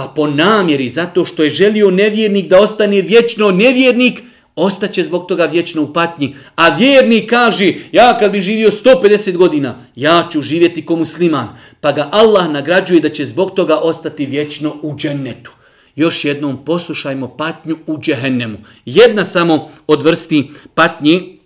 Pa 0.00 0.12
po 0.16 0.26
namjeri, 0.26 0.88
zato 0.88 1.24
što 1.24 1.42
je 1.42 1.50
želio 1.50 1.90
nevjernik 1.90 2.48
da 2.48 2.60
ostane 2.60 3.02
vječno 3.02 3.50
nevjernik, 3.50 4.22
ostaće 4.56 5.02
zbog 5.02 5.26
toga 5.26 5.44
vječno 5.44 5.82
u 5.82 5.92
patnji. 5.92 6.34
A 6.56 6.68
vjernik 6.68 7.30
kaže, 7.30 7.74
ja 7.92 8.18
kad 8.18 8.32
bi 8.32 8.40
živio 8.40 8.70
150 8.70 9.36
godina, 9.36 9.78
ja 9.96 10.28
ću 10.32 10.42
živjeti 10.42 10.86
ko 10.86 10.96
musliman. 10.96 11.48
Pa 11.80 11.92
ga 11.92 12.08
Allah 12.12 12.50
nagrađuje 12.50 13.00
da 13.00 13.08
će 13.08 13.24
zbog 13.24 13.50
toga 13.50 13.76
ostati 13.76 14.26
vječno 14.26 14.76
u 14.82 14.96
džennetu. 14.96 15.52
Još 15.96 16.24
jednom 16.24 16.64
poslušajmo 16.64 17.28
patnju 17.36 17.76
u 17.86 17.98
džehennemu. 17.98 18.58
Jedna 18.84 19.24
samo 19.24 19.70
od 19.86 20.02
vrsti 20.02 20.50
patnji. 20.74 21.38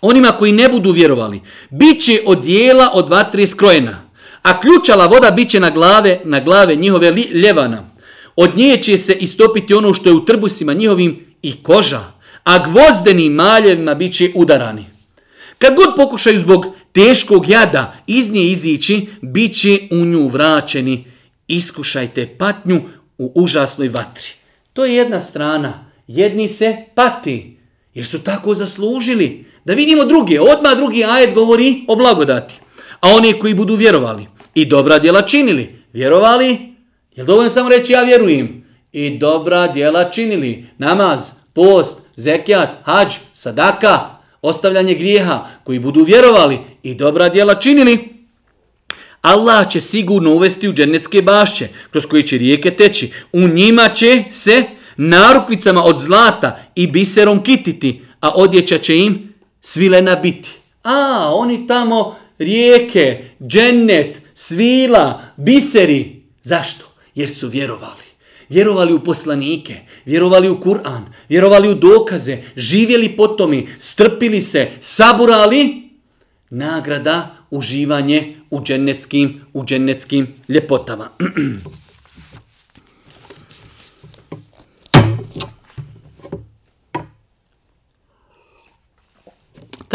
Onima 0.00 0.28
koji 0.28 0.52
ne 0.52 0.68
budu 0.68 0.90
vjerovali, 0.92 1.40
bit 1.70 2.02
će 2.02 2.22
od 2.26 2.42
dijela 2.42 2.90
od 2.94 3.08
vatre 3.08 3.46
skrojena 3.46 4.03
a 4.44 4.60
ključala 4.60 5.06
voda 5.06 5.30
bit 5.30 5.50
će 5.50 5.60
na 5.60 5.70
glave, 5.70 6.20
na 6.24 6.40
glave 6.40 6.76
njihove 6.76 7.10
li, 7.10 7.22
ljevana. 7.22 7.90
Od 8.36 8.56
nje 8.56 8.76
će 8.82 8.98
se 8.98 9.12
istopiti 9.12 9.74
ono 9.74 9.94
što 9.94 10.08
je 10.08 10.14
u 10.14 10.24
trbusima 10.24 10.72
njihovim 10.72 11.26
i 11.42 11.62
koža, 11.62 12.12
a 12.44 12.58
gvozdenim 12.58 13.32
maljevima 13.32 13.94
bit 13.94 14.16
će 14.16 14.30
udarani. 14.34 14.84
Kad 15.58 15.74
god 15.74 15.96
pokušaju 15.96 16.40
zbog 16.40 16.66
teškog 16.92 17.48
jada 17.48 17.94
iz 18.06 18.32
nje 18.32 18.44
izići, 18.44 19.06
bit 19.22 19.60
će 19.60 19.78
u 19.90 19.96
nju 19.96 20.28
vraćeni. 20.28 21.04
Iskušajte 21.48 22.36
patnju 22.38 22.82
u 23.18 23.32
užasnoj 23.34 23.88
vatri. 23.88 24.28
To 24.72 24.84
je 24.84 24.94
jedna 24.94 25.20
strana. 25.20 25.86
Jedni 26.06 26.48
se 26.48 26.76
pati, 26.94 27.56
jer 27.94 28.06
su 28.06 28.18
tako 28.18 28.54
zaslužili. 28.54 29.44
Da 29.64 29.74
vidimo 29.74 30.04
druge. 30.04 30.40
Odmah 30.40 30.76
drugi 30.76 31.04
ajet 31.04 31.34
govori 31.34 31.84
o 31.88 31.96
blagodati. 31.96 32.60
A 33.00 33.08
oni 33.08 33.38
koji 33.38 33.54
budu 33.54 33.74
vjerovali 33.74 34.33
i 34.54 34.64
dobra 34.64 34.98
djela 34.98 35.22
činili. 35.22 35.76
Vjerovali? 35.92 36.74
Je 37.16 37.24
dovoljno 37.24 37.50
samo 37.50 37.68
reći 37.68 37.92
ja 37.92 38.02
vjerujem? 38.02 38.64
I 38.92 39.18
dobra 39.18 39.68
djela 39.68 40.10
činili. 40.10 40.66
Namaz, 40.78 41.30
post, 41.54 42.00
zekijat, 42.16 42.68
hađ, 42.82 43.14
sadaka, 43.32 44.00
ostavljanje 44.42 44.94
grijeha 44.94 45.46
koji 45.64 45.78
budu 45.78 46.04
vjerovali 46.04 46.58
i 46.82 46.94
dobra 46.94 47.28
djela 47.28 47.54
činili. 47.54 48.14
Allah 49.22 49.70
će 49.70 49.80
sigurno 49.80 50.30
uvesti 50.32 50.68
u 50.68 50.72
dženecke 50.72 51.22
bašće, 51.22 51.68
kroz 51.90 52.06
koje 52.06 52.22
će 52.22 52.38
rijeke 52.38 52.70
teći. 52.70 53.12
U 53.32 53.40
njima 53.40 53.88
će 53.88 54.24
se 54.30 54.64
narukvicama 54.96 55.84
od 55.84 55.98
zlata 55.98 56.58
i 56.74 56.86
biserom 56.86 57.42
kititi, 57.42 58.02
a 58.20 58.30
odjeća 58.34 58.78
će 58.78 58.96
im 58.96 59.34
svilena 59.60 60.16
biti. 60.16 60.50
A, 60.82 61.30
oni 61.32 61.66
tamo 61.66 62.16
rijeke, 62.38 63.24
džennet, 63.46 64.20
svila, 64.34 65.22
biseri. 65.36 66.22
Zašto? 66.42 66.84
Jer 67.14 67.30
su 67.30 67.48
vjerovali. 67.48 68.04
Vjerovali 68.48 68.92
u 68.92 69.00
poslanike, 69.00 69.76
vjerovali 70.04 70.48
u 70.48 70.60
Kur'an, 70.60 71.02
vjerovali 71.28 71.68
u 71.68 71.74
dokaze, 71.74 72.38
živjeli 72.56 73.16
po 73.16 73.26
tomi, 73.26 73.68
strpili 73.78 74.40
se, 74.40 74.70
saburali. 74.80 75.90
Nagrada, 76.50 77.36
uživanje 77.50 78.36
u 78.50 78.60
džennetskim, 78.62 79.40
u 79.52 79.64
džennetskim 79.64 80.34
ljepotama. 80.48 81.08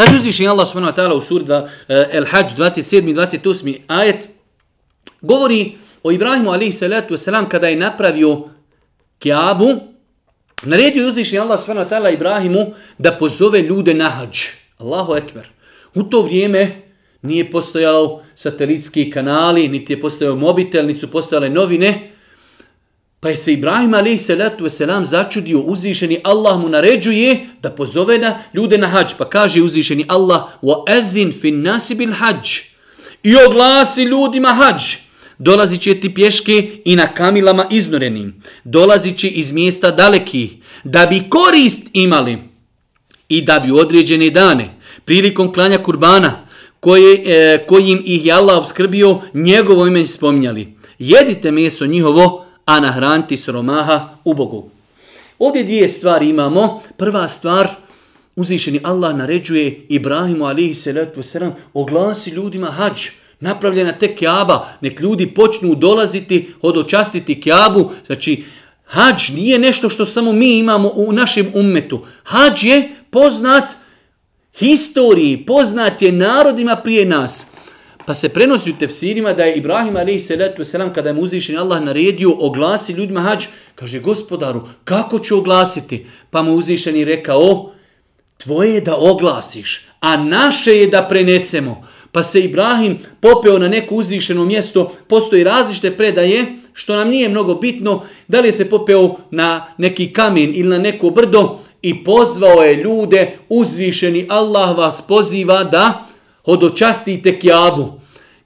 Kaže 0.00 0.16
uzvišen 0.16 0.48
Allah 0.48 0.66
subhanahu 0.66 0.92
wa 0.92 0.96
ta'ala 0.96 1.14
u 1.14 1.20
suri 1.20 1.44
eh, 1.44 2.08
El 2.10 2.24
Hajj 2.24 2.56
27. 2.56 3.14
28. 3.14 3.78
ajet 3.88 4.28
govori 5.20 5.76
o 6.02 6.12
Ibrahimu 6.12 6.52
alaihi 6.52 6.72
salatu 6.72 7.14
wasalam 7.14 7.48
kada 7.48 7.68
je 7.68 7.76
napravio 7.76 8.48
Kjabu, 9.18 9.80
naredio 10.62 11.08
uzvišen 11.08 11.40
Allah 11.40 11.60
subhanahu 11.60 11.86
wa 11.86 11.90
ta'ala 11.90 12.10
Ibrahimu 12.10 12.66
da 12.98 13.12
pozove 13.12 13.60
ljude 13.60 13.94
na 13.94 14.08
hađ. 14.08 14.38
Allahu 14.78 15.16
ekber. 15.16 15.48
U 15.94 16.02
to 16.02 16.22
vrijeme 16.22 16.82
nije 17.22 17.50
postojalo 17.50 18.24
satelitski 18.34 19.10
kanali, 19.10 19.68
niti 19.68 19.92
je 19.92 20.00
postojao 20.00 20.36
mobitel, 20.36 20.86
niti 20.86 21.00
su 21.00 21.10
postojale 21.10 21.50
novine, 21.50 22.09
Pa 23.19 23.29
je 23.29 23.35
se 23.35 23.53
Ibrahim 23.53 23.93
alaih 23.93 24.21
salatu 24.21 24.63
wasalam 24.63 25.03
začudio 25.03 25.59
uzvišeni 25.59 26.19
Allah 26.23 26.59
mu 26.59 26.69
naređuje 26.69 27.45
da 27.61 27.69
pozove 27.69 28.17
na 28.17 28.39
ljude 28.53 28.77
na 28.77 28.87
hađ. 28.87 29.13
Pa 29.17 29.29
kaže 29.29 29.61
uzvišeni 29.61 30.05
Allah 30.07 30.43
وَأَذِنْ 30.63 31.33
فِي 31.41 31.49
النَّاسِ 31.49 31.95
بِالْحَجِ 31.97 32.61
I 33.23 33.35
oglasi 33.47 34.03
ljudima 34.03 34.53
hađ. 34.53 34.83
Dolazit 35.37 35.81
će 35.81 35.99
ti 35.99 36.13
pješke 36.13 36.81
i 36.85 36.95
na 36.95 37.07
kamilama 37.07 37.65
iznorenim. 37.71 38.43
Dolazit 38.63 39.17
će 39.17 39.27
iz 39.27 39.51
mjesta 39.51 39.91
dalekih 39.91 40.55
da 40.83 41.05
bi 41.05 41.23
korist 41.29 41.81
imali 41.93 42.37
i 43.29 43.41
da 43.41 43.59
bi 43.59 43.71
određene 43.71 44.29
dane 44.29 44.69
prilikom 45.05 45.53
klanja 45.53 45.77
kurbana 45.77 46.47
koje, 46.79 47.23
e, 47.25 47.65
kojim 47.67 48.01
ih 48.05 48.25
je 48.25 48.33
Allah 48.33 48.57
obskrbio, 48.57 49.21
njegovo 49.33 49.87
ime 49.87 50.05
spominjali. 50.05 50.75
Jedite 50.99 51.51
meso 51.51 51.85
njihovo, 51.85 52.45
a 52.70 52.80
nahraniti 52.80 53.36
siromaha 53.36 54.08
u 54.24 54.68
Ovdje 55.38 55.64
dvije 55.64 55.88
stvari 55.88 56.28
imamo. 56.28 56.82
Prva 56.96 57.28
stvar, 57.28 57.68
uzvišeni 58.36 58.80
Allah 58.84 59.16
naređuje 59.16 59.86
Ibrahimu 59.88 60.44
alihi 60.44 60.74
salatu 60.74 61.20
wasalam, 61.20 61.50
oglasi 61.74 62.30
ljudima 62.30 62.66
hađ, 62.66 63.08
napravljena 63.40 63.92
te 63.92 64.16
kjaba, 64.16 64.68
nek 64.80 65.00
ljudi 65.00 65.26
počnu 65.26 65.74
dolaziti, 65.74 66.52
hodočastiti 66.60 67.40
kjabu, 67.40 67.90
znači 68.06 68.44
hađ 68.84 69.30
nije 69.30 69.58
nešto 69.58 69.90
što 69.90 70.06
samo 70.06 70.32
mi 70.32 70.58
imamo 70.58 70.92
u 70.94 71.12
našem 71.12 71.50
ummetu. 71.54 72.00
Hađ 72.22 72.64
je 72.64 72.90
poznat 73.10 73.72
historiji, 74.54 75.46
poznat 75.46 76.02
je 76.02 76.12
narodima 76.12 76.76
prije 76.76 77.06
nas. 77.06 77.46
Pa 78.10 78.14
se 78.14 78.28
prenosi 78.28 78.70
u 78.70 78.74
tefsirima 78.78 79.32
da 79.32 79.44
je 79.44 79.56
Ibrahim 79.56 79.96
a.s. 79.96 80.72
kada 80.94 81.08
je 81.08 81.12
mu 81.12 81.22
uzvišen 81.22 81.58
Allah 81.58 81.82
naredio 81.82 82.36
oglasi 82.38 82.92
ljudima 82.92 83.20
hađ, 83.20 83.44
kaže 83.74 84.00
gospodaru, 84.00 84.62
kako 84.84 85.18
ću 85.18 85.38
oglasiti? 85.38 86.06
Pa 86.30 86.42
mu 86.42 86.54
uzvišen 86.54 86.96
i 86.96 87.04
rekao, 87.04 87.72
tvoje 88.38 88.74
je 88.74 88.80
da 88.80 88.96
oglasiš, 88.96 89.88
a 90.00 90.16
naše 90.16 90.76
je 90.76 90.86
da 90.86 91.02
prenesemo. 91.02 91.86
Pa 92.12 92.22
se 92.22 92.40
Ibrahim 92.40 92.98
popeo 93.20 93.58
na 93.58 93.68
neko 93.68 93.94
uzvišeno 93.94 94.44
mjesto, 94.44 94.92
postoji 95.08 95.44
različite 95.44 95.96
predaje, 95.96 96.46
što 96.72 96.96
nam 96.96 97.08
nije 97.08 97.28
mnogo 97.28 97.54
bitno, 97.54 98.02
da 98.28 98.40
li 98.40 98.52
se 98.52 98.70
popeo 98.70 99.16
na 99.30 99.66
neki 99.78 100.12
kamen 100.12 100.52
ili 100.54 100.68
na 100.68 100.78
neko 100.78 101.10
brdo 101.10 101.58
i 101.82 102.04
pozvao 102.04 102.62
je 102.62 102.82
ljude, 102.82 103.38
uzvišeni 103.48 104.26
Allah 104.28 104.78
vas 104.78 105.02
poziva 105.02 105.64
da 105.64 106.06
hodočastite 106.44 107.38
kjabu. 107.38 107.99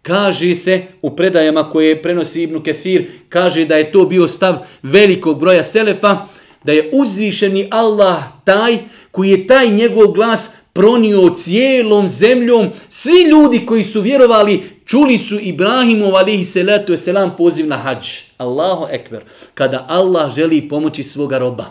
Kaže 0.05 0.55
se 0.55 0.83
u 1.03 1.17
predajama 1.17 1.71
koje 1.71 2.03
prenosi 2.03 2.43
Ibnu 2.43 2.63
Kefir, 2.63 3.07
kaže 3.29 3.65
da 3.65 3.77
je 3.77 3.93
to 3.93 4.05
bio 4.05 4.29
stav 4.29 4.57
velikog 4.83 5.41
broja 5.41 5.63
selefa, 5.63 6.27
da 6.65 6.73
je 6.73 6.91
uzvišeni 6.93 7.69
Allah 7.71 8.23
taj 8.45 8.79
koji 9.11 9.31
je 9.31 9.47
taj 9.47 9.69
njegov 9.69 10.13
glas 10.13 10.49
pronio 10.73 11.35
cijelom 11.37 12.09
zemljom. 12.09 12.71
Svi 12.89 13.23
ljudi 13.31 13.67
koji 13.67 13.83
su 13.83 14.01
vjerovali 14.01 14.63
čuli 14.85 15.19
su 15.19 15.39
Ibrahimov 15.41 16.17
alihi 16.17 16.45
salatu 16.45 16.97
selam 16.97 17.35
poziv 17.39 17.67
na 17.67 17.77
hađ. 17.77 18.09
Allahu 18.39 18.87
ekber. 18.91 19.25
Kada 19.55 19.87
Allah 19.89 20.35
želi 20.35 20.69
pomoći 20.69 21.03
svoga 21.03 21.39
roba. 21.39 21.65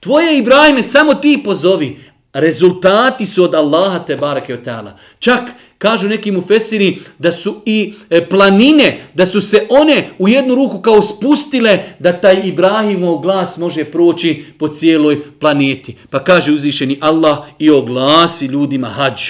Tvoje 0.00 0.38
Ibrahime 0.38 0.82
samo 0.82 1.14
ti 1.14 1.40
pozovi. 1.44 1.98
Rezultati 2.32 3.26
su 3.26 3.44
od 3.44 3.54
Allaha 3.54 3.98
te 3.98 4.16
barake 4.16 4.54
od. 4.54 4.96
Čak 5.18 5.40
kažu 5.80 6.08
neki 6.08 6.32
mu 6.32 6.40
fesiri 6.40 6.98
da 7.18 7.32
su 7.32 7.62
i 7.66 7.94
e, 8.10 8.28
planine, 8.28 8.98
da 9.14 9.26
su 9.26 9.40
se 9.40 9.66
one 9.68 10.08
u 10.18 10.28
jednu 10.28 10.54
ruku 10.54 10.80
kao 10.80 11.02
spustile 11.02 11.78
da 11.98 12.20
taj 12.20 12.40
Ibrahimov 12.44 13.18
glas 13.18 13.58
može 13.58 13.84
proći 13.84 14.44
po 14.58 14.68
cijeloj 14.68 15.22
planeti. 15.38 15.96
Pa 16.10 16.24
kaže 16.24 16.52
uzvišeni 16.52 16.98
Allah 17.00 17.38
i 17.58 17.70
oglasi 17.70 18.46
ljudima 18.46 18.88
hađ. 18.88 19.20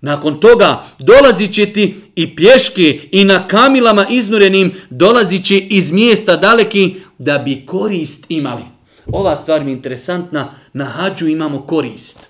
Nakon 0.00 0.40
toga 0.40 0.84
dolazit 0.98 1.54
će 1.54 1.72
ti 1.72 1.94
i 2.16 2.36
pješke 2.36 3.00
i 3.10 3.24
na 3.24 3.48
kamilama 3.48 4.06
iznurenim 4.10 4.72
dolazit 4.90 5.44
će 5.44 5.58
iz 5.58 5.90
mjesta 5.90 6.36
daleki 6.36 6.94
da 7.18 7.38
bi 7.38 7.66
korist 7.66 8.26
imali. 8.28 8.64
Ova 9.06 9.36
stvar 9.36 9.64
mi 9.64 9.70
je 9.70 9.74
interesantna, 9.74 10.54
na 10.72 10.84
hađu 10.84 11.26
imamo 11.26 11.62
korist. 11.62 12.28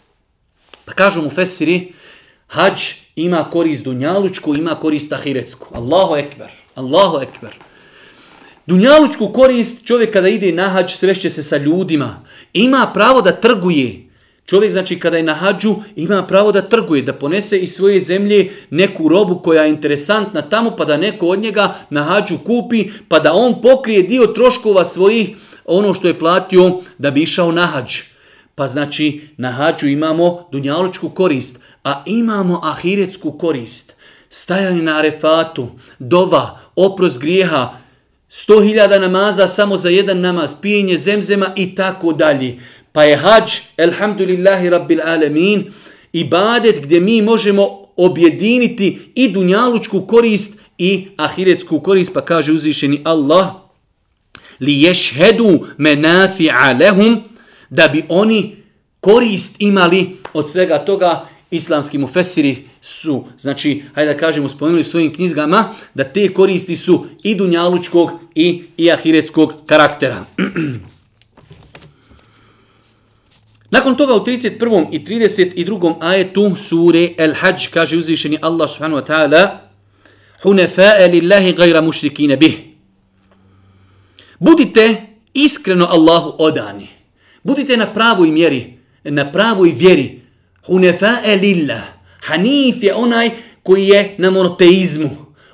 Pa 0.85 0.93
kažu 0.93 1.23
mu 1.23 1.31
Fesiri, 1.31 1.93
hađ 2.47 2.81
ima 3.25 3.45
korist 3.51 3.85
dunjalučku, 3.85 4.55
ima 4.55 4.75
korist 4.75 5.13
ahiretsku. 5.13 5.67
Allahu 5.75 6.17
ekber, 6.17 6.51
Allahu 6.75 7.23
ekber. 7.23 7.55
Dunjalučku 8.67 9.29
korist 9.29 9.87
čovjek 9.87 10.13
kada 10.13 10.29
ide 10.29 10.53
na 10.53 10.69
hađ 10.69 10.93
sreće 10.93 11.31
se 11.31 11.43
sa 11.43 11.57
ljudima. 11.57 12.25
Ima 12.53 12.91
pravo 12.95 13.23
da 13.23 13.33
trguje. 13.33 14.11
Čovjek 14.47 14.73
znači 14.73 14.99
kada 14.99 15.17
je 15.17 15.23
na 15.23 15.35
hađu 15.35 15.77
ima 15.97 16.23
pravo 16.25 16.53
da 16.53 16.69
trguje, 16.69 17.03
da 17.03 17.13
ponese 17.13 17.59
iz 17.59 17.73
svoje 17.73 18.01
zemlje 18.01 18.51
neku 18.71 19.09
robu 19.09 19.39
koja 19.43 19.63
je 19.63 19.71
interesantna 19.71 20.43
tamo 20.43 20.77
pa 20.77 20.85
da 20.85 20.97
neko 20.97 21.27
od 21.27 21.39
njega 21.39 21.75
na 21.91 22.03
hađu 22.03 22.39
kupi 22.39 22.85
pa 23.09 23.19
da 23.19 23.33
on 23.35 23.61
pokrije 23.63 24.03
dio 24.03 24.27
troškova 24.27 24.85
svojih 24.85 25.37
ono 25.65 25.95
što 25.95 26.09
je 26.09 26.19
platio 26.19 26.81
da 26.99 27.11
bi 27.11 27.23
išao 27.23 27.53
na 27.53 27.67
hađu. 27.67 28.10
Pa 28.55 28.69
znači 28.69 29.29
na 29.37 29.51
hađu 29.51 29.87
imamo 29.87 30.49
dunjalučku 30.53 31.09
korist, 31.09 31.61
a 31.85 32.03
imamo 32.07 32.61
ahiretsku 32.65 33.33
korist. 33.33 33.97
Stajanje 34.29 34.83
na 34.83 34.97
arefatu, 34.97 35.69
dova, 35.99 36.59
oprost 36.77 37.21
grijeha, 37.21 37.73
sto 38.29 38.63
hiljada 38.63 38.99
namaza 38.99 39.49
samo 39.49 39.77
za 39.77 39.89
jedan 39.89 40.21
namaz, 40.21 40.55
pijenje 40.63 40.97
zemzema 40.97 41.53
i 41.57 41.75
tako 41.75 42.13
dalje. 42.13 42.59
Pa 42.93 43.05
je 43.05 43.17
hađ, 43.17 43.51
elhamdulillahi 43.77 44.71
rabbil 44.71 45.01
alemin, 45.05 45.73
ibadet 46.13 46.83
gdje 46.83 47.01
mi 47.01 47.23
možemo 47.23 47.87
objediniti 47.97 48.99
i 49.15 49.29
dunjalučku 49.29 50.07
korist 50.07 50.61
i 50.79 51.07
ahiretsku 51.17 51.81
korist, 51.81 52.15
pa 52.15 52.21
kaže 52.21 52.53
uzvišeni 52.53 53.01
Allah, 53.05 53.49
li 54.61 54.83
ješhedu 54.83 55.67
menafi'a 55.79 56.79
lehum, 56.81 57.30
da 57.71 57.89
bi 57.89 58.05
oni 58.09 58.57
korist 59.01 59.57
imali 59.59 60.17
od 60.33 60.51
svega 60.51 60.79
toga 60.79 61.27
islamski 61.51 61.99
mufesiri 61.99 62.57
su, 62.81 63.25
znači, 63.39 63.83
hajde 63.95 64.13
da 64.13 64.19
kažemo, 64.19 64.49
spomenuli 64.49 64.85
svojim 64.85 65.15
knjizgama, 65.15 65.75
da 65.95 66.05
te 66.05 66.35
koristi 66.35 66.77
su 66.77 67.07
i 67.23 67.35
dunjalučkog 67.35 68.11
i, 68.35 68.63
i 68.77 68.93
ahiretskog 68.93 69.55
karaktera. 69.67 70.25
Nakon 73.71 73.97
toga 73.97 74.15
u 74.15 74.21
31. 74.25 74.87
i 74.93 75.05
32. 75.05 75.95
ajetu 76.01 76.57
sure 76.57 77.09
El 77.19 77.35
Hajj 77.35 77.71
kaže 77.71 77.97
uzvišeni 77.97 78.39
Allah 78.43 78.71
subhanahu 78.71 79.03
wa 79.03 79.07
ta'ala 79.07 79.59
Hunefae 80.43 81.09
lillahi 81.09 81.53
gajra 81.53 81.81
mušrikine 81.81 82.37
bih. 82.37 82.59
Budite 84.39 85.07
iskreno 85.35 85.87
Allahu 85.87 86.35
odani. 86.39 87.00
Budite 87.43 87.77
na 87.77 87.95
pravoj 87.95 88.31
mjeri, 88.31 88.79
na 89.05 89.33
pravoj 89.33 89.73
vjeri. 89.77 90.21
Hunefa 90.67 91.13
lillah. 91.43 91.83
Hanif 92.21 92.83
je 92.83 92.95
onaj 92.95 93.31
koji 93.63 93.87
je 93.87 94.15
na 94.19 94.31
monoteizmu. 94.31 95.11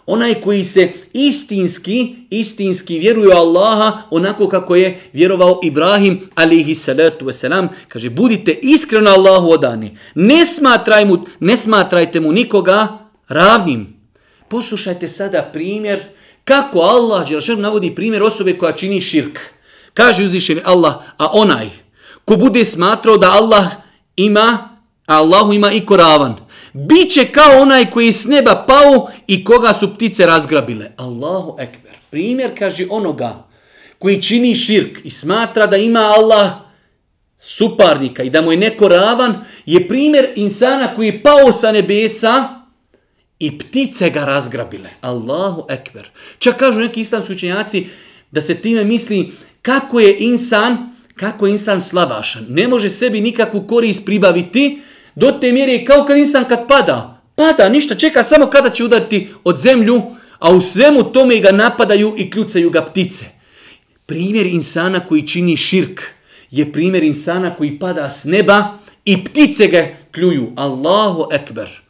Onaj 0.06 0.34
koji 0.34 0.64
se 0.64 0.92
istinski, 1.12 2.14
istinski 2.30 2.98
vjeruje 2.98 3.34
Allaha 3.34 4.02
onako 4.10 4.48
kako 4.48 4.76
je 4.76 5.00
vjerovao 5.12 5.60
Ibrahim 5.62 6.28
alihi 6.34 6.74
salatu 6.74 7.24
wasalam. 7.24 7.68
Kaže, 7.88 8.10
budite 8.10 8.58
iskreno 8.62 9.10
Allahu 9.10 9.50
odani. 9.50 9.98
Ne, 10.14 10.46
smatraj 10.46 11.04
mu, 11.04 11.24
ne 11.40 11.56
smatrajte 11.56 12.20
mu 12.20 12.32
nikoga 12.32 12.98
ravnim. 13.28 13.96
Poslušajte 14.48 15.08
sada 15.08 15.50
primjer 15.52 16.00
kako 16.44 16.78
Allah 16.78 17.26
navodi 17.58 17.94
primjer 17.94 18.22
osobe 18.22 18.58
koja 18.58 18.72
čini 18.72 19.00
širk. 19.00 19.55
Kaže 19.96 20.24
uzvišeni 20.24 20.60
Allah, 20.64 20.94
a 21.16 21.30
onaj 21.32 21.70
ko 22.24 22.36
bude 22.36 22.64
smatrao 22.64 23.16
da 23.16 23.32
Allah 23.32 23.66
ima, 24.16 24.76
a 25.06 25.16
Allahu 25.16 25.52
ima 25.52 25.72
i 25.72 25.80
koravan, 25.86 26.36
bit 26.72 27.12
će 27.12 27.24
kao 27.24 27.62
onaj 27.62 27.90
koji 27.90 28.06
je 28.06 28.12
s 28.12 28.24
neba 28.24 28.64
pao 28.68 29.08
i 29.26 29.44
koga 29.44 29.72
su 29.72 29.94
ptice 29.94 30.26
razgrabile. 30.26 30.90
Allahu 30.96 31.56
ekber. 31.58 31.92
Primjer 32.10 32.58
kaže 32.58 32.86
onoga 32.90 33.46
koji 33.98 34.22
čini 34.22 34.54
širk 34.54 34.98
i 35.04 35.10
smatra 35.10 35.66
da 35.66 35.76
ima 35.76 36.00
Allah 36.00 36.52
suparnika 37.38 38.22
i 38.22 38.30
da 38.30 38.42
mu 38.42 38.52
je 38.52 38.58
neko 38.58 38.88
ravan, 38.88 39.44
je 39.66 39.88
primjer 39.88 40.32
insana 40.36 40.94
koji 40.94 41.06
je 41.06 41.22
pao 41.22 41.52
sa 41.52 41.72
nebesa 41.72 42.48
i 43.38 43.58
ptice 43.58 44.10
ga 44.10 44.24
razgrabile. 44.24 44.88
Allahu 45.00 45.66
ekber. 45.68 46.10
Čak 46.38 46.56
kažu 46.56 46.80
neki 46.80 47.00
islamski 47.00 47.32
učenjaci 47.32 47.86
da 48.30 48.40
se 48.40 48.54
time 48.54 48.84
misli 48.84 49.32
kako 49.62 50.00
je 50.00 50.16
insan, 50.18 50.76
kako 51.14 51.46
je 51.46 51.52
insan 51.52 51.80
slabašan. 51.80 52.46
Ne 52.48 52.68
može 52.68 52.90
sebi 52.90 53.20
nikakvu 53.20 53.66
korist 53.66 54.04
pribaviti 54.04 54.82
do 55.14 55.30
te 55.30 55.52
mjere 55.52 55.84
kao 55.84 56.04
kad 56.04 56.16
insan 56.16 56.44
kad 56.48 56.68
pada. 56.68 57.22
Pada, 57.34 57.68
ništa, 57.68 57.94
čeka 57.94 58.24
samo 58.24 58.46
kada 58.46 58.70
će 58.70 58.84
udariti 58.84 59.28
od 59.44 59.56
zemlju, 59.56 60.02
a 60.38 60.50
u 60.50 60.60
svemu 60.60 61.12
tome 61.12 61.38
ga 61.38 61.52
napadaju 61.52 62.14
i 62.18 62.30
kljucaju 62.30 62.70
ga 62.70 62.82
ptice. 62.84 63.24
Primjer 64.06 64.46
insana 64.46 65.00
koji 65.00 65.26
čini 65.26 65.56
širk 65.56 66.02
je 66.50 66.72
primjer 66.72 67.04
insana 67.04 67.56
koji 67.56 67.78
pada 67.78 68.10
s 68.10 68.24
neba 68.24 68.78
i 69.04 69.24
ptice 69.24 69.66
ga 69.66 69.86
kljuju. 70.10 70.52
Allahu 70.56 71.28
ekber. 71.32 71.85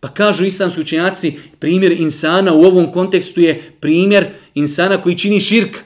Pa 0.00 0.08
kažu 0.08 0.44
islamski 0.44 0.80
učenjaci, 0.80 1.38
primjer 1.58 1.92
insana 1.92 2.52
u 2.52 2.62
ovom 2.62 2.92
kontekstu 2.92 3.40
je 3.40 3.62
primjer 3.80 4.26
insana 4.54 5.02
koji 5.02 5.18
čini 5.18 5.40
širk 5.40 5.76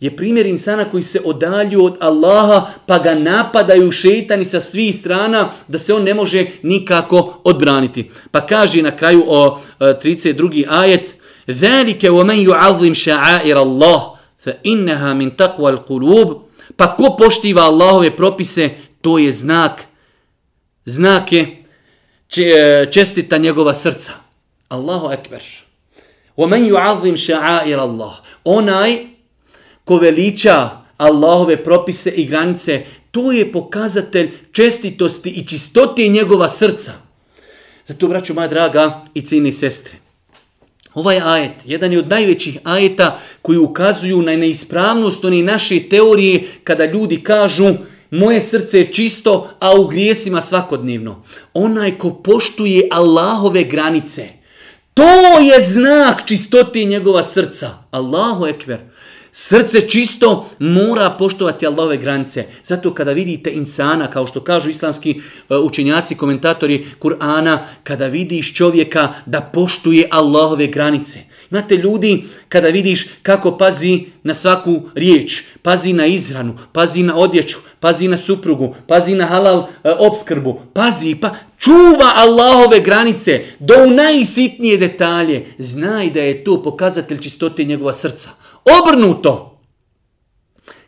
je 0.00 0.16
primjer 0.16 0.46
insana 0.46 0.84
koji 0.84 1.02
se 1.02 1.20
odalju 1.24 1.84
od 1.84 1.96
Allaha 2.00 2.66
pa 2.86 2.98
ga 2.98 3.14
napadaju 3.14 3.92
šeitani 3.92 4.44
sa 4.44 4.60
svih 4.60 4.96
strana 4.96 5.50
da 5.68 5.78
se 5.78 5.94
on 5.94 6.02
ne 6.02 6.14
može 6.14 6.46
nikako 6.62 7.40
odbraniti. 7.44 8.10
Pa 8.30 8.46
kaže 8.46 8.82
na 8.82 8.96
kraju 8.96 9.24
o 9.26 9.60
32. 9.80 10.64
ajet 10.68 11.14
ذَلِكَ 11.48 12.02
وَمَنْ 12.10 12.38
يُعَظِّمْ 12.48 12.94
شَعَائِرَ 12.94 13.56
اللَّهِ 13.56 14.00
فَإِنَّهَا 14.44 15.14
مِنْ 15.14 15.36
تَقْوَ 15.36 15.68
الْقُلُوبِ 15.68 16.40
Pa 16.76 16.96
ko 16.96 17.16
poštiva 17.18 17.62
Allahove 17.62 18.10
propise, 18.10 18.70
to 19.00 19.18
je 19.18 19.32
znak. 19.32 19.86
Znak 20.84 21.32
je 21.32 21.59
čestita 22.92 23.38
njegova 23.38 23.74
srca. 23.74 24.12
Allahu 24.68 25.12
ekber. 25.12 25.42
وَمَنْ 26.36 26.68
يُعَظِّمْ 26.68 27.16
شَعَائِرَ 27.16 27.78
اللَّهِ 27.78 28.14
Onaj 28.44 29.06
ko 29.84 29.96
veliča 29.96 30.70
Allahove 30.96 31.56
propise 31.64 32.10
i 32.10 32.24
granice, 32.24 32.82
to 33.10 33.32
je 33.32 33.52
pokazatelj 33.52 34.30
čestitosti 34.52 35.30
i 35.30 35.46
čistote 35.46 36.08
njegova 36.08 36.48
srca. 36.48 36.92
Zato, 37.86 38.08
braću 38.08 38.34
moja 38.34 38.48
draga 38.48 39.04
i 39.14 39.22
cijeni 39.22 39.52
sestre, 39.52 39.94
ovaj 40.94 41.20
ajet, 41.20 41.52
jedan 41.64 41.92
je 41.92 41.98
od 41.98 42.08
najvećih 42.08 42.58
ajeta 42.64 43.20
koji 43.42 43.58
ukazuju 43.58 44.22
na 44.22 44.36
neispravnost 44.36 45.24
oni 45.24 45.42
naše 45.42 45.88
teorije 45.88 46.44
kada 46.64 46.84
ljudi 46.84 47.22
kažu 47.22 47.74
moje 48.11 48.41
srce 48.41 48.77
je 48.77 48.93
čisto, 48.93 49.49
a 49.59 49.75
u 49.75 49.87
grijesima 49.87 50.41
svakodnevno. 50.41 51.23
Onaj 51.53 51.97
ko 51.97 52.13
poštuje 52.13 52.87
Allahove 52.91 53.63
granice, 53.63 54.27
to 54.93 55.39
je 55.39 55.63
znak 55.63 56.27
čistote 56.27 56.83
njegova 56.83 57.23
srca. 57.23 57.69
Allahu 57.91 58.45
ekber. 58.45 58.79
Srce 59.31 59.89
čisto 59.89 60.49
mora 60.59 61.09
poštovati 61.09 61.67
Allahove 61.67 61.97
granice. 61.97 62.45
Zato 62.63 62.93
kada 62.93 63.11
vidite 63.11 63.51
insana, 63.51 64.07
kao 64.07 64.27
što 64.27 64.43
kažu 64.43 64.69
islamski 64.69 65.11
e, 65.49 65.55
učenjaci, 65.55 66.15
komentatori 66.15 66.85
Kur'ana, 66.99 67.57
kada 67.83 68.07
vidiš 68.07 68.55
čovjeka 68.55 69.13
da 69.25 69.41
poštuje 69.41 70.07
Allahove 70.11 70.67
granice. 70.67 71.19
Znate, 71.51 71.77
ljudi 71.77 72.23
kada 72.49 72.67
vidiš 72.67 73.07
kako 73.21 73.57
pazi 73.57 74.05
na 74.23 74.33
svaku 74.33 74.81
riječ, 74.95 75.43
pazi 75.61 75.93
na 75.93 76.05
izranu, 76.05 76.57
pazi 76.71 77.03
na 77.03 77.15
odjeću, 77.15 77.57
pazi 77.79 78.07
na 78.07 78.17
suprugu, 78.17 78.75
pazi 78.87 79.15
na 79.15 79.25
halal 79.25 79.67
e, 79.83 79.91
obskrbu, 79.99 80.61
pazi 80.73 81.15
pa 81.15 81.35
čuva 81.59 82.13
Allahove 82.15 82.79
granice 82.79 83.43
do 83.59 83.73
u 83.87 83.89
najsitnije 83.89 84.77
detalje. 84.77 85.45
Znaj 85.57 86.09
da 86.09 86.21
je 86.21 86.43
to 86.43 86.63
pokazatelj 86.63 87.19
čistote 87.19 87.63
njegova 87.63 87.93
srca. 87.93 88.29
Obrnuto. 88.81 89.59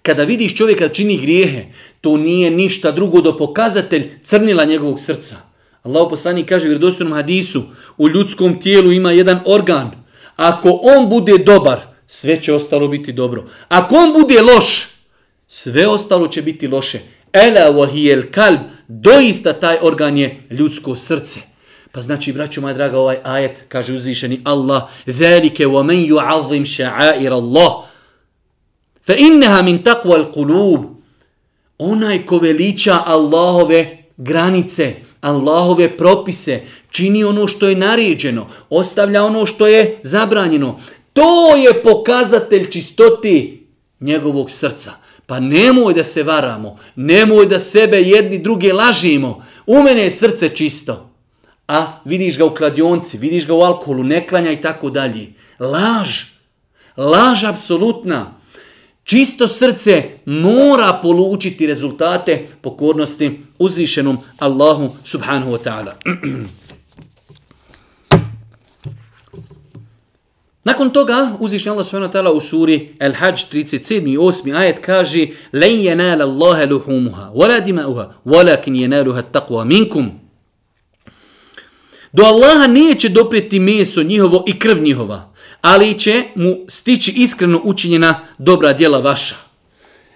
Kada 0.02 0.24
vidiš 0.24 0.56
čovjeka 0.56 0.88
čini 0.88 1.18
grijehe, 1.18 1.66
to 2.02 2.18
nije 2.18 2.52
ništa 2.52 2.92
drugo 2.92 3.22
do 3.22 3.38
pokazatelj 3.38 4.10
crnila 4.22 4.66
njegovog 4.66 5.00
srca. 5.00 5.36
Allah 5.84 6.08
poslani 6.10 6.46
kaže 6.46 6.66
u 6.66 6.70
vjerodostojnom 6.70 7.14
hadisu, 7.14 7.64
u 7.98 8.10
ljudskom 8.10 8.60
tijelu 8.60 8.92
ima 8.92 9.12
jedan 9.12 9.40
organ. 9.46 10.03
Ako 10.36 10.80
on 10.84 11.10
bude 11.10 11.38
dobar, 11.38 11.80
sve 12.08 12.42
će 12.42 12.54
ostalo 12.54 12.88
biti 12.88 13.14
dobro. 13.14 13.46
Ako 13.68 13.96
on 13.96 14.14
bude 14.14 14.42
loš, 14.42 14.88
sve 15.48 15.88
ostalo 15.88 16.28
će 16.28 16.42
biti 16.42 16.68
loše. 16.68 17.00
Ela 17.34 17.74
wahijel 17.74 18.32
kalb, 18.32 18.60
doista 18.88 19.54
taj 19.54 19.78
organ 19.82 20.18
je 20.18 20.42
ljudsko 20.50 20.96
srce. 20.96 21.40
Pa 21.92 22.02
znači, 22.02 22.34
braću 22.34 22.62
moja 22.62 22.74
draga, 22.74 23.00
ovaj 23.00 23.18
ajet, 23.24 23.66
kaže 23.68 23.94
uzvišeni 23.94 24.42
Allah, 24.44 24.84
velike 25.06 25.66
wa 25.66 25.84
men 25.84 26.06
ju'azim 26.06 26.66
sha'air 26.66 27.32
Allah, 27.32 27.86
fa 29.06 29.14
inneha 29.14 29.62
min 29.62 29.84
taqwa 29.84 30.18
al-qulub, 30.18 30.86
onaj 31.78 32.26
ko 32.26 32.38
veliča 32.38 33.04
Allahove 33.06 34.04
granice, 34.18 34.96
Allahove 35.24 35.98
propise, 35.98 36.62
čini 36.90 37.24
ono 37.24 37.48
što 37.48 37.68
je 37.68 37.76
naređeno, 37.76 38.48
ostavlja 38.70 39.24
ono 39.24 39.46
što 39.46 39.68
je 39.68 40.00
zabranjeno, 40.04 40.80
to 41.14 41.56
je 41.56 41.84
pokazatelj 41.84 42.70
čistoti 42.70 43.68
njegovog 44.00 44.52
srca. 44.52 44.92
Pa 45.26 45.40
nemoj 45.40 45.94
da 45.94 46.04
se 46.04 46.24
varamo, 46.24 46.78
nemoj 46.96 47.46
da 47.46 47.60
sebe 47.60 48.02
jedni 48.02 48.38
druge 48.40 48.74
lažimo, 48.74 49.46
u 49.66 49.84
mene 49.84 50.02
je 50.02 50.12
srce 50.12 50.50
čisto 50.50 51.14
a 51.68 52.00
vidiš 52.06 52.38
ga 52.38 52.46
u 52.46 52.56
kladionci, 52.56 53.18
vidiš 53.18 53.48
ga 53.48 53.54
u 53.54 53.62
alkoholu, 53.62 54.04
neklanja 54.04 54.52
i 54.52 54.62
tako 54.62 54.90
dalje. 54.90 55.34
Laž. 55.60 56.24
Laž 56.98 57.44
apsolutna. 57.44 58.40
Čisto 59.05 59.49
srce 59.49 60.03
mora 60.27 61.01
polučiti 61.03 61.67
rezultate 61.67 62.47
pokornosti 62.61 63.41
uzvišenom 63.59 64.19
Allahu 64.39 64.91
subhanahu 65.05 65.53
wa 65.53 65.59
ta'ala. 65.59 65.97
Nakon 70.65 70.91
toga 70.91 71.37
uzvišen 71.41 71.73
Allah 71.73 71.85
subhanahu 71.85 72.09
wa 72.09 72.13
ta'ala 72.13 72.33
u 72.33 72.41
suri 72.41 72.95
Al-Hajj 73.01 73.47
37. 73.53 74.13
i 74.13 74.19
8. 74.19 74.57
ajet 74.57 74.79
kaže 74.85 75.27
لَنْ 75.53 75.75
يَنَالَ 75.89 76.21
اللَّهَ 76.23 76.65
لُحُومُهَا 76.65 77.33
وَلَا 77.35 77.59
دِمَاؤُهَا 77.59 78.07
وَلَكِنْ 78.27 78.75
يَنَالُهَا 78.77 79.21
التَّقْوَى 79.21 79.65
مِنْكُمْ 79.65 80.11
Do 82.13 82.23
Allaha 82.25 82.67
neće 82.67 83.09
doprijeti 83.09 83.61
meso 83.61 84.03
njihovo 84.03 84.45
i 84.47 84.59
krv 84.59 84.83
njihova, 84.83 85.32
ali 85.64 86.00
će 86.00 86.24
mu 86.36 86.56
stići 86.68 87.12
iskreno 87.12 87.62
učinjena 87.64 88.28
dobra 88.38 88.74
djela 88.74 89.00
vaša. 89.00 89.36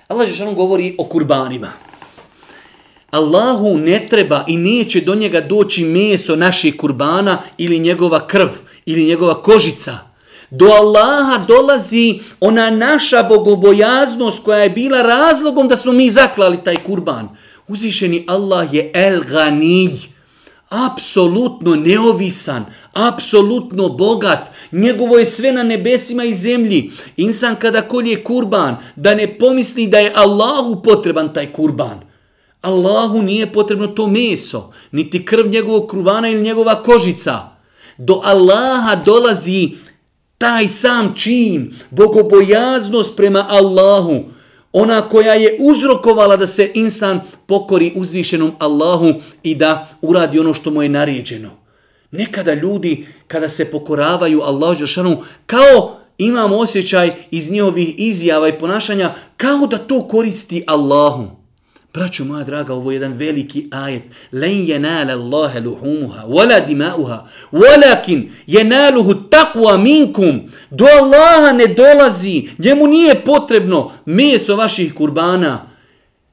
Allah 0.08 0.28
Žešanu 0.28 0.54
govori 0.54 0.95
o 0.98 1.04
kurbanima. 1.04 1.68
Allahu 3.10 3.78
ne 3.78 4.04
treba 4.10 4.43
i 4.48 4.58
neće 4.58 5.02
do 5.02 5.16
njega 5.16 5.41
doći 5.41 5.84
meso 5.84 6.36
naših 6.36 6.78
kurbana 6.78 7.41
ili 7.58 7.80
njegova 7.80 8.28
krv 8.28 8.48
ili 8.86 9.06
njegova 9.06 9.41
kožica. 9.41 9.98
Do 10.50 10.66
Allaha 10.66 11.45
dolazi 11.48 12.20
ona 12.39 12.70
naša 12.70 13.24
bogobojaznost 13.24 14.43
koja 14.43 14.60
je 14.60 14.70
bila 14.70 15.02
razlogom 15.02 15.68
da 15.68 15.76
smo 15.76 15.91
mi 15.91 16.10
zaklali 16.10 16.64
taj 16.64 16.76
kurban. 16.76 17.30
Uzišeni 17.68 18.26
Allah 18.28 18.74
je 18.74 18.91
El 18.93 19.24
Ganij, 19.24 19.91
apsolutno 20.70 21.76
neovisan, 21.76 22.65
apsolutno 22.93 23.89
bogat, 23.89 24.51
njegovo 24.72 25.18
je 25.18 25.26
sve 25.26 25.51
na 25.51 25.63
nebesima 25.63 26.24
i 26.24 26.34
zemlji. 26.34 26.91
Insan 27.18 27.55
kada 27.55 27.82
kolje 27.82 28.24
kurban, 28.24 28.78
da 28.95 29.15
ne 29.15 29.38
pomisli 29.38 29.88
da 29.88 29.99
je 29.99 30.11
Allahu 30.15 30.82
potreban 30.84 31.34
taj 31.34 31.53
kurban. 31.53 31.99
Allahu 32.61 33.22
nije 33.22 33.53
potrebno 33.53 33.88
to 33.88 34.07
meso, 34.07 34.74
niti 34.91 35.26
krv 35.26 35.47
njegovog 35.47 35.89
kurbana 35.89 36.30
ili 36.30 36.41
njegova 36.41 36.84
kožica. 36.84 37.39
Do 37.97 38.22
Allaha 38.24 38.95
dolazi 39.05 39.72
taj 40.38 40.68
sam 40.68 41.13
čin, 41.15 41.74
bogobojaznost 41.89 43.18
prema 43.18 43.45
Allahu, 43.49 44.24
ona 44.80 45.01
koja 45.01 45.34
je 45.34 45.57
uzrokovala 45.59 46.38
da 46.38 46.47
se 46.47 46.71
insan 46.73 47.21
pokori 47.47 47.93
uzvišenom 47.95 48.51
Allahu 48.59 49.13
i 49.43 49.55
da 49.55 49.88
uradi 50.01 50.39
ono 50.39 50.53
što 50.53 50.71
mu 50.71 50.84
je 50.84 50.89
naređeno. 50.89 51.49
Nekada 52.11 52.53
ljudi, 52.53 53.07
kada 53.28 53.49
se 53.49 53.71
pokoravaju 53.71 54.41
Allahu 54.41 54.75
Žešanu, 54.75 55.17
kao 55.45 55.97
imamo 56.17 56.57
osjećaj 56.57 57.11
iz 57.32 57.51
njihovih 57.51 57.95
izjava 57.97 58.47
i 58.47 58.59
ponašanja, 58.59 59.13
kao 59.38 59.67
da 59.67 59.78
to 59.78 60.07
koristi 60.07 60.63
Allahu. 60.67 61.36
Braćo 61.98 62.26
moja 62.26 62.43
draga, 62.43 62.74
ovo 62.74 62.91
je 62.91 62.95
jedan 62.95 63.14
veliki 63.14 63.68
ajet. 63.72 64.04
Len 64.32 64.68
jenale 64.68 65.14
Allahe 65.14 65.60
luhumuha, 65.60 66.24
wala 66.28 66.60
dimauha, 66.60 67.28
walakin 67.52 68.30
jenaluhu 68.48 69.14
takva 69.14 69.78
minkum. 69.78 70.41
Do 70.70 70.86
Allaha 70.86 71.52
ne 71.52 71.68
dolazi, 71.68 72.50
njemu 72.58 72.88
nije 72.88 73.16
potrebno 73.16 73.91
meso 74.06 74.56
vaših 74.56 74.93
kurbana. 74.93 75.66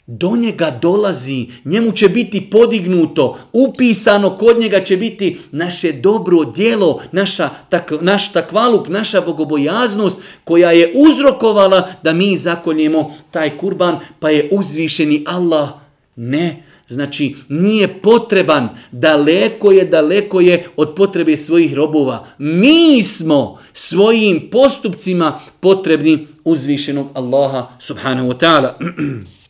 Do 0.06 0.36
njega 0.36 0.78
dolazi, 0.82 1.46
njemu 1.64 1.92
će 1.92 2.08
biti 2.08 2.50
podignuto, 2.50 3.38
upisano, 3.52 4.30
kod 4.30 4.58
njega 4.58 4.84
će 4.84 4.96
biti 4.96 5.38
naše 5.52 5.92
dobro 5.92 6.44
djelo, 6.44 7.00
naša, 7.12 7.50
tak, 7.68 7.92
naš 8.00 8.32
takvaluk, 8.32 8.88
naša 8.88 9.20
bogobojaznost 9.20 10.18
koja 10.44 10.72
je 10.72 10.92
uzrokovala 10.94 11.88
da 12.02 12.12
mi 12.12 12.36
zakoljemo 12.36 13.14
taj 13.30 13.56
kurban, 13.58 13.98
pa 14.18 14.30
je 14.30 14.48
uzvišeni 14.52 15.24
Allah. 15.26 15.68
Ne, 16.16 16.64
znači 16.88 17.36
nije 17.48 17.88
potreban, 17.88 18.68
daleko 18.92 19.72
je, 19.72 19.84
daleko 19.84 20.40
je 20.40 20.66
od 20.76 20.94
potrebe 20.94 21.36
svojih 21.36 21.74
robova. 21.74 22.26
Mi 22.38 23.02
smo 23.02 23.58
svojim 23.72 24.48
postupcima 24.50 25.40
potrebni 25.60 26.26
uzvišenog 26.44 27.06
Allaha 27.14 27.66
subhanahu 27.80 28.28
wa 28.28 28.38
ta'ala. 28.38 28.72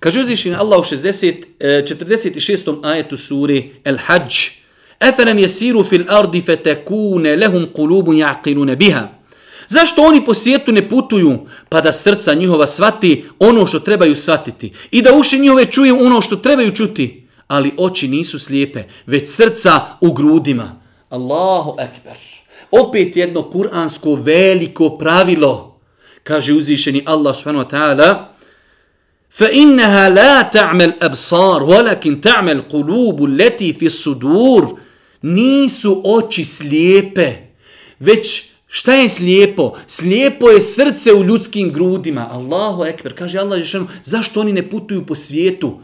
Kaže 0.00 0.20
uzvišen 0.20 0.54
Allah 0.54 0.80
u 0.80 0.82
60, 0.82 1.34
46. 1.60 2.84
E, 2.84 2.88
ajetu 2.88 3.16
suri 3.16 3.72
El 3.84 3.98
Hajj, 4.06 4.60
Efelem 5.00 5.38
jesiru 5.38 5.84
fil 5.84 6.04
ardi 6.08 6.42
fetekune 6.44 7.36
lehum 7.36 7.66
kulubu 7.72 8.12
jaqilune 8.12 8.76
biha. 8.76 9.08
Zašto 9.68 10.02
oni 10.02 10.24
po 10.24 10.34
svijetu 10.34 10.72
ne 10.72 10.88
putuju 10.88 11.38
pa 11.68 11.80
da 11.80 11.92
srca 11.92 12.34
njihova 12.34 12.66
svati 12.66 13.24
ono 13.38 13.66
što 13.66 13.78
trebaju 13.78 14.16
svatiti 14.16 14.72
i 14.90 15.02
da 15.02 15.14
uši 15.14 15.38
njihove 15.38 15.64
čuju 15.66 15.96
ono 16.00 16.20
što 16.20 16.36
trebaju 16.36 16.74
čuti, 16.76 17.26
ali 17.46 17.72
oči 17.78 18.08
nisu 18.08 18.38
slijepe, 18.38 18.82
već 19.06 19.28
srca 19.28 19.80
u 20.00 20.12
grudima. 20.12 20.80
Allahu 21.08 21.76
ekber. 21.78 22.16
Opet 22.70 23.16
jedno 23.16 23.42
kuransko 23.42 24.14
veliko 24.14 24.96
pravilo, 24.98 25.80
kaže 26.22 26.52
uzvišeni 26.52 27.02
Allah 27.06 27.36
subhanahu 27.36 27.64
wa 27.64 27.70
ta'ala, 27.70 28.29
فإنها 29.29 30.09
لا 30.09 30.41
تعمل 30.41 30.85
الأبصار 30.85 31.63
ولكن 31.63 32.21
تعمل 32.21 32.55
القلوب 32.55 33.25
التي 33.25 33.73
في 33.73 33.85
الصدور 33.85 34.79
nisu 35.25 36.01
oči 36.03 36.43
slijepe, 36.43 37.31
već 37.99 38.43
šta 38.67 38.93
je 38.93 39.09
slijepo? 39.09 39.73
Slijepo 39.87 40.49
je 40.49 40.61
srce 40.61 41.13
u 41.13 41.23
ljudskim 41.23 41.69
grudima. 41.69 42.29
Allahu 42.31 42.85
ekber, 42.85 43.17
kaže 43.17 43.39
Allah 43.39 43.59
Žešanu, 43.59 43.87
zašto 44.03 44.39
oni 44.39 44.53
ne 44.53 44.69
putuju 44.69 45.05
po 45.05 45.15
svijetu? 45.15 45.79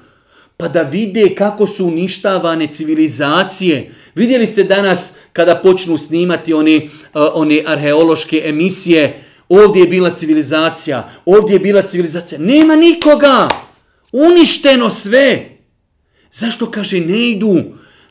Pa 0.58 0.68
da 0.68 0.82
vide 0.82 1.36
kako 1.36 1.66
su 1.66 1.86
uništavane 1.86 2.68
civilizacije. 2.68 3.92
Vidjeli 4.16 4.46
ste 4.46 4.64
danas 4.64 5.12
kada 5.34 5.56
počnu 5.56 5.98
snimati 5.98 6.54
one, 6.54 6.78
uh, 7.14 7.22
one 7.34 7.64
arheološke 7.66 8.42
emisije, 8.46 9.24
ovdje 9.49 9.81
je 9.81 9.89
bila 9.89 10.15
civilizacija, 10.15 11.09
ovdje 11.25 11.55
je 11.55 11.61
bila 11.61 11.83
civilizacija. 11.83 12.39
Nema 12.41 12.77
nikoga. 12.77 13.49
Uništeno 14.13 14.91
sve. 14.91 15.59
Zašto 16.33 16.71
kaže 16.71 17.01
ne 17.01 17.31
idu 17.31 17.63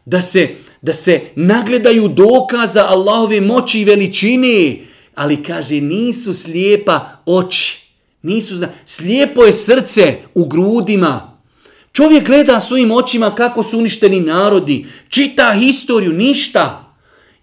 da 0.06 0.22
se 0.22 0.50
da 0.86 0.94
se 0.94 1.22
nagledaju 1.36 2.08
dokaza 2.08 2.86
Allahove 2.88 3.42
moći 3.42 3.80
i 3.80 3.86
veličine, 3.86 4.78
ali 5.16 5.44
kaže 5.44 5.82
nisu 5.82 6.34
slijepa 6.34 7.22
oči. 7.26 7.80
Nisu 8.22 8.56
zna... 8.56 8.70
Slijepo 8.86 9.44
je 9.44 9.54
srce 9.54 10.18
u 10.34 10.46
grudima. 10.46 11.40
Čovjek 11.92 12.26
gleda 12.26 12.60
svojim 12.60 12.92
očima 12.92 13.36
kako 13.36 13.64
su 13.64 13.80
uništeni 13.80 14.20
narodi, 14.20 14.86
čita 15.10 15.56
historiju, 15.60 16.14
ništa, 16.14 16.85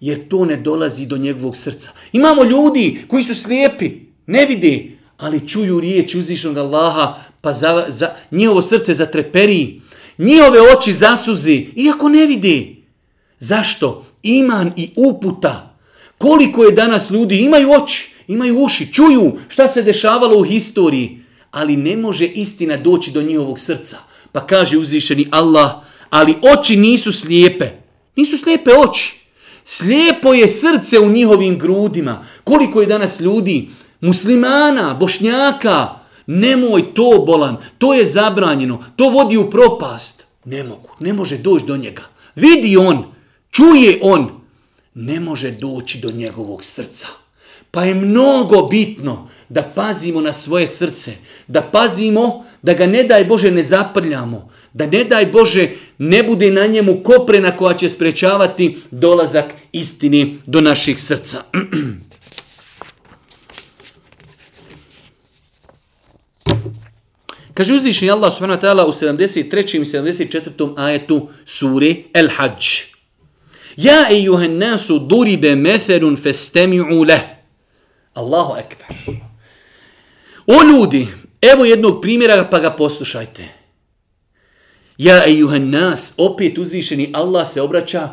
jer 0.03 0.27
to 0.27 0.45
ne 0.45 0.55
dolazi 0.55 1.05
do 1.05 1.17
njegovog 1.17 1.57
srca. 1.57 1.91
Imamo 2.11 2.43
ljudi 2.43 3.05
koji 3.07 3.23
su 3.23 3.35
slijepi, 3.35 3.91
ne 4.25 4.45
vidi, 4.45 4.97
ali 5.17 5.47
čuju 5.47 5.79
riječ 5.79 6.15
uzvišnog 6.15 6.57
Allaha, 6.57 7.15
pa 7.41 7.53
za, 7.53 7.85
za, 7.87 8.09
njihovo 8.31 8.61
srce 8.61 8.93
zatreperi, 8.93 9.81
njihove 10.17 10.59
oči 10.77 10.93
zasuzi, 10.93 11.67
iako 11.75 12.09
ne 12.09 12.25
vidi. 12.25 12.83
Zašto? 13.39 14.05
Iman 14.23 14.71
i 14.77 14.89
uputa. 14.95 15.77
Koliko 16.17 16.63
je 16.63 16.71
danas 16.71 17.11
ljudi 17.11 17.39
imaju 17.39 17.71
oči, 17.71 18.11
imaju 18.27 18.59
uši, 18.59 18.93
čuju 18.93 19.37
šta 19.47 19.67
se 19.67 19.81
dešavalo 19.81 20.39
u 20.39 20.43
historiji, 20.43 21.19
ali 21.51 21.77
ne 21.77 21.97
može 21.97 22.25
istina 22.25 22.77
doći 22.77 23.11
do 23.11 23.21
njihovog 23.21 23.59
srca. 23.59 23.97
Pa 24.31 24.47
kaže 24.47 24.77
uzvišeni 24.77 25.27
Allah, 25.31 25.71
ali 26.09 26.35
oči 26.59 26.75
nisu 26.75 27.11
slijepe. 27.11 27.69
Nisu 28.15 28.37
slijepe 28.37 28.71
oči. 28.71 29.22
Slijepo 29.63 30.33
je 30.33 30.47
srce 30.47 30.99
u 30.99 31.09
njihovim 31.09 31.59
grudima. 31.59 32.25
Koliko 32.43 32.81
je 32.81 32.87
danas 32.87 33.19
ljudi, 33.19 33.69
muslimana, 34.01 34.93
bošnjaka, 34.93 35.89
nemoj 36.27 36.93
to 36.93 37.23
bolan, 37.25 37.57
to 37.77 37.93
je 37.93 38.05
zabranjeno, 38.05 38.83
to 38.95 39.09
vodi 39.09 39.37
u 39.37 39.49
propast. 39.49 40.23
Ne 40.45 40.63
mogu, 40.63 40.89
ne 40.99 41.13
može 41.13 41.37
doći 41.37 41.65
do 41.65 41.77
njega. 41.77 42.01
Vidi 42.35 42.77
on, 42.77 43.13
čuje 43.51 43.99
on, 44.01 44.41
ne 44.93 45.19
može 45.19 45.51
doći 45.51 45.99
do 45.99 46.11
njegovog 46.11 46.63
srca. 46.63 47.07
Pa 47.71 47.83
je 47.83 47.95
mnogo 47.95 48.61
bitno 48.61 49.27
da 49.49 49.61
pazimo 49.61 50.21
na 50.21 50.33
svoje 50.33 50.67
srce, 50.67 51.11
da 51.47 51.61
pazimo 51.61 52.45
da 52.61 52.73
ga 52.73 52.87
ne 52.87 53.03
daj 53.03 53.25
Bože 53.25 53.51
ne 53.51 53.63
zaprljamo, 53.63 54.49
da 54.73 54.85
ne 54.85 55.03
daj 55.03 55.25
Bože 55.25 55.69
ne 56.03 56.23
bude 56.23 56.51
na 56.51 56.65
njemu 56.65 57.03
koprena 57.03 57.57
koja 57.57 57.77
će 57.77 57.89
sprečavati 57.89 58.77
dolazak 58.91 59.45
istini 59.71 60.39
do 60.45 60.61
naših 60.61 61.01
srca. 61.01 61.43
Kaže 67.53 67.73
uzvišenje 67.73 68.11
Allah 68.11 68.33
subhanahu 68.33 68.61
wa 68.61 68.65
ta'ala 68.65 68.85
u 68.85 68.91
73. 68.91 69.77
i 69.77 69.85
74. 69.85 70.73
ajetu 70.77 71.29
suri 71.45 72.05
El 72.13 72.29
Hajj. 72.35 72.93
Ja 73.77 74.07
ejuhen 74.11 74.57
nasu 74.57 74.99
duribe 74.99 75.55
meferun 75.55 76.17
festemi'u 76.17 77.05
leh. 77.07 77.21
Allahu 78.13 78.55
ekber. 78.57 78.87
O 80.47 80.63
ljudi, 80.63 81.07
evo 81.41 81.65
jednog 81.65 82.01
primjera 82.01 82.47
pa 82.51 82.59
ga 82.59 82.71
poslušajte. 82.71 83.62
Ja 85.03 85.23
ejuhan 85.27 85.69
nas, 85.69 86.13
opet 86.17 86.57
uzvišeni 86.57 87.09
Allah 87.13 87.47
se 87.47 87.61
obraća 87.61 88.09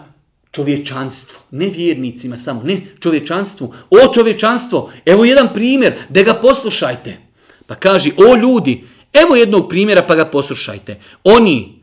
čovječanstvu, 0.52 1.38
ne 1.50 1.66
vjernicima 1.66 2.36
samo, 2.36 2.62
ne 2.62 2.80
čovječanstvu. 3.00 3.74
O 3.90 4.14
čovječanstvo, 4.14 4.90
evo 5.06 5.24
jedan 5.24 5.48
primjer, 5.54 5.92
da 6.08 6.22
ga 6.22 6.34
poslušajte. 6.34 7.18
Pa 7.66 7.74
kaže, 7.74 8.10
o 8.16 8.36
ljudi, 8.36 8.84
evo 9.12 9.36
jednog 9.36 9.68
primjera 9.68 10.02
pa 10.06 10.14
ga 10.14 10.24
poslušajte. 10.24 11.00
Oni, 11.24 11.79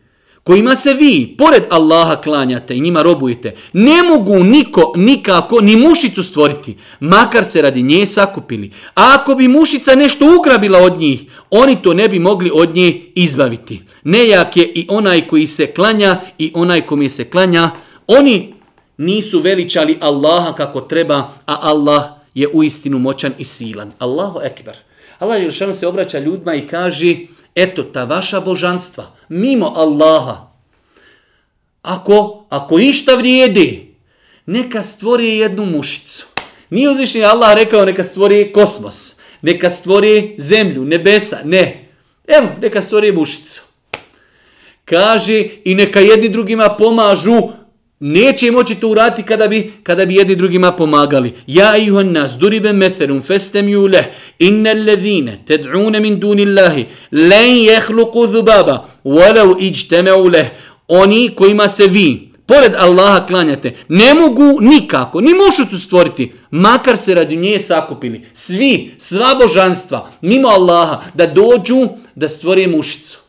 kojima 0.47 0.75
se 0.75 0.93
vi, 0.93 1.35
pored 1.37 1.63
Allaha, 1.69 2.15
klanjate 2.15 2.75
i 2.75 2.79
njima 2.79 3.01
robujete, 3.01 3.53
ne 3.73 4.03
mogu 4.03 4.43
niko, 4.43 4.93
nikako, 4.95 5.61
ni 5.61 5.75
mušicu 5.75 6.23
stvoriti, 6.23 6.75
makar 6.99 7.45
se 7.45 7.61
radi 7.61 7.83
nje 7.83 8.05
sakupili. 8.05 8.71
A 8.95 9.15
ako 9.19 9.35
bi 9.35 9.47
mušica 9.47 9.95
nešto 9.95 10.25
ugrabila 10.39 10.79
od 10.79 10.99
njih, 10.99 11.21
oni 11.49 11.81
to 11.81 11.93
ne 11.93 12.07
bi 12.07 12.19
mogli 12.19 12.51
od 12.53 12.75
nje 12.75 13.01
izbaviti. 13.15 13.81
Nejak 14.03 14.57
je 14.57 14.65
i 14.65 14.87
onaj 14.89 15.27
koji 15.27 15.47
se 15.47 15.65
klanja 15.67 16.21
i 16.37 16.51
onaj 16.55 16.81
kome 16.81 17.09
se 17.09 17.23
klanja, 17.23 17.69
oni 18.07 18.53
nisu 18.97 19.39
veličali 19.39 19.97
Allaha 19.99 20.53
kako 20.53 20.81
treba, 20.81 21.17
a 21.45 21.57
Allah 21.61 22.03
je 22.33 22.47
u 22.47 22.63
istinu 22.63 22.99
moćan 22.99 23.33
i 23.37 23.43
silan. 23.43 23.91
Allahu 23.99 24.39
ekber. 24.43 24.75
Allah 25.19 25.41
je 25.41 25.73
se 25.73 25.87
obraća 25.87 26.19
ljudima 26.19 26.55
i 26.55 26.67
kaže, 26.67 27.15
eto 27.57 27.83
ta 27.83 28.03
vaša 28.03 28.39
božanstva, 28.39 29.11
mimo 29.29 29.73
Allaha, 29.75 30.53
ako, 31.81 32.45
ako 32.49 32.79
išta 32.79 33.15
vrijedi, 33.15 33.95
neka 34.45 34.83
stvori 34.83 35.37
jednu 35.37 35.65
mušicu. 35.65 36.25
Nije 36.69 36.89
uzvišen 36.89 37.25
Allah 37.25 37.55
rekao 37.55 37.85
neka 37.85 38.03
stvori 38.03 38.51
kosmos, 38.53 39.15
neka 39.41 39.69
stvori 39.69 40.35
zemlju, 40.37 40.85
nebesa, 40.85 41.39
ne. 41.43 41.89
Evo, 42.27 42.47
neka 42.61 42.81
stvori 42.81 43.11
mušicu. 43.11 43.63
Kaže 44.85 45.43
i 45.65 45.75
neka 45.75 45.99
jedni 45.99 46.29
drugima 46.29 46.75
pomažu 46.77 47.49
Neće 47.99 48.51
moći 48.51 48.75
to 48.75 48.87
urati 48.89 49.23
kada 49.23 49.47
bi, 49.47 49.73
kada 49.83 50.05
bi 50.05 50.15
jedni 50.15 50.35
drugima 50.35 50.71
pomagali. 50.71 51.33
Ja 51.47 51.77
ijuhan 51.77 52.11
nas, 52.11 52.31
duribe 52.37 52.73
methelum, 52.73 53.21
festem 53.21 53.69
ju 53.69 53.87
leh, 53.87 54.05
inne 54.39 55.39
ted'une 55.47 55.99
min 55.99 56.19
dunillahi 56.19 56.85
len 57.11 57.55
jehluku 57.55 58.27
zubaba, 58.27 58.85
walau 59.03 59.55
iđteme 59.59 60.11
leh. 60.11 60.47
Oni 60.87 61.29
kojima 61.35 61.67
se 61.67 61.87
vi, 61.87 62.29
pored 62.45 62.75
Allaha 62.75 63.25
klanjate, 63.25 63.75
ne 63.87 64.13
mogu 64.13 64.57
nikako, 64.61 65.21
ni 65.21 65.33
mušicu 65.33 65.81
stvoriti, 65.81 66.31
makar 66.51 66.97
se 66.97 67.15
radi 67.15 67.35
nje 67.35 67.59
sakupili. 67.59 68.25
Svi, 68.33 68.91
sva 68.97 69.35
božanstva, 69.41 70.09
mimo 70.21 70.47
Allaha, 70.47 71.01
da 71.13 71.25
dođu 71.25 71.87
da 72.15 72.27
stvore 72.27 72.67
mušicu. 72.67 73.19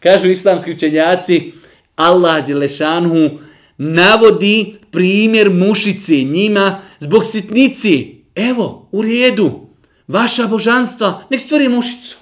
Kažu 0.00 0.28
islamski 0.28 0.72
učenjaci, 0.72 1.52
Allah 1.96 2.46
Đelešanhu 2.46 3.30
navodi 3.78 4.74
primjer 4.90 5.50
mušice 5.50 6.14
njima 6.14 6.80
zbog 6.98 7.24
sitnici. 7.24 8.22
Evo, 8.34 8.88
u 8.92 9.02
redu, 9.02 9.60
vaša 10.08 10.46
božanstva, 10.46 11.22
nek 11.30 11.40
stvori 11.40 11.68
mušicu. 11.68 12.16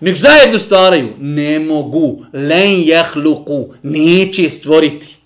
Nek 0.00 0.16
zajedno 0.16 0.58
stvaraju. 0.58 1.14
Ne 1.18 1.58
mogu. 1.58 2.24
Len 2.32 2.82
jahluku. 2.86 3.68
Neće 3.82 4.50
stvoriti. 4.50 5.16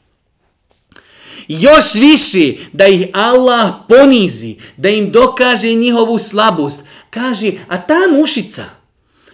Još 1.48 1.94
više 1.94 2.52
da 2.72 2.86
ih 2.86 3.06
Allah 3.12 3.74
ponizi, 3.88 4.56
da 4.76 4.88
im 4.88 5.12
dokaže 5.12 5.74
njihovu 5.74 6.18
slabost. 6.18 6.86
Kaže, 7.10 7.52
a 7.68 7.86
ta 7.86 7.98
mušica, 8.18 8.64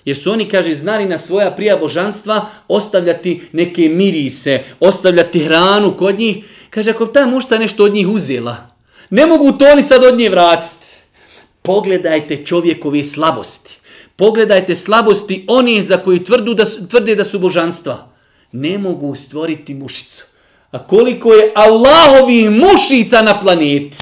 Jer 0.07 0.17
su 0.17 0.33
oni, 0.33 0.49
kaže, 0.49 0.75
znali 0.75 1.07
na 1.07 1.19
svoja 1.19 1.51
prija 1.51 1.77
božanstva 1.77 2.47
ostavljati 2.69 3.41
neke 3.53 3.89
mirise, 3.89 4.63
ostavljati 4.81 5.39
hranu 5.39 5.97
kod 5.97 6.19
njih. 6.19 6.37
Kaže, 6.71 6.91
ako 6.91 7.07
ta 7.07 7.27
mušta 7.27 7.59
nešto 7.59 7.85
od 7.85 7.95
njih 7.95 8.09
uzela, 8.09 8.57
ne 9.11 9.27
mogu 9.27 9.53
to 9.53 9.65
oni 9.73 9.83
sad 9.83 10.05
od 10.05 10.19
nje 10.19 10.29
vratiti. 10.31 10.87
Pogledajte 11.63 12.45
čovjekove 12.45 13.05
slabosti. 13.05 13.79
Pogledajte 14.17 14.75
slabosti 14.75 15.45
onih 15.49 15.85
za 15.85 15.97
koji 15.97 16.25
tvrdu 16.25 16.55
da, 16.55 16.65
tvrde 16.91 17.15
da 17.15 17.25
su 17.25 17.39
božanstva. 17.39 18.09
Ne 18.53 18.79
mogu 18.79 19.15
stvoriti 19.15 19.75
mušicu. 19.75 20.25
A 20.71 20.87
koliko 20.87 21.33
je 21.33 21.53
Allahovih 21.55 22.51
mušica 22.51 23.23
na 23.23 23.41
planeti. 23.41 23.99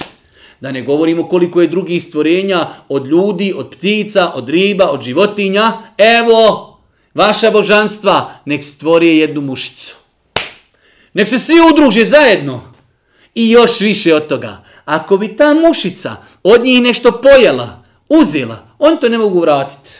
Da 0.65 0.73
ne 0.73 0.83
govorimo 0.83 1.29
koliko 1.29 1.61
je 1.61 1.69
drugih 1.69 2.05
stvorenja 2.05 2.69
od 2.89 3.07
ljudi, 3.07 3.53
od 3.57 3.75
ptica, 3.77 4.33
od 4.35 4.49
riba, 4.49 4.91
od 4.91 5.03
životinja. 5.03 5.73
Evo, 5.99 6.79
vaša 7.15 7.51
božanstva, 7.51 8.31
nek 8.45 8.65
stvori 8.65 9.19
jednu 9.19 9.41
mušicu. 9.41 9.97
Nek 11.15 11.29
se 11.29 11.39
svi 11.39 11.55
udruže 11.73 12.05
zajedno. 12.05 12.62
I 13.35 13.51
još 13.51 13.81
više 13.81 14.15
od 14.15 14.27
toga. 14.27 14.65
Ako 14.85 15.17
bi 15.17 15.37
ta 15.37 15.55
mušica 15.55 16.17
od 16.43 16.65
njih 16.65 16.83
nešto 16.83 17.21
pojela, 17.23 17.83
uzela, 18.09 18.67
on 18.79 18.97
to 18.97 19.09
ne 19.09 19.19
mogu 19.19 19.41
vratiti. 19.41 19.91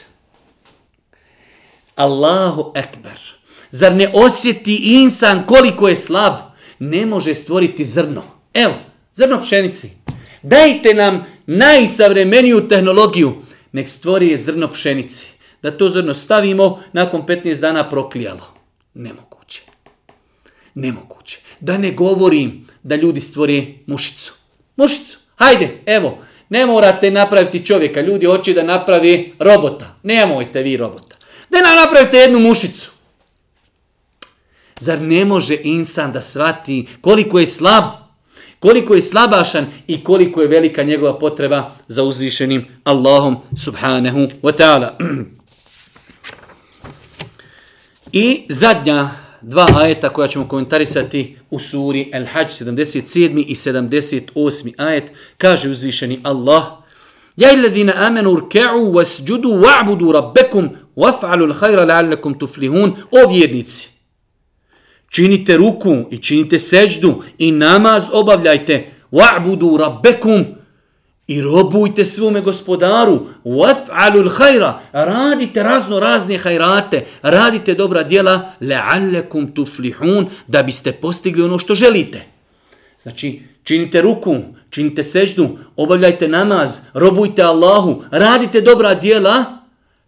Allahu 1.95 2.71
ekber. 2.75 3.19
Zar 3.71 3.95
ne 3.95 4.11
osjeti 4.13 4.75
insan 4.75 5.43
koliko 5.47 5.87
je 5.87 5.95
slab? 5.95 6.33
Ne 6.79 7.05
može 7.05 7.35
stvoriti 7.35 7.85
zrno. 7.85 8.23
Evo, 8.53 8.73
zrno 9.13 9.41
pšenici. 9.41 10.04
Dajte 10.45 10.93
nam 10.93 11.25
najsavremeniju 11.45 12.67
tehnologiju. 12.67 13.35
Nek 13.71 13.89
stvori 13.89 14.27
je 14.27 14.37
zrno 14.37 14.71
pšenice. 14.71 15.25
Da 15.61 15.77
to 15.77 15.89
zrno 15.89 16.13
stavimo, 16.13 16.83
nakon 16.93 17.21
15 17.25 17.59
dana 17.59 17.89
proklijalo. 17.89 18.53
Nemoguće. 18.93 19.61
Nemoguće. 20.73 21.39
Da 21.59 21.77
ne 21.77 21.91
govorim 21.91 22.67
da 22.83 22.95
ljudi 22.95 23.19
stvori 23.19 23.79
mušicu. 23.85 24.33
Mušicu. 24.75 25.17
Hajde, 25.35 25.69
evo. 25.85 26.17
Ne 26.49 26.65
morate 26.65 27.11
napraviti 27.11 27.65
čovjeka. 27.65 28.01
Ljudi 28.01 28.25
hoće 28.25 28.53
da 28.53 28.63
napravi 28.63 29.31
robota. 29.39 29.95
Nemojte 30.03 30.61
vi 30.61 30.77
robota. 30.77 31.15
Da 31.49 31.61
nam 31.61 31.75
napravite 31.75 32.17
jednu 32.17 32.39
mušicu. 32.39 32.91
Zar 34.79 35.01
ne 35.01 35.25
može 35.25 35.57
insan 35.63 36.11
da 36.11 36.21
svati 36.21 36.87
koliko 37.01 37.39
je 37.39 37.47
slab, 37.47 38.04
koliko 38.59 38.95
je 38.95 39.01
slabašan 39.01 39.65
i 39.87 40.03
koliko 40.03 40.41
je 40.41 40.47
velika 40.47 40.83
njegova 40.83 41.19
potreba 41.19 41.75
za 41.87 42.03
uzvišenim 42.03 42.65
Allahom 42.83 43.37
subhanahu 43.57 44.19
wa 44.19 44.51
ta'ala. 44.57 44.89
I 48.11 48.45
zadnja 48.49 49.09
dva 49.41 49.65
ajeta 49.75 50.09
koja 50.09 50.27
ćemo 50.27 50.47
komentarisati 50.47 51.37
u 51.49 51.59
suri 51.59 52.09
El 52.13 52.25
Hajj 52.25 52.45
77. 52.45 53.43
i 53.47 53.55
78. 53.55 54.73
ajet 54.77 55.11
kaže 55.37 55.69
uzvišeni 55.69 56.19
Allah 56.23 56.63
Ja 57.37 57.51
illadina 57.51 57.93
amenu 57.95 58.31
urke'u 58.31 58.93
wasjudu 58.93 59.49
wa'budu 59.49 60.11
rabbekum 60.11 60.69
waf'alu 60.95 61.47
l'hajra 61.47 61.85
la'allakum 61.85 62.37
tuflihun 62.39 62.95
o 63.11 63.29
vjernici 63.29 63.94
činite 65.09 65.57
ruku 65.57 65.95
i 66.11 66.17
činite 66.17 66.59
seđdu 66.59 67.23
i 67.37 67.51
namaz 67.51 68.03
obavljajte. 68.11 68.91
Wa'budu 69.11 69.77
rabbekum 69.77 70.45
i 71.27 71.41
robujte 71.41 72.05
svome 72.05 72.41
gospodaru. 72.41 73.19
Waf'alu 73.45 74.23
l'hajra 74.23 74.73
radite 74.91 75.63
razno 75.63 75.99
razne 75.99 76.37
hajrate. 76.37 77.05
Radite 77.21 77.73
dobra 77.73 78.03
djela. 78.03 78.51
La'allakum 78.61 79.53
tuflihun. 79.53 80.27
Da 80.47 80.63
biste 80.63 80.91
postigli 80.91 81.43
ono 81.43 81.59
što 81.59 81.75
želite. 81.75 82.21
Znači 83.01 83.41
činite 83.63 84.01
ruku 84.01 84.35
činite 84.69 85.03
seđdu 85.03 85.57
obavljajte 85.75 86.27
namaz 86.27 86.79
robujte 86.93 87.41
Allahu 87.43 88.03
radite 88.11 88.61
dobra 88.61 88.95
djela 88.95 89.45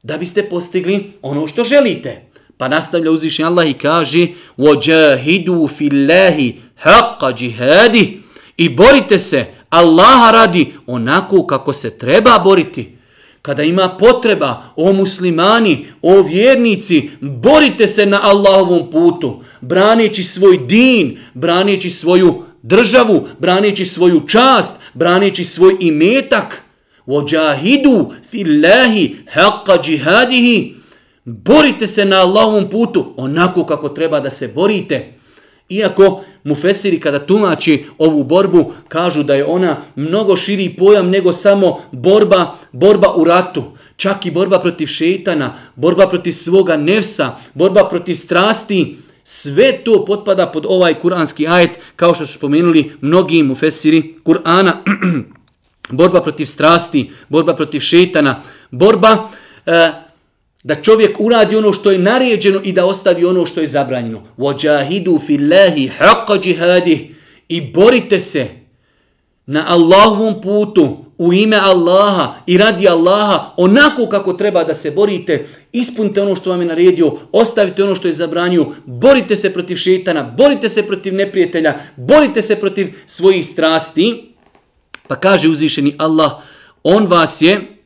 da 0.04 0.18
biste 0.18 0.50
postigli 0.50 1.14
ono 1.22 1.48
što 1.48 1.64
želite. 1.64 2.22
Pa 2.57 2.69
nastavlja 2.69 3.11
uzvišnji 3.11 3.45
Allah 3.45 3.71
i 3.71 3.73
kaže 3.73 4.27
وَجَاهِدُوا 4.59 5.69
فِي 5.69 5.89
اللَّهِ 5.89 6.53
حَقَّ 6.83 7.25
جِهَادِ 7.25 8.23
I 8.57 8.69
borite 8.69 9.19
se 9.19 9.45
Allaha 9.71 10.31
radi 10.31 10.73
onako 10.87 11.47
kako 11.47 11.73
se 11.73 11.99
treba 11.99 12.39
boriti. 12.39 12.97
Kada 13.43 13.63
ima 13.63 13.89
potreba 13.89 14.63
o 14.77 14.93
muslimani, 14.93 15.87
o 16.03 16.23
vjernici, 16.23 17.11
borite 17.21 17.89
se 17.89 18.07
na 18.07 18.21
Allahovom 18.23 18.91
putu, 18.91 19.43
braneći 19.61 20.25
svoj 20.25 20.59
din, 20.59 21.19
braneći 21.35 21.91
svoju 21.91 22.43
državu, 22.63 23.29
braneći 23.39 23.85
svoju 23.85 24.27
čast, 24.29 24.75
braneći 24.95 25.45
svoj 25.45 25.77
imetak. 25.81 26.63
وَجَاهِدُوا 27.09 28.07
فِي 28.31 28.43
اللَّهِ 28.47 28.95
حَقَّ 29.35 29.67
جِهَادِهِ 29.87 30.73
Borite 31.30 31.88
se 31.88 32.06
na 32.06 32.22
Allahovom 32.22 32.70
putu 32.70 33.14
onako 33.18 33.66
kako 33.66 33.90
treba 33.90 34.20
da 34.20 34.30
se 34.30 34.48
borite. 34.48 35.14
Iako 35.70 36.24
mufesiri 36.44 37.00
kada 37.00 37.26
tumači 37.26 37.86
ovu 37.98 38.24
borbu 38.24 38.72
kažu 38.88 39.24
da 39.24 39.36
je 39.36 39.46
ona 39.46 39.78
mnogo 39.96 40.36
širi 40.36 40.76
pojam 40.76 41.10
nego 41.10 41.34
samo 41.34 41.80
borba, 41.92 42.56
borba 42.72 43.14
u 43.16 43.24
ratu. 43.24 43.64
Čak 43.96 44.26
i 44.26 44.32
borba 44.32 44.60
protiv 44.60 44.88
šetana, 44.88 45.54
borba 45.76 46.10
protiv 46.10 46.32
svoga 46.32 46.78
nefsa, 46.78 47.36
borba 47.54 47.90
protiv 47.90 48.16
strasti. 48.16 48.98
Sve 49.24 49.84
to 49.84 50.06
potpada 50.06 50.52
pod 50.52 50.66
ovaj 50.68 50.94
kuranski 50.94 51.48
ajet 51.48 51.72
kao 51.96 52.14
što 52.14 52.26
su 52.26 52.34
spomenuli 52.34 52.92
mnogi 53.02 53.44
mufesiri 53.44 54.16
Kur'ana. 54.26 54.72
borba 56.00 56.22
protiv 56.22 56.46
strasti, 56.46 57.12
borba 57.30 57.56
protiv 57.56 57.80
šetana, 57.80 58.42
borba... 58.72 59.30
E, 59.66 60.07
da 60.64 60.76
čovjek 60.76 61.20
uradi 61.20 61.56
ono 61.56 61.74
što 61.74 61.92
je 61.92 61.98
naređeno 61.98 62.62
i 62.64 62.72
da 62.72 62.86
ostavi 62.86 63.26
ono 63.26 63.46
što 63.46 63.62
je 63.62 63.68
zabranjeno. 63.68 64.24
Wajahidu 64.38 65.26
fillahi 65.26 65.92
haqqa 66.00 66.48
jihadi 66.48 67.16
i 67.50 67.62
borite 67.62 68.20
se 68.20 68.48
na 69.46 69.66
Allahovom 69.68 70.42
putu 70.42 70.98
u 71.18 71.34
ime 71.34 71.58
Allaha 71.58 72.34
i 72.48 72.58
radi 72.58 72.88
Allaha 72.88 73.54
onako 73.58 74.08
kako 74.10 74.34
treba 74.34 74.64
da 74.64 74.74
se 74.74 74.92
borite. 74.92 75.46
Ispunite 75.72 76.22
ono 76.22 76.36
što 76.36 76.50
vam 76.50 76.62
je 76.62 76.68
naredio, 76.68 77.12
ostavite 77.32 77.84
ono 77.84 77.96
što 77.96 78.08
je 78.08 78.14
zabranio, 78.14 78.68
borite 78.86 79.36
se 79.36 79.54
protiv 79.54 79.76
šetana, 79.76 80.24
borite 80.38 80.70
se 80.70 80.88
protiv 80.88 81.14
neprijatelja, 81.14 81.80
borite 81.96 82.42
se 82.42 82.56
protiv 82.56 82.96
svojih 83.06 83.46
strasti. 83.46 84.34
Pa 85.08 85.16
kaže 85.16 85.50
uzvišeni 85.50 85.96
Allah, 85.98 86.32
on 86.84 87.06
vas 87.06 87.42
je 87.42 87.77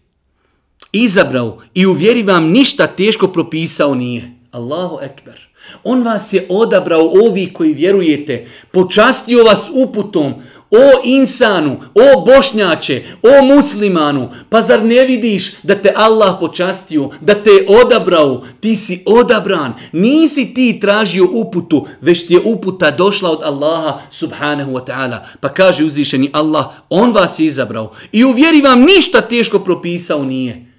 izabrao 0.91 1.57
i 1.73 1.85
u 1.85 1.93
vjeri 1.93 2.23
vam 2.23 2.49
ništa 2.49 2.87
teško 2.87 3.27
propisao 3.27 3.95
nije. 3.95 4.31
Allahu 4.51 4.97
ekber. 5.01 5.51
On 5.83 6.03
vas 6.03 6.33
je 6.33 6.45
odabrao 6.49 7.11
ovi 7.25 7.53
koji 7.53 7.73
vjerujete, 7.73 8.45
počastio 8.71 9.43
vas 9.43 9.71
uputom, 9.73 10.33
o 10.71 11.01
insanu, 11.03 11.77
o 11.93 12.25
bošnjače, 12.25 13.03
o 13.21 13.45
muslimanu, 13.45 14.29
pa 14.49 14.61
zar 14.61 14.85
ne 14.85 15.05
vidiš 15.05 15.53
da 15.63 15.75
te 15.75 15.93
Allah 15.95 16.37
počastio, 16.39 17.09
da 17.21 17.43
te 17.43 17.49
je 17.49 17.65
odabrao, 17.67 18.43
ti 18.59 18.75
si 18.75 19.03
odabran, 19.05 19.73
nisi 19.91 20.53
ti 20.53 20.79
tražio 20.81 21.27
uputu, 21.31 21.87
već 22.01 22.27
ti 22.27 22.33
je 22.33 22.41
uputa 22.45 22.91
došla 22.91 23.31
od 23.31 23.39
Allaha 23.43 23.99
subhanahu 24.09 24.71
wa 24.71 24.85
ta'ala. 24.85 25.17
Pa 25.39 25.49
kaže 25.49 25.85
uzvišeni 25.85 26.29
Allah, 26.33 26.65
on 26.89 27.11
vas 27.11 27.39
je 27.39 27.45
izabrao 27.45 27.91
i 28.11 28.23
u 28.23 28.31
vjeri 28.31 28.61
vam 28.61 28.81
ništa 28.81 29.21
teško 29.21 29.59
propisao 29.59 30.25
nije. 30.25 30.70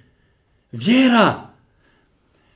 Vjera. 0.73 1.49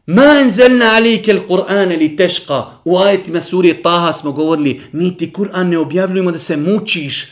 Ma 0.05 0.39
enzelna 0.41 0.95
alike 0.95 1.33
l-Qur'ane 1.33 1.97
li 1.97 2.15
teška. 2.15 2.65
U 2.85 2.97
ajetima 2.97 3.41
suri 3.41 3.73
Taha 3.83 4.13
smo 4.13 4.31
govorili, 4.31 4.81
mi 4.91 5.17
ti 5.17 5.33
Kur'an 5.33 5.69
ne 5.69 5.77
objavljujemo 5.77 6.31
da 6.31 6.39
se 6.39 6.57
mučiš. 6.57 7.31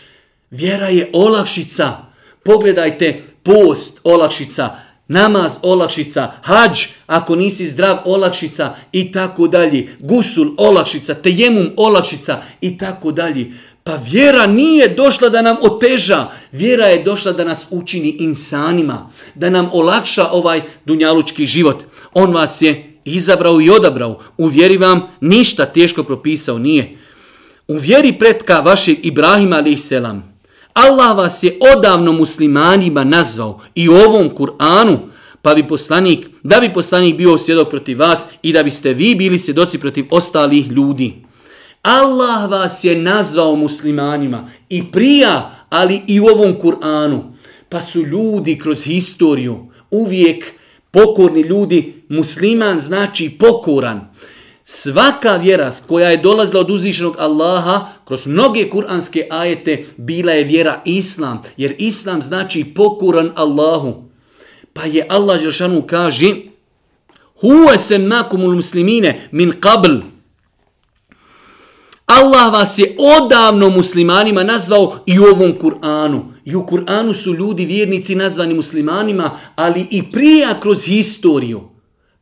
Vjera 0.52 0.88
je 0.88 1.10
olakšica. 1.14 1.98
Pogledajte, 2.44 3.24
post, 3.44 4.00
olakšica, 4.04 4.76
namaz, 5.08 5.58
olakšica, 5.62 6.32
hađ, 6.42 6.86
ako 7.08 7.36
nisi 7.36 7.68
zdrav, 7.68 7.98
olakšica 8.06 8.76
i 8.92 9.12
tako 9.12 9.48
dalje. 9.48 9.88
Gusul, 10.00 10.54
olakšica, 10.58 11.14
tejemum, 11.14 11.72
olakšica 11.78 12.42
i 12.62 12.78
tako 12.78 13.12
dalje. 13.12 13.52
Pa 13.88 13.96
vjera 13.96 14.48
nije 14.48 14.88
došla 14.88 15.30
da 15.30 15.42
nam 15.42 15.58
oteža, 15.62 16.28
vjera 16.52 16.86
je 16.86 17.04
došla 17.04 17.32
da 17.32 17.44
nas 17.44 17.68
učini 17.70 18.10
insanima, 18.10 19.10
da 19.36 19.50
nam 19.50 19.70
olakša 19.74 20.28
ovaj 20.32 20.62
dunjalučki 20.86 21.46
život. 21.46 21.84
On 22.14 22.34
vas 22.34 22.62
je 22.62 23.00
izabrao 23.04 23.62
i 23.62 23.70
odabrao, 23.70 24.20
u 24.38 24.48
vjeri 24.48 24.78
vam 24.78 25.02
ništa 25.22 25.66
teško 25.66 26.04
propisao 26.04 26.58
nije. 26.58 26.98
U 27.68 27.78
vjeri 27.78 28.14
pretka 28.14 28.60
vašeg 28.60 29.06
Ibrahima 29.06 29.56
alaih 29.56 29.82
selam, 29.82 30.40
Allah 30.74 31.18
vas 31.18 31.44
je 31.44 31.58
odavno 31.76 32.12
muslimanima 32.12 33.04
nazvao 33.04 33.62
i 33.76 33.90
u 33.90 33.94
ovom 33.94 34.30
Kur'anu, 34.30 34.98
pa 35.42 35.56
bi 35.56 35.68
poslanik, 35.68 36.28
da 36.44 36.60
bi 36.60 36.74
poslanik 36.74 37.16
bio 37.16 37.38
svjedok 37.38 37.70
protiv 37.70 38.00
vas 38.00 38.28
i 38.42 38.54
da 38.54 38.64
biste 38.64 38.94
vi 38.94 39.16
bili 39.16 39.40
svjedoci 39.40 39.78
protiv 39.78 40.06
ostalih 40.10 40.68
ljudi. 40.68 41.25
Allah 41.86 42.50
vas 42.50 42.84
je 42.84 42.96
nazvao 42.96 43.56
muslimanima 43.56 44.50
i 44.70 44.92
prija, 44.92 45.52
ali 45.70 46.02
i 46.08 46.20
u 46.20 46.26
ovom 46.26 46.56
Kur'anu. 46.62 47.22
Pa 47.70 47.82
su 47.82 48.02
ljudi 48.02 48.60
kroz 48.60 48.84
historiju 48.84 49.66
uvijek 49.92 50.54
pokorni 50.92 51.42
ljudi. 51.42 52.04
Musliman 52.10 52.80
znači 52.80 53.30
pokoran. 53.40 54.14
Svaka 54.64 55.36
vjera 55.36 55.72
koja 55.88 56.10
je 56.10 56.18
dolazila 56.18 56.62
od 56.62 56.70
uzvišenog 56.70 57.16
Allaha, 57.20 57.88
kroz 58.06 58.28
mnoge 58.28 58.70
kuranske 58.70 59.28
ajete, 59.30 59.86
bila 59.98 60.32
je 60.32 60.44
vjera 60.44 60.82
Islam. 60.86 61.42
Jer 61.58 61.76
Islam 61.78 62.22
znači 62.22 62.64
pokoran 62.64 63.32
Allahu. 63.36 64.04
Pa 64.74 64.86
je 64.86 65.06
Allah 65.10 65.42
Želšanu 65.42 65.82
kaže 65.82 66.36
Huwa 67.42 67.78
semakumul 67.78 68.56
muslimine 68.56 69.28
min 69.32 69.52
qabl. 69.52 70.15
Allah 72.06 72.54
vas 72.54 72.80
je 72.80 72.96
odavno 73.00 73.70
muslimanima 73.70 74.44
nazvao 74.44 75.00
i 75.06 75.20
u 75.20 75.24
ovom 75.24 75.54
Kur'anu. 75.62 76.22
I 76.46 76.56
u 76.56 76.66
Kur'anu 76.66 77.14
su 77.14 77.34
ljudi 77.34 77.66
vjernici 77.66 78.16
nazvani 78.16 78.54
muslimanima, 78.54 79.32
ali 79.56 79.88
i 79.92 80.12
prije 80.12 80.48
kroz 80.62 80.84
historiju. 80.86 81.76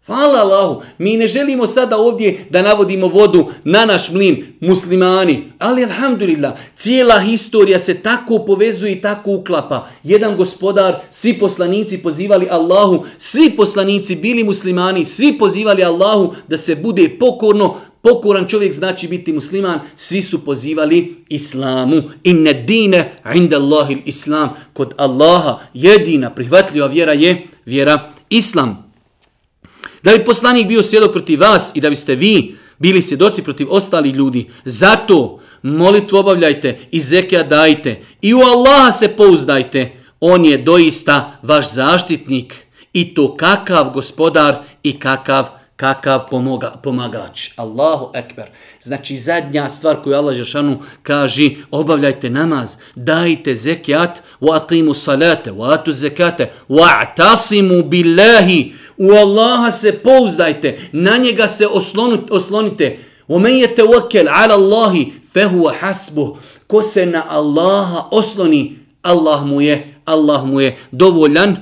Hvala 0.05 0.39
Allahu. 0.39 0.81
Mi 0.97 1.17
ne 1.17 1.27
želimo 1.27 1.67
sada 1.67 1.97
ovdje 1.97 2.45
da 2.49 2.61
navodimo 2.61 3.07
vodu 3.07 3.45
na 3.63 3.85
naš 3.85 4.11
mlin, 4.11 4.45
muslimani. 4.59 5.51
Ali 5.59 5.83
alhamdulillah, 5.83 6.53
cijela 6.75 7.19
historija 7.19 7.79
se 7.79 7.93
tako 7.93 8.39
povezuje 8.39 8.91
i 8.91 9.01
tako 9.01 9.31
uklapa. 9.31 9.87
Jedan 10.03 10.37
gospodar, 10.37 10.95
svi 11.09 11.39
poslanici 11.39 11.97
pozivali 11.97 12.47
Allahu, 12.51 13.05
svi 13.17 13.49
poslanici 13.49 14.15
bili 14.15 14.43
muslimani, 14.43 15.05
svi 15.05 15.37
pozivali 15.37 15.83
Allahu 15.83 16.33
da 16.47 16.57
se 16.57 16.75
bude 16.75 17.09
pokorno, 17.19 17.75
pokoran 18.03 18.47
čovjek 18.47 18.73
znači 18.73 19.07
biti 19.07 19.33
musliman, 19.33 19.79
svi 19.95 20.21
su 20.21 20.45
pozivali 20.45 21.15
islamu. 21.29 22.03
Inne 22.23 22.53
dine 22.53 23.13
inda 23.35 23.57
Allahil 23.57 23.97
islam. 24.05 24.49
Kod 24.73 24.93
Allaha 24.97 25.59
jedina 25.73 26.29
prihvatljiva 26.29 26.87
vjera 26.87 27.13
je 27.13 27.47
vjera 27.65 28.11
islam. 28.29 28.93
Da 30.03 30.17
bi 30.17 30.25
poslanik 30.25 30.67
bio 30.67 30.83
svjedok 30.83 31.11
protiv 31.11 31.39
vas 31.39 31.71
i 31.75 31.81
da 31.81 31.89
biste 31.89 32.15
vi 32.15 32.55
bili 32.77 33.01
svjedoci 33.01 33.43
protiv 33.43 33.67
ostali 33.69 34.09
ljudi. 34.09 34.49
Zato 34.65 35.39
molitvu 35.61 36.17
obavljajte 36.17 36.79
i 36.91 37.01
zekija 37.01 37.43
dajte 37.43 38.01
i 38.21 38.33
u 38.33 38.39
Allaha 38.39 38.91
se 38.91 39.07
pouzdajte. 39.07 39.91
On 40.19 40.45
je 40.45 40.57
doista 40.57 41.39
vaš 41.41 41.73
zaštitnik 41.73 42.55
i 42.93 43.13
to 43.13 43.35
kakav 43.37 43.89
gospodar 43.89 44.55
i 44.83 44.99
kakav 44.99 45.62
kakav 45.76 46.28
pomoga, 46.30 46.70
pomagač. 46.82 47.50
Allahu 47.56 48.10
ekber. 48.14 48.50
Znači 48.82 49.16
zadnja 49.16 49.68
stvar 49.68 50.02
koju 50.02 50.16
Allah 50.16 50.36
Žešanu 50.36 50.78
kaže, 51.02 51.50
obavljajte 51.70 52.30
namaz, 52.30 52.76
dajte 52.94 53.54
zekijat, 53.54 54.22
wa 54.40 54.56
aqimu 54.56 54.94
salate, 54.94 55.52
wa 55.52 55.74
atu 55.74 55.92
zekate, 55.92 56.50
wa 56.68 56.88
atasimu 57.02 57.82
billahi, 57.82 58.72
U 58.98 59.12
Allaha 59.12 59.70
se 59.70 59.92
pouzdajte, 59.92 60.78
na 60.92 61.16
njega 61.16 61.48
se 61.48 61.66
oslonite. 62.30 62.98
وَمَنْ 63.28 63.50
يَتَوَكَّلْ 63.50 64.28
عَلَى 64.28 64.54
اللَّهِ 64.54 64.94
فَهُوَ 65.34 65.72
حَسْبُهُ 65.72 66.36
Ko 66.66 66.82
se 66.82 67.06
na 67.06 67.24
Allaha 67.28 68.08
osloni, 68.10 68.78
Allah 69.02 69.44
mu 69.46 69.60
je, 69.60 69.94
Allah 70.04 70.44
mu 70.44 70.60
je 70.60 70.76
dovoljan. 70.92 71.56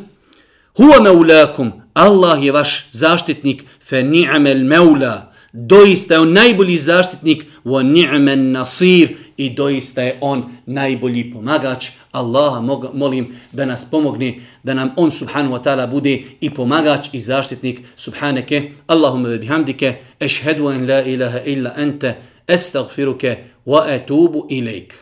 هُوَ 0.78 1.00
مَوْلَاكُمْ 1.00 1.70
Allah 1.94 2.44
je 2.44 2.52
vaš 2.52 2.88
zaštitnik, 2.92 3.64
fe 3.91 4.03
ni'amel 4.03 4.63
meula, 4.63 5.31
doista 5.53 6.15
je 6.15 6.19
on 6.23 6.31
najbolji 6.33 6.77
zaštitnik, 6.77 7.43
wa 7.65 7.83
ni'men 7.83 8.51
nasir, 8.55 9.17
i 9.37 9.49
doista 9.49 10.01
je 10.01 10.17
on 10.21 10.45
najbolji 10.65 11.25
pomagač. 11.33 11.89
Allaha 12.11 12.61
molim 12.93 13.27
da 13.51 13.65
nas 13.65 13.85
pomogne, 13.91 14.39
da 14.63 14.73
nam 14.73 14.91
on 14.97 15.11
subhanu 15.11 15.51
wa 15.51 15.59
ta'ala 15.63 15.87
bude 15.87 16.13
i 16.41 16.49
pomagač 16.49 17.09
i 17.13 17.19
zaštitnik. 17.19 17.83
Subhaneke, 17.95 18.71
Allahumma 18.87 19.29
ve 19.29 19.39
bihamdike, 19.39 19.95
ešhedu 20.19 20.71
en 20.71 20.87
la 20.87 21.01
ilaha 21.01 21.43
illa 21.45 21.73
ente, 21.77 22.15
estagfiruke, 22.47 23.37
wa 23.65 23.85
etubu 23.87 24.45
ilajk. 24.49 24.93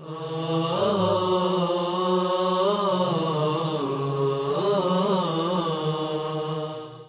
Oh. 0.00 0.90
Ah. 0.90 0.93